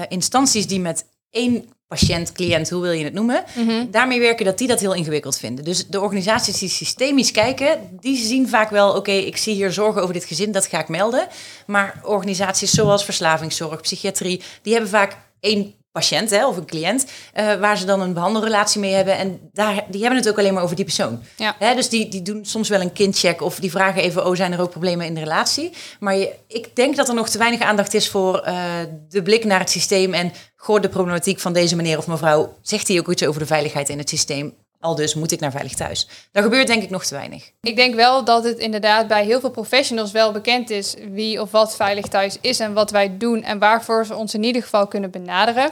instanties 0.08 0.66
die 0.66 0.80
met 0.80 1.04
één 1.30 1.72
patiënt, 1.90 2.32
cliënt, 2.32 2.70
hoe 2.70 2.82
wil 2.82 2.92
je 2.92 3.04
het 3.04 3.12
noemen, 3.12 3.44
mhm. 3.54 3.90
daarmee 3.90 4.20
werken 4.20 4.44
dat 4.44 4.58
die 4.58 4.68
dat 4.68 4.80
heel 4.80 4.94
ingewikkeld 4.94 5.38
vinden. 5.38 5.64
Dus 5.64 5.86
de 5.86 6.00
organisaties 6.00 6.58
die 6.58 6.68
systemisch 6.68 7.30
kijken, 7.30 7.98
die 8.00 8.16
zien 8.16 8.48
vaak 8.48 8.70
wel, 8.70 8.94
oké, 8.94 9.10
ik 9.10 9.36
zie 9.36 9.54
hier 9.54 9.72
zorgen 9.72 10.02
over 10.02 10.14
dit 10.14 10.24
gezin, 10.24 10.52
dat 10.52 10.66
ga 10.66 10.78
ik 10.78 10.88
melden. 10.88 11.28
Maar 11.66 12.00
organisaties 12.02 12.70
zoals 12.70 13.04
verslavingszorg, 13.04 13.80
psychiatrie, 13.80 14.42
die 14.62 14.72
hebben 14.72 14.90
vaak 14.90 15.16
één 15.40 15.74
patiënt 15.92 16.30
hè, 16.30 16.46
of 16.46 16.56
een 16.56 16.66
cliënt, 16.66 17.06
uh, 17.34 17.54
waar 17.54 17.78
ze 17.78 17.84
dan 17.84 18.00
een 18.00 18.12
behandelrelatie 18.12 18.80
mee 18.80 18.92
hebben. 18.92 19.16
En 19.16 19.40
daar, 19.52 19.84
die 19.88 20.00
hebben 20.00 20.18
het 20.18 20.28
ook 20.28 20.38
alleen 20.38 20.54
maar 20.54 20.62
over 20.62 20.76
die 20.76 20.84
persoon. 20.84 21.22
Ja. 21.36 21.54
Hè, 21.58 21.74
dus 21.74 21.88
die, 21.88 22.08
die 22.08 22.22
doen 22.22 22.44
soms 22.44 22.68
wel 22.68 22.80
een 22.80 22.92
kindcheck 22.92 23.42
of 23.42 23.58
die 23.58 23.70
vragen 23.70 24.02
even, 24.02 24.26
oh, 24.26 24.36
zijn 24.36 24.52
er 24.52 24.60
ook 24.60 24.70
problemen 24.70 25.06
in 25.06 25.14
de 25.14 25.20
relatie? 25.20 25.72
Maar 26.00 26.16
je, 26.16 26.34
ik 26.48 26.76
denk 26.76 26.96
dat 26.96 27.08
er 27.08 27.14
nog 27.14 27.28
te 27.28 27.38
weinig 27.38 27.60
aandacht 27.60 27.94
is 27.94 28.08
voor 28.08 28.44
uh, 28.46 28.64
de 29.08 29.22
blik 29.22 29.44
naar 29.44 29.60
het 29.60 29.70
systeem 29.70 30.14
en 30.14 30.32
goh, 30.56 30.80
de 30.80 30.88
problematiek 30.88 31.40
van 31.40 31.52
deze 31.52 31.76
meneer 31.76 31.98
of 31.98 32.06
mevrouw. 32.06 32.56
Zegt 32.62 32.88
hij 32.88 32.98
ook 32.98 33.10
iets 33.10 33.26
over 33.26 33.40
de 33.40 33.46
veiligheid 33.46 33.88
in 33.88 33.98
het 33.98 34.08
systeem? 34.08 34.54
Al 34.80 34.94
dus 34.94 35.14
moet 35.14 35.32
ik 35.32 35.40
naar 35.40 35.50
Veilig 35.50 35.74
Thuis. 35.74 36.08
Daar 36.32 36.42
gebeurt 36.42 36.66
denk 36.66 36.82
ik 36.82 36.90
nog 36.90 37.04
te 37.04 37.14
weinig. 37.14 37.50
Ik 37.60 37.76
denk 37.76 37.94
wel 37.94 38.24
dat 38.24 38.44
het 38.44 38.58
inderdaad 38.58 39.08
bij 39.08 39.24
heel 39.24 39.40
veel 39.40 39.50
professionals 39.50 40.10
wel 40.10 40.32
bekend 40.32 40.70
is 40.70 40.94
wie 41.08 41.40
of 41.40 41.50
wat 41.50 41.76
Veilig 41.76 42.06
Thuis 42.06 42.38
is 42.40 42.60
en 42.60 42.72
wat 42.72 42.90
wij 42.90 43.16
doen 43.16 43.42
en 43.42 43.58
waarvoor 43.58 44.06
ze 44.06 44.14
ons 44.14 44.34
in 44.34 44.42
ieder 44.42 44.62
geval 44.62 44.86
kunnen 44.86 45.10
benaderen. 45.10 45.70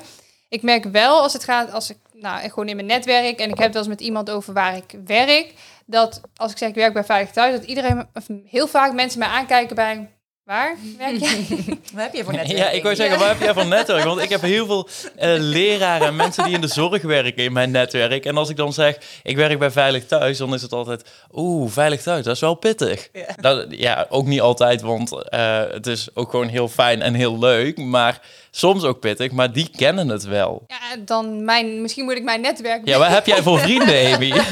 Ik 0.48 0.62
merk 0.62 0.84
wel 0.84 1.20
als 1.20 1.32
het 1.32 1.44
gaat, 1.44 1.72
als 1.72 1.90
ik 1.90 1.96
nou, 2.12 2.48
gewoon 2.48 2.68
in 2.68 2.76
mijn 2.76 2.88
netwerk 2.88 3.38
en 3.38 3.50
ik 3.50 3.58
heb 3.58 3.72
wel 3.72 3.82
eens 3.82 3.90
met 3.90 4.00
iemand 4.00 4.30
over 4.30 4.52
waar 4.52 4.76
ik 4.76 4.98
werk, 5.04 5.54
dat 5.86 6.20
als 6.36 6.50
ik 6.50 6.58
zeg 6.58 6.68
ik 6.68 6.74
werk 6.74 6.92
bij 6.92 7.04
Veilig 7.04 7.30
Thuis, 7.30 7.52
dat 7.52 7.64
iedereen, 7.64 8.06
heel 8.46 8.66
vaak 8.66 8.92
mensen 8.92 9.18
mij 9.18 9.28
aankijken 9.28 9.76
bij 9.76 10.10
Waar 10.48 10.76
werk 10.98 11.18
jij? 11.18 11.46
Wat 11.94 12.02
heb 12.02 12.14
je 12.14 12.24
voor 12.24 12.32
netwerk? 12.32 12.58
Ja, 12.58 12.70
ik 12.70 12.82
wou 12.82 12.94
zeggen, 12.94 13.18
waar 13.18 13.28
heb 13.28 13.40
jij 13.40 13.52
voor 13.52 13.66
netwerk? 13.66 14.04
Want 14.04 14.20
ik 14.20 14.28
heb 14.28 14.40
heel 14.40 14.66
veel 14.66 14.88
uh, 15.22 15.34
leraren 15.38 16.06
en 16.06 16.16
mensen 16.16 16.44
die 16.44 16.54
in 16.54 16.60
de 16.60 16.66
zorg 16.66 17.02
werken 17.02 17.44
in 17.44 17.52
mijn 17.52 17.70
netwerk. 17.70 18.24
En 18.24 18.36
als 18.36 18.48
ik 18.48 18.56
dan 18.56 18.72
zeg, 18.72 18.98
ik 19.22 19.36
werk 19.36 19.58
bij 19.58 19.70
Veilig 19.70 20.06
Thuis, 20.06 20.38
dan 20.38 20.54
is 20.54 20.62
het 20.62 20.72
altijd, 20.72 21.04
oeh, 21.32 21.70
Veilig 21.70 22.02
Thuis, 22.02 22.24
dat 22.24 22.34
is 22.34 22.40
wel 22.40 22.54
pittig. 22.54 23.08
Ja, 23.12 23.26
dat, 23.40 23.66
ja 23.70 24.06
ook 24.08 24.26
niet 24.26 24.40
altijd, 24.40 24.80
want 24.80 25.12
uh, 25.12 25.60
het 25.70 25.86
is 25.86 26.08
ook 26.14 26.30
gewoon 26.30 26.48
heel 26.48 26.68
fijn 26.68 27.02
en 27.02 27.14
heel 27.14 27.38
leuk. 27.38 27.78
Maar 27.78 28.20
soms 28.50 28.82
ook 28.84 29.00
pittig, 29.00 29.32
maar 29.32 29.52
die 29.52 29.70
kennen 29.76 30.08
het 30.08 30.24
wel. 30.24 30.64
Ja, 30.66 30.96
dan 31.04 31.44
mijn, 31.44 31.82
misschien 31.82 32.04
moet 32.04 32.16
ik 32.16 32.24
mijn 32.24 32.40
netwerk... 32.40 32.80
Ja, 32.84 32.98
wat 32.98 33.08
heb 33.08 33.26
jij 33.26 33.42
voor 33.42 33.58
vrienden, 33.58 34.14
Amy? 34.14 34.32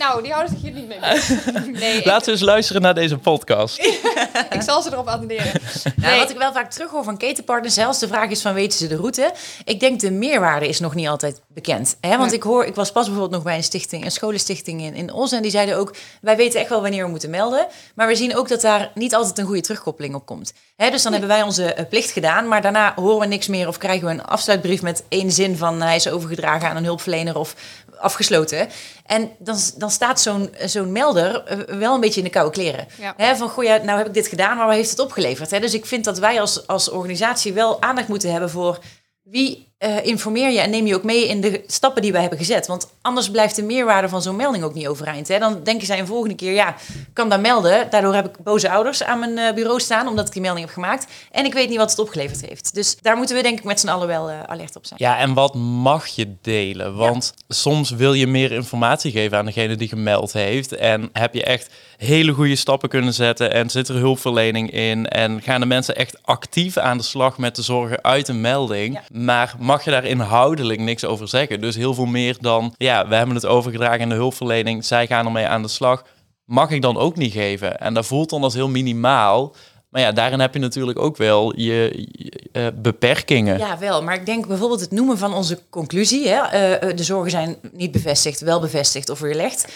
Nou, 0.00 0.22
die 0.22 0.32
houden 0.32 0.52
zich 0.52 0.62
hier 0.62 0.72
niet 0.72 0.88
mee. 0.88 0.98
Nee, 1.80 2.04
Laten 2.04 2.24
we 2.24 2.30
eens 2.30 2.40
luisteren 2.40 2.82
naar 2.82 2.94
deze 2.94 3.18
podcast. 3.18 3.78
ik 4.56 4.62
zal 4.62 4.82
ze 4.82 4.92
erop 4.92 5.06
attenderen. 5.06 5.60
Nou, 5.96 6.18
wat 6.18 6.30
ik 6.30 6.36
wel 6.36 6.52
vaak 6.52 6.70
terughoor 6.70 7.04
van 7.04 7.16
ketenpartners, 7.16 7.74
zelfs 7.74 7.98
de 7.98 8.08
vraag 8.08 8.30
is 8.30 8.42
van 8.42 8.54
weten 8.54 8.78
ze 8.78 8.86
de 8.86 8.96
route? 8.96 9.32
Ik 9.64 9.80
denk 9.80 10.00
de 10.00 10.10
meerwaarde 10.10 10.68
is 10.68 10.80
nog 10.80 10.94
niet 10.94 11.08
altijd 11.08 11.40
bekend. 11.48 11.96
Hè? 12.00 12.18
Want 12.18 12.32
ik 12.32 12.42
hoor, 12.42 12.64
ik 12.64 12.74
was 12.74 12.92
pas 12.92 13.04
bijvoorbeeld 13.04 13.34
nog 13.34 13.42
bij 13.42 13.56
een 13.56 13.62
stichting, 13.62 14.04
een 14.04 14.10
scholenstichting 14.10 14.80
in, 14.82 14.94
in 14.94 15.12
Os. 15.12 15.32
En 15.32 15.42
die 15.42 15.50
zeiden 15.50 15.76
ook, 15.76 15.94
wij 16.20 16.36
weten 16.36 16.60
echt 16.60 16.68
wel 16.68 16.82
wanneer 16.82 17.04
we 17.04 17.10
moeten 17.10 17.30
melden. 17.30 17.66
Maar 17.94 18.06
we 18.06 18.14
zien 18.14 18.36
ook 18.36 18.48
dat 18.48 18.60
daar 18.60 18.90
niet 18.94 19.14
altijd 19.14 19.38
een 19.38 19.46
goede 19.46 19.60
terugkoppeling 19.60 20.14
op 20.14 20.26
komt. 20.26 20.52
Hè? 20.76 20.90
Dus 20.90 21.02
dan 21.02 21.12
hebben 21.12 21.30
wij 21.30 21.42
onze 21.42 21.76
uh, 21.78 21.84
plicht 21.88 22.10
gedaan, 22.10 22.48
maar 22.48 22.62
daarna 22.62 22.92
horen 22.96 23.20
we 23.20 23.26
niks 23.26 23.46
meer 23.46 23.68
of 23.68 23.78
krijgen 23.78 24.06
we 24.06 24.12
een 24.12 24.24
afsluitbrief 24.24 24.82
met 24.82 25.04
één 25.08 25.32
zin 25.32 25.56
van 25.56 25.82
hij 25.82 25.96
is 25.96 26.08
overgedragen 26.08 26.68
aan 26.68 26.76
een 26.76 26.84
hulpverlener 26.84 27.36
of 27.36 27.54
afgesloten. 28.00 28.68
En 29.06 29.30
dan, 29.38 29.58
dan 29.76 29.90
staat 29.90 30.20
zo'n 30.20 30.54
zo'n 30.64 30.92
melder 30.92 31.44
eh, 31.44 31.76
wel 31.78 31.94
een 31.94 32.00
beetje 32.00 32.20
in 32.20 32.26
de 32.26 32.32
koude 32.32 32.52
kleren. 32.52 32.86
Ja. 33.16 33.36
van, 33.36 33.48
goh, 33.48 33.64
ja, 33.64 33.76
nou 33.76 33.98
heb 33.98 34.06
ik 34.06 34.14
dit 34.14 34.26
gedaan, 34.26 34.56
maar 34.56 34.66
wat 34.66 34.74
heeft 34.74 34.90
het 34.90 34.98
opgeleverd? 34.98 35.50
Hè? 35.50 35.60
Dus 35.60 35.74
ik 35.74 35.86
vind 35.86 36.04
dat 36.04 36.18
wij 36.18 36.40
als, 36.40 36.66
als 36.66 36.90
organisatie 36.90 37.52
wel 37.52 37.82
aandacht 37.82 38.08
moeten 38.08 38.30
hebben 38.30 38.50
voor 38.50 38.78
wie 39.22 39.69
uh, 39.84 40.04
informeer 40.04 40.50
je 40.50 40.60
en 40.60 40.70
neem 40.70 40.86
je 40.86 40.94
ook 40.94 41.02
mee 41.02 41.28
in 41.28 41.40
de 41.40 41.62
stappen 41.66 42.02
die 42.02 42.12
wij 42.12 42.20
hebben 42.20 42.38
gezet. 42.38 42.66
Want 42.66 42.88
anders 43.02 43.30
blijft 43.30 43.56
de 43.56 43.62
meerwaarde 43.62 44.08
van 44.08 44.22
zo'n 44.22 44.36
melding 44.36 44.64
ook 44.64 44.74
niet 44.74 44.86
overeind. 44.86 45.28
Hè? 45.28 45.38
Dan 45.38 45.62
denken 45.62 45.86
zij 45.86 45.98
een 45.98 46.06
volgende 46.06 46.34
keer, 46.34 46.52
ja, 46.52 46.74
kan 47.12 47.28
dat 47.28 47.40
melden. 47.40 47.90
Daardoor 47.90 48.14
heb 48.14 48.26
ik 48.26 48.44
boze 48.44 48.70
ouders 48.70 49.02
aan 49.02 49.18
mijn 49.18 49.38
uh, 49.38 49.52
bureau 49.54 49.80
staan, 49.80 50.08
omdat 50.08 50.26
ik 50.26 50.32
die 50.32 50.42
melding 50.42 50.64
heb 50.64 50.74
gemaakt. 50.74 51.06
En 51.30 51.44
ik 51.44 51.52
weet 51.52 51.68
niet 51.68 51.78
wat 51.78 51.90
het 51.90 51.98
opgeleverd 51.98 52.40
heeft. 52.40 52.74
Dus 52.74 52.96
daar 53.02 53.16
moeten 53.16 53.36
we 53.36 53.42
denk 53.42 53.58
ik 53.58 53.64
met 53.64 53.80
z'n 53.80 53.88
allen 53.88 54.06
wel 54.06 54.30
uh, 54.30 54.42
alert 54.42 54.76
op 54.76 54.86
zijn. 54.86 55.00
Ja, 55.02 55.18
en 55.18 55.34
wat 55.34 55.54
mag 55.54 56.06
je 56.06 56.34
delen? 56.42 56.96
Want 56.96 57.34
soms 57.48 57.90
wil 57.90 58.12
je 58.12 58.26
meer 58.26 58.52
informatie 58.52 59.12
geven 59.12 59.38
aan 59.38 59.44
degene 59.44 59.76
die 59.76 59.88
gemeld 59.88 60.32
heeft. 60.32 60.74
En 60.74 61.10
heb 61.12 61.34
je 61.34 61.44
echt 61.44 61.70
hele 61.96 62.32
goede 62.32 62.56
stappen 62.56 62.88
kunnen 62.88 63.14
zetten 63.14 63.52
en 63.52 63.70
zit 63.70 63.88
er 63.88 63.94
hulpverlening 63.94 64.70
in. 64.70 65.08
En 65.08 65.42
gaan 65.42 65.60
de 65.60 65.66
mensen 65.66 65.96
echt 65.96 66.18
actief 66.22 66.76
aan 66.76 66.96
de 66.96 67.04
slag 67.04 67.38
met 67.38 67.56
de 67.56 67.62
zorgen 67.62 68.04
uit 68.04 68.28
een 68.28 68.40
melding. 68.40 69.00
Maar 69.12 69.54
mag 69.70 69.84
je 69.84 69.90
daar 69.90 70.04
inhoudelijk 70.04 70.80
niks 70.80 71.04
over 71.04 71.28
zeggen. 71.28 71.60
Dus 71.60 71.76
heel 71.76 71.94
veel 71.94 72.06
meer 72.06 72.36
dan, 72.40 72.74
ja, 72.76 73.08
we 73.08 73.14
hebben 73.14 73.34
het 73.34 73.46
overgedragen 73.46 74.00
in 74.00 74.08
de 74.08 74.14
hulpverlening, 74.14 74.84
zij 74.84 75.06
gaan 75.06 75.26
ermee 75.26 75.46
aan 75.46 75.62
de 75.62 75.68
slag. 75.68 76.04
Mag 76.44 76.70
ik 76.70 76.82
dan 76.82 76.96
ook 76.96 77.16
niet 77.16 77.32
geven? 77.32 77.78
En 77.78 77.94
dat 77.94 78.06
voelt 78.06 78.30
dan 78.30 78.42
als 78.42 78.54
heel 78.54 78.68
minimaal. 78.68 79.54
Maar 79.90 80.02
ja, 80.02 80.12
daarin 80.12 80.40
heb 80.40 80.54
je 80.54 80.60
natuurlijk 80.60 80.98
ook 80.98 81.16
wel 81.16 81.56
je, 81.56 82.06
je, 82.12 82.40
eh, 82.52 82.66
beperkingen. 82.74 83.58
Ja, 83.58 83.78
wel. 83.78 84.02
Maar 84.02 84.14
ik 84.14 84.26
denk 84.26 84.46
bijvoorbeeld 84.46 84.80
het 84.80 84.90
noemen 84.90 85.18
van 85.18 85.34
onze 85.34 85.58
conclusie. 85.70 86.28
Hè, 86.28 86.40
eh, 86.40 86.82
eh, 86.82 86.96
de 86.96 87.04
zorgen 87.04 87.30
zijn 87.30 87.56
niet 87.72 87.90
bevestigd, 87.90 88.40
wel 88.40 88.60
bevestigd 88.60 89.10
of 89.10 89.20
weerlegd. 89.20 89.72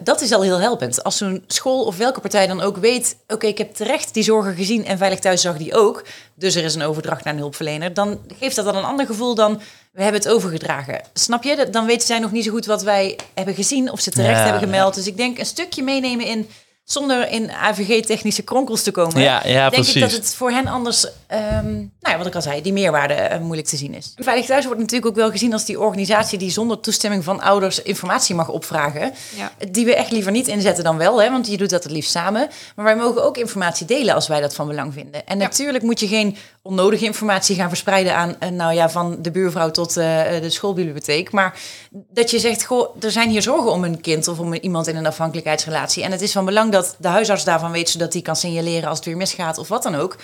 Dat 0.00 0.20
is 0.20 0.32
al 0.32 0.42
heel 0.42 0.60
helpend. 0.60 1.04
Als 1.04 1.16
zo'n 1.16 1.44
school 1.46 1.84
of 1.84 1.96
welke 1.96 2.20
partij 2.20 2.46
dan 2.46 2.60
ook 2.60 2.76
weet... 2.76 3.16
oké, 3.28 3.46
ik 3.46 3.58
heb 3.58 3.74
terecht 3.74 4.14
die 4.14 4.22
zorgen 4.22 4.54
gezien 4.54 4.84
en 4.86 4.98
Veilig 4.98 5.18
Thuis 5.18 5.40
zag 5.40 5.56
die 5.56 5.74
ook... 5.74 6.04
dus 6.34 6.54
er 6.54 6.64
is 6.64 6.74
een 6.74 6.82
overdracht 6.82 7.24
naar 7.24 7.32
een 7.32 7.40
hulpverlener... 7.40 7.94
dan 7.94 8.20
geeft 8.38 8.56
dat 8.56 8.64
dan 8.64 8.76
een 8.76 8.84
ander 8.84 9.06
gevoel 9.06 9.34
dan... 9.34 9.60
we 9.92 10.02
hebben 10.02 10.20
het 10.20 10.30
overgedragen. 10.30 11.00
Snap 11.12 11.42
je? 11.42 11.68
Dan 11.70 11.86
weten 11.86 12.06
zij 12.06 12.18
nog 12.18 12.32
niet 12.32 12.44
zo 12.44 12.50
goed 12.50 12.66
wat 12.66 12.82
wij 12.82 13.18
hebben 13.34 13.54
gezien... 13.54 13.92
of 13.92 14.00
ze 14.00 14.10
terecht 14.10 14.38
Ja, 14.38 14.42
hebben 14.42 14.62
gemeld. 14.62 14.94
Dus 14.94 15.06
ik 15.06 15.16
denk 15.16 15.38
een 15.38 15.46
stukje 15.46 15.82
meenemen 15.82 16.26
in... 16.26 16.48
zonder 16.92 17.28
in 17.28 17.50
AVG-technische 17.50 18.42
kronkels 18.42 18.82
te 18.82 18.90
komen... 18.90 19.20
Ja, 19.20 19.46
ja, 19.46 19.60
denk 19.60 19.72
precies. 19.82 19.94
ik 19.94 20.00
dat 20.00 20.10
het 20.10 20.34
voor 20.34 20.50
hen 20.50 20.66
anders, 20.66 21.06
ehm, 21.26 21.74
nou 21.74 21.88
ja, 22.00 22.18
wat 22.18 22.26
ik 22.26 22.34
al 22.34 22.42
zei, 22.42 22.62
die 22.62 22.72
meerwaarde 22.72 23.14
eh, 23.14 23.40
moeilijk 23.40 23.68
te 23.68 23.76
zien 23.76 23.94
is. 23.94 24.12
Veilig 24.16 24.46
Thuis 24.46 24.64
wordt 24.64 24.80
natuurlijk 24.80 25.10
ook 25.10 25.16
wel 25.16 25.30
gezien 25.30 25.52
als 25.52 25.64
die 25.64 25.80
organisatie 25.80 26.38
die 26.38 26.50
zonder 26.50 26.80
toestemming 26.80 27.24
van 27.24 27.40
ouders 27.40 27.82
informatie 27.82 28.34
mag 28.34 28.48
opvragen. 28.48 29.12
Ja. 29.36 29.52
Die 29.70 29.84
we 29.84 29.94
echt 29.94 30.10
liever 30.10 30.32
niet 30.32 30.48
inzetten 30.48 30.84
dan 30.84 30.96
wel, 30.96 31.22
hè, 31.22 31.30
want 31.30 31.46
je 31.46 31.56
doet 31.56 31.70
dat 31.70 31.82
het 31.82 31.92
liefst 31.92 32.10
samen. 32.10 32.48
Maar 32.76 32.84
wij 32.84 32.96
mogen 32.96 33.24
ook 33.24 33.36
informatie 33.36 33.86
delen 33.86 34.14
als 34.14 34.28
wij 34.28 34.40
dat 34.40 34.54
van 34.54 34.66
belang 34.66 34.92
vinden. 34.92 35.26
En 35.26 35.38
Ja. 35.38 35.44
natuurlijk 35.44 35.84
moet 35.84 36.00
je 36.00 36.06
geen 36.08 36.36
onnodige 36.62 37.04
informatie 37.04 37.56
gaan 37.56 37.68
verspreiden 37.68 38.14
aan, 38.16 38.36
eh, 38.38 38.48
nou 38.48 38.74
ja, 38.74 38.90
van 38.90 39.16
de 39.22 39.30
buurvrouw 39.30 39.70
tot 39.70 39.96
eh, 39.96 40.22
de 40.40 40.50
schoolbibliotheek. 40.50 41.32
Maar 41.32 41.58
dat 41.90 42.30
je 42.30 42.38
zegt, 42.38 42.64
goh, 42.64 42.96
er 43.00 43.10
zijn 43.10 43.28
hier 43.30 43.42
zorgen 43.42 43.70
om 43.70 43.84
een 43.84 44.00
kind 44.00 44.28
of 44.28 44.38
om 44.38 44.54
iemand 44.54 44.86
in 44.86 44.96
een 44.96 45.06
afhankelijkheidsrelatie. 45.06 46.02
En 46.02 46.10
het 46.10 46.20
is 46.20 46.32
van 46.32 46.44
belang 46.44 46.72
dat 46.72 46.78
de 46.98 47.08
huisarts 47.08 47.44
daarvan 47.44 47.70
weet, 47.70 47.88
zodat 47.90 48.12
die 48.12 48.22
kan 48.22 48.36
signaleren 48.36 48.88
als 48.88 48.96
het 48.98 49.06
weer 49.06 49.16
misgaat 49.16 49.58
of 49.58 49.68
wat 49.68 49.82
dan 49.82 49.94
ook. 49.94 50.16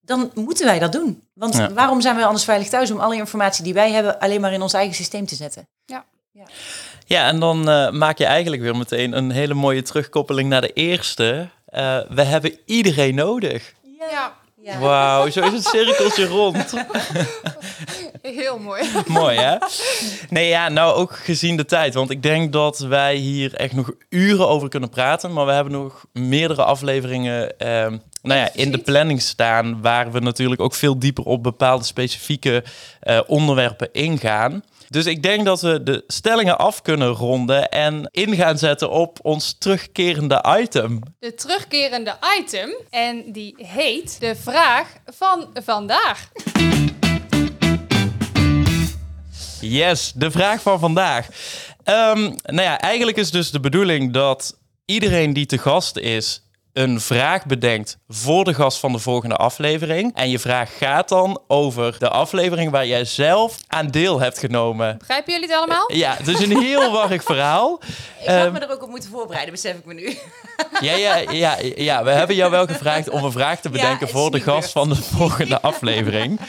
Dan 0.00 0.30
moeten 0.34 0.66
wij 0.66 0.78
dat 0.78 0.92
doen. 0.92 1.22
Want 1.34 1.56
Ja. 1.56 1.72
waarom 1.72 2.00
zijn 2.00 2.16
wij 2.16 2.24
anders 2.24 2.44
veilig 2.44 2.68
thuis 2.68 2.90
om 2.90 3.00
alle 3.00 3.16
informatie 3.16 3.64
die 3.64 3.74
wij 3.74 3.90
hebben 3.90 4.18
alleen 4.20 4.40
maar 4.40 4.52
in 4.52 4.62
ons 4.62 4.72
eigen 4.72 4.94
systeem 4.94 5.26
te 5.26 5.34
zetten? 5.34 5.68
Ja. 5.84 6.04
Ja, 7.06 7.26
en 7.26 7.40
dan 7.40 7.68
eh, 7.68 7.90
maak 7.90 8.18
je 8.18 8.24
eigenlijk 8.24 8.62
weer 8.62 8.76
meteen 8.76 9.16
een 9.16 9.30
hele 9.30 9.54
mooie 9.54 9.82
terugkoppeling 9.82 10.48
naar 10.48 10.60
de 10.60 10.72
eerste. 10.72 11.48
Eh, 11.66 11.98
we 12.08 12.22
hebben 12.22 12.58
iedereen 12.64 13.14
nodig. 13.14 13.72
Ja, 13.98 14.32
Ja. 14.64 14.78
Wauw, 14.78 15.30
zo 15.30 15.40
is 15.40 15.52
het 15.52 15.64
cirkeltje 15.64 16.26
rond. 16.26 16.72
heel 18.22 18.58
mooi. 18.58 18.82
Mooi, 19.06 19.36
hè? 19.36 19.56
Nee, 20.28 20.48
ja, 20.48 20.68
nou 20.68 20.94
ook 20.94 21.16
gezien 21.16 21.56
de 21.56 21.64
tijd. 21.64 21.94
Want 21.94 22.10
ik 22.10 22.22
denk 22.22 22.52
dat 22.52 22.78
wij 22.78 23.14
hier 23.14 23.54
echt 23.54 23.72
nog 23.72 23.92
uren 24.08 24.48
over 24.48 24.68
kunnen 24.68 24.88
praten. 24.88 25.32
Maar 25.32 25.46
we 25.46 25.52
hebben 25.52 25.72
nog 25.72 26.04
meerdere 26.12 26.64
afleveringen 26.64 27.58
ehm, 27.58 27.98
nou 28.22 28.40
ja, 28.40 28.50
in 28.52 28.72
de 28.72 28.78
planning 28.78 29.22
staan... 29.22 29.80
waar 29.80 30.12
we 30.12 30.20
natuurlijk 30.20 30.60
ook 30.60 30.74
veel 30.74 30.98
dieper 30.98 31.24
op 31.24 31.42
bepaalde 31.42 31.84
specifieke 31.84 32.64
eh, 33.00 33.20
onderwerpen 33.26 33.88
ingaan. 33.92 34.64
Dus 34.88 35.06
ik 35.06 35.22
denk 35.22 35.44
dat 35.44 35.60
we 35.60 35.82
de 35.82 36.04
stellingen 36.06 36.58
af 36.58 36.82
kunnen 36.82 37.08
ronden... 37.08 37.68
en 37.68 38.08
in 38.10 38.34
gaan 38.34 38.58
zetten 38.58 38.90
op 38.90 39.18
ons 39.22 39.56
terugkerende 39.58 40.44
item. 40.58 41.00
De 41.18 41.34
terugkerende 41.34 42.16
item. 42.38 42.74
En 42.90 43.32
die 43.32 43.54
heet 43.56 44.20
de 44.20 44.36
vraag 44.36 44.88
van 45.06 45.46
vandaag. 45.64 46.28
Yes, 49.60 50.12
de 50.14 50.30
vraag 50.30 50.62
van 50.62 50.78
vandaag. 50.78 51.28
Ehm, 51.84 52.20
nou 52.42 52.62
ja, 52.62 52.80
eigenlijk 52.80 53.16
is 53.16 53.30
dus 53.30 53.50
de 53.50 53.60
bedoeling 53.60 54.12
dat 54.12 54.58
iedereen 54.84 55.32
die 55.32 55.46
te 55.46 55.58
gast 55.58 55.96
is 55.96 56.42
een 56.72 57.00
vraag 57.00 57.46
bedenkt 57.46 57.98
voor 58.08 58.44
de 58.44 58.54
gast 58.54 58.78
van 58.78 58.92
de 58.92 58.98
volgende 58.98 59.36
aflevering. 59.36 60.10
En 60.14 60.30
je 60.30 60.38
vraag 60.38 60.78
gaat 60.78 61.08
dan 61.08 61.40
over 61.46 61.98
de 61.98 62.08
aflevering 62.08 62.70
waar 62.70 62.86
jij 62.86 63.04
zelf 63.04 63.56
aan 63.66 63.86
deel 63.86 64.20
hebt 64.20 64.38
genomen. 64.38 64.98
Begrijpen 64.98 65.32
jullie 65.32 65.48
het 65.48 65.56
allemaal? 65.56 65.92
Ja, 65.92 66.14
het 66.16 66.28
is 66.28 66.40
een 66.40 66.60
heel 66.60 66.90
warrig 67.00 67.22
verhaal. 67.22 67.80
Ik 68.20 68.26
had 68.26 68.36
Ehm, 68.36 68.52
me 68.52 68.58
er 68.58 68.70
ook 68.72 68.82
op 68.82 68.88
moeten 68.90 69.10
voorbereiden, 69.10 69.52
besef 69.54 69.76
ik 69.76 69.84
me 69.84 69.94
nu. 69.94 70.16
Ja, 70.80 70.94
ja, 70.94 71.16
ja, 71.16 71.56
ja, 71.76 72.04
we 72.04 72.10
hebben 72.10 72.36
jou 72.36 72.50
wel 72.50 72.66
gevraagd 72.66 73.08
om 73.08 73.24
een 73.24 73.32
vraag 73.32 73.60
te 73.60 73.68
bedenken 73.70 74.08
voor 74.08 74.30
de 74.30 74.40
gast 74.40 74.72
van 74.72 74.88
de 74.88 74.94
volgende 74.94 75.60
aflevering. 75.70 76.40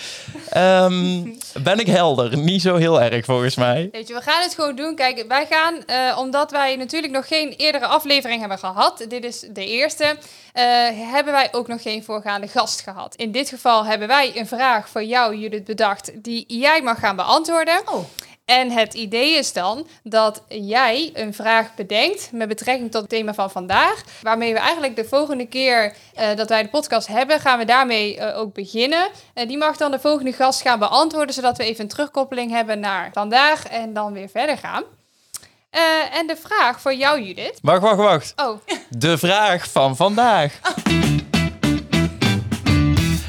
Ehm, 0.50 1.22
ben 1.64 1.80
ik 1.80 1.88
helder? 1.88 2.38
Niet 2.38 2.62
zo 2.62 2.76
heel 2.76 3.02
erg 3.02 3.26
volgens 3.26 3.56
mij. 3.56 3.90
Weet 3.92 4.08
je, 4.08 4.14
we 4.14 4.22
gaan 4.22 4.42
het 4.42 4.54
gewoon 4.56 4.76
doen. 4.76 4.96
Kijk, 4.96 5.26
wij 5.28 5.48
gaan, 5.50 5.86
eh, 5.86 6.18
omdat 6.18 6.52
wij 6.52 6.76
natuurlijk 6.76 7.14
nog 7.14 7.28
geen 7.28 7.54
eerdere 7.58 7.86
aflevering 7.86 8.40
hebben 8.40 8.60
gehad, 8.60 9.06
dit 9.10 9.24
is 9.24 9.40
de 9.50 9.66
eerste, 9.66 10.13
eh, 10.54 10.64
hebben 11.12 11.34
wij 11.34 11.50
ook 11.52 11.68
nog 11.68 11.82
geen 11.82 12.04
voorgaande 12.04 12.48
gast 12.48 12.82
gehad. 12.82 13.16
In 13.16 13.32
dit 13.32 13.50
geval 13.50 13.86
hebben 13.86 14.08
wij 14.08 14.32
een 14.36 14.48
vraag 14.48 14.90
voor 14.90 15.04
jou, 15.04 15.36
Judith, 15.36 15.64
bedacht, 15.64 16.24
die 16.24 16.46
jij 16.48 16.82
mag 16.82 17.00
gaan 17.00 17.16
beantwoorden. 17.16 17.82
Oh, 17.86 18.04
En 18.46 18.72
het 18.72 18.94
idee 18.94 19.38
is 19.38 19.54
dan 19.54 19.88
dat 20.04 20.44
jij 20.48 21.10
een 21.14 21.34
vraag 21.34 21.76
bedenkt 21.76 22.32
met 22.32 22.48
betrekking 22.48 22.92
tot 22.92 23.02
het 23.02 23.10
thema 23.10 23.34
van 23.34 23.52
vandaag. 23.52 24.04
Waarmee 24.22 24.54
we 24.54 24.60
eigenlijk 24.60 24.96
de 24.96 25.06
volgende 25.06 25.48
keer 25.48 25.96
eh, 26.14 26.36
dat 26.36 26.50
wij 26.50 26.64
de 26.64 26.70
podcast 26.70 27.08
hebben, 27.08 27.40
gaan 27.40 27.60
we 27.60 27.66
daarmee 27.66 28.18
eh, 28.18 28.40
ook 28.40 28.54
beginnen. 28.54 29.08
En 29.34 29.48
die 29.48 29.58
mag 29.58 29.78
dan 29.78 29.92
de 29.92 30.00
volgende 30.00 30.34
gast 30.34 30.62
gaan 30.62 30.80
beantwoorden, 30.80 31.36
zodat 31.36 31.58
we 31.58 31.64
even 31.64 31.84
een 31.84 31.90
terugkoppeling 31.90 32.52
hebben 32.52 32.80
naar 32.80 33.10
vandaag 33.14 33.68
en 33.68 33.94
dan 33.94 34.14
weer 34.14 34.30
verder 34.30 34.58
gaan. 34.58 34.84
Eh, 35.74 36.18
en 36.18 36.28
de 36.28 36.36
vraag 36.36 36.82
voor 36.82 36.94
jou, 36.94 37.22
Judith. 37.22 37.60
Wacht, 37.62 37.82
wacht, 37.82 37.98
wacht. 37.98 38.34
Oh, 38.36 38.60
De 38.90 39.18
vraag 39.18 39.72
van 39.72 39.96
vandaag. 39.96 40.60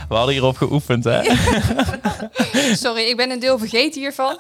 We 0.09 0.15
hadden 0.15 0.35
hierop 0.35 0.57
geoefend, 0.57 1.05
hè? 1.05 1.23
sorry, 2.85 3.03
ik 3.03 3.17
ben 3.17 3.31
een 3.31 3.39
deel 3.39 3.59
vergeten 3.59 4.01
hiervan. 4.01 4.39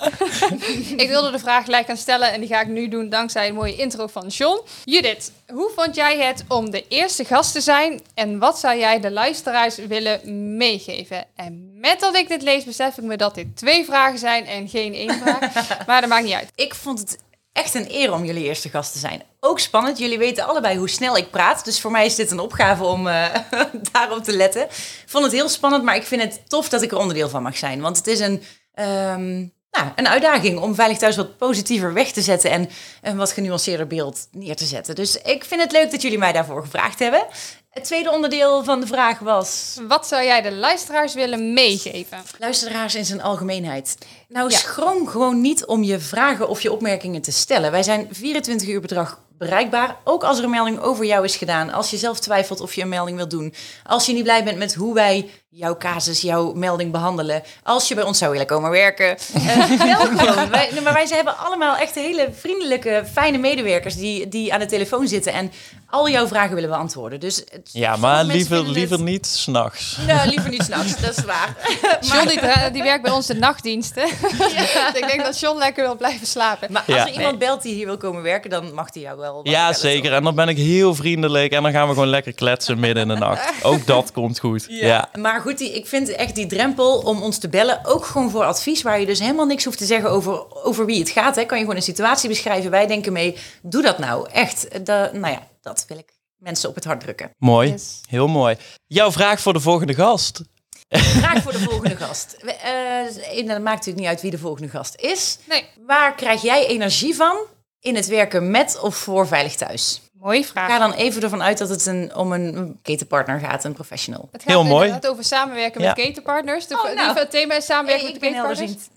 ik 0.96 1.08
wilde 1.08 1.30
de 1.30 1.38
vraag 1.38 1.64
gelijk 1.64 1.86
gaan 1.86 1.96
stellen 1.96 2.32
en 2.32 2.40
die 2.40 2.48
ga 2.48 2.60
ik 2.60 2.68
nu 2.68 2.88
doen 2.88 3.08
dankzij 3.08 3.48
een 3.48 3.54
mooie 3.54 3.76
intro 3.76 4.06
van 4.06 4.26
John. 4.26 4.60
Judith, 4.84 5.32
hoe 5.52 5.70
vond 5.76 5.94
jij 5.94 6.18
het 6.18 6.44
om 6.48 6.70
de 6.70 6.84
eerste 6.88 7.24
gast 7.24 7.52
te 7.52 7.60
zijn 7.60 8.00
en 8.14 8.38
wat 8.38 8.58
zou 8.58 8.78
jij 8.78 9.00
de 9.00 9.10
luisteraars 9.10 9.76
willen 9.76 10.56
meegeven? 10.56 11.24
En 11.36 11.78
met 11.80 12.00
dat 12.00 12.16
ik 12.16 12.28
dit 12.28 12.42
lees, 12.42 12.64
besef 12.64 12.98
ik 12.98 13.04
me 13.04 13.16
dat 13.16 13.34
dit 13.34 13.56
twee 13.56 13.84
vragen 13.84 14.18
zijn 14.18 14.46
en 14.46 14.68
geen 14.68 14.94
één 14.94 15.18
vraag. 15.18 15.54
maar 15.86 16.00
dat 16.00 16.10
maakt 16.10 16.24
niet 16.24 16.34
uit. 16.34 16.50
ik 16.54 16.74
vond 16.74 16.98
het 16.98 17.18
echt 17.54 17.74
een 17.74 17.86
eer 17.88 18.12
om 18.12 18.24
jullie 18.24 18.44
eerste 18.44 18.68
gast 18.68 18.92
te 18.92 18.98
zijn. 18.98 19.22
Ook 19.40 19.58
spannend. 19.58 19.98
Jullie 19.98 20.18
weten 20.18 20.46
allebei 20.46 20.78
hoe 20.78 20.88
snel 20.88 21.16
ik 21.16 21.30
praat. 21.30 21.64
Dus 21.64 21.80
voor 21.80 21.90
mij 21.90 22.06
is 22.06 22.14
dit 22.14 22.30
een 22.30 22.38
opgave 22.38 22.84
om 22.84 23.06
eh, 23.06 23.34
daarop 23.92 24.24
te 24.24 24.36
letten. 24.36 24.62
Ik 24.62 25.04
vond 25.06 25.24
het 25.24 25.32
heel 25.32 25.48
spannend, 25.48 25.84
maar 25.84 25.96
ik 25.96 26.02
vind 26.02 26.22
het 26.22 26.48
tof 26.48 26.68
dat 26.68 26.82
ik 26.82 26.90
er 26.90 26.98
onderdeel 26.98 27.28
van 27.28 27.42
mag 27.42 27.56
zijn. 27.56 27.80
Want 27.80 27.96
het 27.96 28.06
is 28.06 28.20
een, 28.20 28.42
ehm, 28.74 29.36
nou, 29.70 29.86
een 29.94 30.08
uitdaging 30.08 30.58
om 30.60 30.74
Veilig 30.74 30.98
Thuis 30.98 31.16
wat 31.16 31.36
positiever 31.36 31.92
weg 31.92 32.12
te 32.12 32.22
zetten... 32.22 32.50
en 32.50 32.70
een 33.02 33.16
wat 33.16 33.32
genuanceerder 33.32 33.86
beeld 33.86 34.28
neer 34.30 34.56
te 34.56 34.64
zetten. 34.64 34.94
Dus 34.94 35.16
ik 35.16 35.44
vind 35.44 35.60
het 35.62 35.72
leuk 35.72 35.90
dat 35.90 36.02
jullie 36.02 36.18
mij 36.18 36.32
daarvoor 36.32 36.62
gevraagd 36.62 36.98
hebben. 36.98 37.26
Het 37.74 37.84
tweede 37.84 38.10
onderdeel 38.10 38.64
van 38.64 38.80
de 38.80 38.86
vraag 38.86 39.18
was... 39.18 39.78
Wat 39.88 40.06
zou 40.06 40.24
jij 40.24 40.42
de 40.42 40.52
luisteraars 40.52 41.14
willen 41.14 41.52
meegeven? 41.52 42.22
Luisteraars 42.38 42.94
in 42.94 43.04
zijn 43.04 43.22
algemeenheid. 43.22 43.98
Nou, 44.28 44.50
Ja. 44.50 44.56
schroom 44.56 45.06
gewoon 45.08 45.40
niet 45.40 45.64
om 45.66 45.82
je 45.82 45.98
vragen 45.98 46.48
of 46.48 46.60
je 46.62 46.72
opmerkingen 46.72 47.22
te 47.22 47.32
stellen. 47.32 47.70
Wij 47.70 47.82
zijn 47.82 48.08
24 48.10 48.68
uur 48.68 48.80
per 48.80 48.94
dag 48.94 49.20
bereikbaar. 49.38 49.96
Ook 50.04 50.24
als 50.24 50.38
er 50.38 50.44
een 50.44 50.50
melding 50.50 50.80
over 50.80 51.04
jou 51.04 51.24
is 51.24 51.36
gedaan. 51.36 51.72
Als 51.72 51.90
je 51.90 51.96
zelf 51.96 52.20
twijfelt 52.20 52.60
of 52.60 52.74
je 52.74 52.82
een 52.82 52.88
melding 52.88 53.16
wilt 53.16 53.30
doen. 53.30 53.54
Als 53.84 54.06
je 54.06 54.12
niet 54.12 54.22
blij 54.22 54.44
bent 54.44 54.58
met 54.58 54.74
hoe 54.74 54.94
wij 54.94 55.30
jouw 55.56 55.76
casus, 55.76 56.20
jouw 56.20 56.52
melding 56.52 56.92
behandelen. 56.92 57.42
Als 57.62 57.88
je 57.88 57.94
bij 57.94 58.04
ons 58.04 58.18
zou 58.18 58.30
willen 58.30 58.46
komen 58.46 58.70
werken. 58.70 59.06
eh, 59.34 59.62
gewoon. 59.62 60.50
Wij, 60.50 60.68
nee, 60.72 60.80
maar 60.80 60.92
wij 60.92 61.06
hebben 61.08 61.38
allemaal 61.38 61.76
echt 61.76 61.94
hele 61.94 62.28
vriendelijke, 62.40 63.04
fijne 63.12 63.38
medewerkers 63.38 63.96
die, 63.96 64.28
die 64.28 64.52
aan 64.52 64.60
de 64.60 64.66
telefoon 64.66 65.08
zitten. 65.08 65.32
En 65.32 65.52
al 65.90 66.08
jouw 66.08 66.26
vragen 66.26 66.54
willen 66.54 66.70
beantwoorden. 66.70 67.20
Dus 67.20 67.36
het- 67.36 67.70
Ja, 67.72 67.96
maar 67.96 68.24
liever, 68.24 68.46
vinden 68.46 68.66
het- 68.66 68.74
liever 68.76 69.00
niet 69.02 69.26
s'nachts. 69.26 69.96
Nou, 70.06 70.28
liever 70.28 70.50
niet 70.50 70.62
s'nachts, 70.62 70.96
dat 71.00 71.18
is 71.18 71.24
waar. 71.24 71.56
John 72.00 72.28
die, 72.28 72.40
die 72.72 72.82
werkt 72.82 73.02
bij 73.02 73.12
ons 73.12 73.26
de 73.26 73.34
nachtdiensten. 73.34 74.04
ik 74.94 75.04
denk 75.08 75.24
dat 75.24 75.40
John 75.40 75.58
lekker 75.58 75.84
wil 75.84 75.96
blijven 75.96 76.26
slapen. 76.26 76.72
Maar 76.72 76.82
als 76.86 76.96
Ja. 76.96 77.06
er 77.06 77.12
iemand 77.12 77.38
belt 77.38 77.62
die 77.62 77.74
hier 77.74 77.86
wil 77.86 77.96
komen 77.96 78.22
werken, 78.22 78.50
dan 78.50 78.74
mag 78.74 78.90
die 78.90 79.02
jou 79.02 79.18
wel. 79.18 79.40
Ja, 79.42 79.72
zeker. 79.72 80.12
En 80.12 80.22
dan 80.22 80.34
ben 80.34 80.48
ik 80.48 80.56
heel 80.56 80.94
vriendelijk 80.94 81.52
en 81.52 81.62
dan 81.62 81.72
gaan 81.72 81.86
we 81.88 81.92
gewoon 81.94 82.08
lekker 82.08 82.32
kletsen 82.32 82.80
midden 82.80 83.02
in 83.02 83.08
de 83.08 83.14
nacht. 83.16 83.64
Ook 83.64 83.86
dat 83.86 84.12
komt 84.12 84.38
goed. 84.38 84.66
Ja. 84.68 85.08
Maar 85.18 85.40
goed, 85.44 85.58
die, 85.58 85.72
ik 85.72 85.86
vind 85.86 86.08
echt 86.08 86.34
die 86.34 86.46
drempel 86.46 86.98
om 86.98 87.22
ons 87.22 87.38
te 87.38 87.48
bellen 87.48 87.84
ook 87.84 88.04
gewoon 88.04 88.30
voor 88.30 88.44
advies, 88.44 88.82
waar 88.82 89.00
je 89.00 89.06
dus 89.06 89.18
helemaal 89.18 89.46
niks 89.46 89.64
hoeft 89.64 89.78
te 89.78 89.84
zeggen 89.86 90.10
over, 90.10 90.64
over 90.64 90.86
wie 90.86 90.98
het 90.98 91.10
gaat. 91.10 91.36
Hè. 91.36 91.44
Kan 91.44 91.56
je 91.58 91.62
gewoon 91.64 91.78
een 91.78 91.84
situatie 91.86 92.28
beschrijven. 92.28 92.70
Wij 92.70 92.86
denken 92.86 93.12
mee, 93.12 93.36
doe 93.62 93.82
dat 93.82 93.98
nou. 93.98 94.30
Echt, 94.30 94.86
de, 94.86 95.10
nou 95.12 95.32
ja, 95.32 95.48
dat 95.60 95.84
wil 95.88 95.98
ik 95.98 96.12
mensen 96.36 96.68
op 96.68 96.74
het 96.74 96.84
hart 96.84 97.00
drukken. 97.00 97.30
Mooi. 97.38 97.70
Yes. 97.70 98.00
Heel 98.08 98.28
mooi. 98.28 98.56
Jouw 98.86 99.12
vraag 99.12 99.40
voor 99.40 99.52
de 99.52 99.60
volgende 99.60 99.94
gast. 99.94 100.40
Vraag 100.88 101.42
voor 101.42 101.52
de 101.52 101.58
volgende 101.58 101.96
gast. 101.96 102.36
We- 102.40 102.52
eh, 102.52 103.38
en 103.38 103.46
dat 103.46 103.60
maakt 103.60 103.64
natuurlijk 103.76 103.96
niet 103.98 104.06
uit 104.06 104.20
wie 104.20 104.30
de 104.30 104.38
volgende 104.38 104.68
gast 104.68 104.94
is. 104.96 105.38
Nee, 105.48 105.64
Waar 105.86 106.14
krijg 106.14 106.42
jij 106.42 106.66
energie 106.66 107.14
van 107.14 107.36
in 107.80 107.94
het 107.96 108.06
werken 108.06 108.50
met 108.50 108.78
of 108.80 108.96
voor 108.96 109.26
Veilig 109.26 109.54
Thuis? 109.54 110.00
Mooie 110.24 110.38
Ik 110.38 110.46
vraag. 110.46 110.70
ga 110.70 110.78
dan 110.78 110.92
even 110.92 111.22
ervan 111.22 111.42
uit 111.42 111.58
dat 111.58 111.68
het 111.68 111.86
een, 111.86 112.14
om 112.16 112.32
een 112.32 112.78
ketenpartner 112.82 113.38
gaat, 113.40 113.64
een 113.64 113.72
professional. 113.72 114.28
Het 114.32 114.42
gaat 114.42 114.50
Heel 114.50 114.64
mooi. 114.64 114.86
inderdaad 114.86 115.10
over 115.10 115.24
samenwerken 115.24 115.80
Ja. 115.80 115.86
met 115.86 116.04
ketenpartners. 116.04 116.66
De, 116.66 116.74
Oh, 116.74 116.86
die- 116.86 116.94
nou. 116.94 117.18
Het 117.18 117.30
thema 117.30 117.54
is 117.54 117.64
samenwerken 117.64 118.04
Hey, 118.04 118.12
met 118.14 118.22
ik 118.22 118.32
ben 118.32 118.42
ketenpartners. 118.42 118.88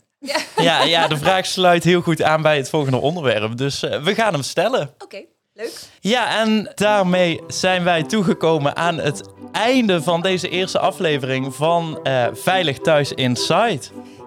Ja, 0.55 0.83
ja, 1.01 1.07
de 1.07 1.17
vraag 1.17 1.45
sluit 1.45 1.83
heel 1.83 2.01
goed 2.01 2.21
aan 2.23 2.41
bij 2.41 2.57
het 2.57 2.69
volgende 2.69 2.97
onderwerp. 2.97 3.57
Dus 3.57 3.83
eh, 3.83 4.03
we 4.03 4.15
gaan 4.15 4.33
hem 4.33 4.43
stellen. 4.43 4.93
Oké, 4.99 5.21
leuk. 5.53 5.79
Ja, 5.99 6.39
en 6.39 6.71
daarmee 6.75 7.41
zijn 7.47 7.83
wij 7.83 8.03
toegekomen 8.03 8.75
aan 8.75 8.97
het 8.97 9.21
einde 9.51 10.01
van 10.03 10.21
deze 10.21 10.49
eerste 10.49 10.79
aflevering 10.79 11.55
van 11.55 11.99
eh, 12.03 12.25
Veilig 12.33 12.77
Thuis 12.79 13.11
Inside. 13.13 13.79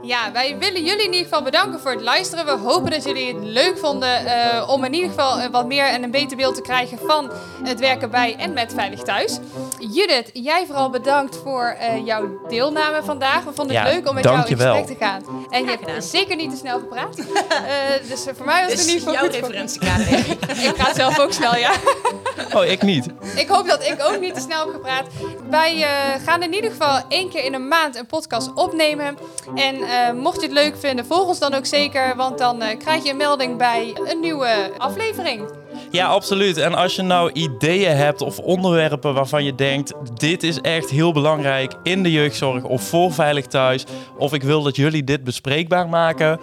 Ja, 0.02 0.32
wij 0.32 0.58
willen 0.58 0.84
jullie 0.84 1.04
in 1.04 1.12
ieder 1.12 1.22
geval 1.28 1.42
bedanken 1.42 1.80
voor 1.80 1.90
het 1.90 2.00
luisteren. 2.00 2.44
We 2.44 2.68
hopen 2.68 2.90
dat 2.90 3.04
jullie 3.04 3.34
het 3.34 3.44
leuk 3.44 3.78
vonden 3.78 4.26
eh, 4.26 4.68
om 4.68 4.84
in 4.84 4.92
ieder 4.94 5.08
geval 5.08 5.38
eh, 5.38 5.50
wat 5.50 5.66
meer 5.66 5.84
en 5.84 6.02
een 6.02 6.10
beter 6.10 6.36
beeld 6.36 6.54
te 6.54 6.62
krijgen 6.62 6.98
van 7.06 7.30
het 7.62 7.80
werken 7.80 8.10
bij 8.10 8.36
en 8.38 8.52
met 8.52 8.72
Veilig 8.74 9.02
Thuis. 9.02 9.38
Judith, 9.78 10.30
jij 10.32 10.64
vooral 10.66 10.90
bedankt 10.90 11.36
voor 11.44 11.76
eh, 11.78 12.06
jouw 12.06 12.40
deelname 12.48 13.02
vandaag. 13.02 13.44
We 13.44 13.52
vonden 13.54 13.76
het 13.76 13.86
Ja, 13.86 13.92
leuk 13.92 14.08
om 14.08 14.14
met 14.14 14.24
jou 14.24 14.36
in 14.36 14.42
gesprek 14.56 14.86
te 14.86 14.96
gaan. 15.04 15.22
En 15.50 15.64
je 15.64 15.70
hebt 15.80 16.04
zeker 16.04 16.36
niet 16.36 16.50
te 16.50 16.56
snel 16.56 16.78
gepraat. 16.78 17.16
Eh, 17.50 18.08
dus 18.08 18.24
voor 18.36 18.46
mij 18.46 18.62
was 18.62 18.72
het 18.72 18.80
Dus 18.80 18.86
in 18.86 18.92
ieder 18.94 19.08
geval 19.08 19.12
jouw 19.14 19.22
goed. 19.24 19.34
referentiekader. 19.34 20.18
Ik 20.68 20.74
praat 20.74 20.96
zelf 20.96 21.18
ook 21.18 21.32
snel, 21.32 21.56
ja. 21.56 21.72
Oh, 22.56 22.64
ik 22.64 22.82
niet. 22.82 23.06
Ik 23.36 23.48
hoop 23.48 23.68
dat 23.68 23.84
ik 23.84 23.96
ook 24.02 24.20
niet 24.20 24.34
te 24.34 24.40
snel 24.40 24.58
heb 24.64 24.74
gepraat. 24.74 25.06
Wij 25.50 25.82
eh, 25.82 25.88
gaan 26.26 26.42
in 26.42 26.54
ieder 26.54 26.70
geval 26.70 27.00
één 27.08 27.28
keer 27.30 27.44
in 27.44 27.54
een 27.54 27.68
maand 27.68 27.96
een 27.96 28.06
podcast 28.06 28.50
opnemen. 28.54 29.18
En 29.54 29.76
eh, 29.90 30.12
mocht 30.12 30.40
je 30.40 30.46
het 30.46 30.56
leuk 30.56 30.76
vinden, 30.78 31.06
volg 31.06 31.28
ons 31.28 31.38
dan 31.38 31.54
ook 31.54 31.66
zeker. 31.66 32.16
Want 32.16 32.38
dan 32.38 32.62
eh, 32.62 32.78
krijg 32.78 33.04
je 33.04 33.10
een 33.10 33.16
melding 33.16 33.56
bij 33.56 33.96
een 34.04 34.20
nieuwe 34.20 34.72
aflevering. 34.78 35.42
Ja, 35.90 36.06
absoluut. 36.06 36.56
En 36.56 36.74
als 36.74 36.96
je 36.96 37.02
nou 37.02 37.30
ideeën 37.32 37.96
hebt 37.96 38.22
of 38.22 38.38
onderwerpen 38.38 39.14
waarvan 39.14 39.44
je 39.44 39.54
denkt: 39.54 39.92
dit 40.14 40.42
is 40.42 40.60
echt 40.60 40.90
heel 40.90 41.12
belangrijk 41.12 41.74
in 41.82 42.02
de 42.02 42.12
jeugdzorg 42.12 42.64
of 42.64 42.82
voor 42.82 43.12
Veilig 43.12 43.46
Thuis, 43.46 43.84
of 44.18 44.32
ik 44.32 44.42
wil 44.42 44.62
dat 44.62 44.76
jullie 44.76 45.04
dit 45.04 45.24
bespreekbaar 45.24 45.88
maken, 45.88 46.40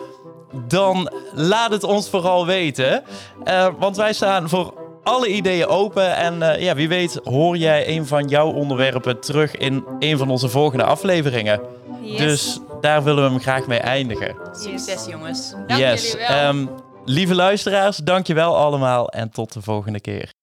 dan 0.67 1.11
laat 1.33 1.71
het 1.71 1.83
ons 1.83 2.09
vooral 2.09 2.45
weten. 2.45 3.03
Eh, 3.43 3.67
want 3.79 3.97
wij 3.97 4.13
staan 4.13 4.49
voor 4.49 4.86
alle 5.08 5.28
ideeën 5.28 5.68
open. 5.68 6.16
En 6.16 6.41
eh, 6.41 6.62
ja, 6.62 6.76
wie 6.76 6.88
weet 6.88 7.20
hoor 7.24 7.58
jij 7.58 7.88
een 7.88 8.08
van 8.08 8.28
jouw 8.28 8.51
onderwerpen 8.51 9.20
terug 9.20 9.55
in 9.55 9.84
een 9.99 10.18
van 10.18 10.30
onze 10.30 10.49
volgende 10.49 10.84
afleveringen. 10.84 11.62
Yes. 12.01 12.18
Dus 12.18 12.60
daar 12.82 13.03
willen 13.03 13.24
we 13.24 13.30
hem 13.30 13.39
graag 13.39 13.68
mee 13.68 13.80
eindigen. 13.80 14.36
Succes 14.51 15.05
jongens. 15.05 15.51
Dank 15.68 15.80
yes. 15.80 16.12
jullie 16.12 16.28
wel. 16.28 16.38
Ehm, 16.38 16.66
lieve 17.05 17.36
luisteraars, 17.36 17.97
dankjewel 17.97 18.55
allemaal 18.58 19.10
en 19.10 19.30
tot 19.30 19.53
de 19.53 19.62
volgende 19.62 19.99
keer. 19.99 20.34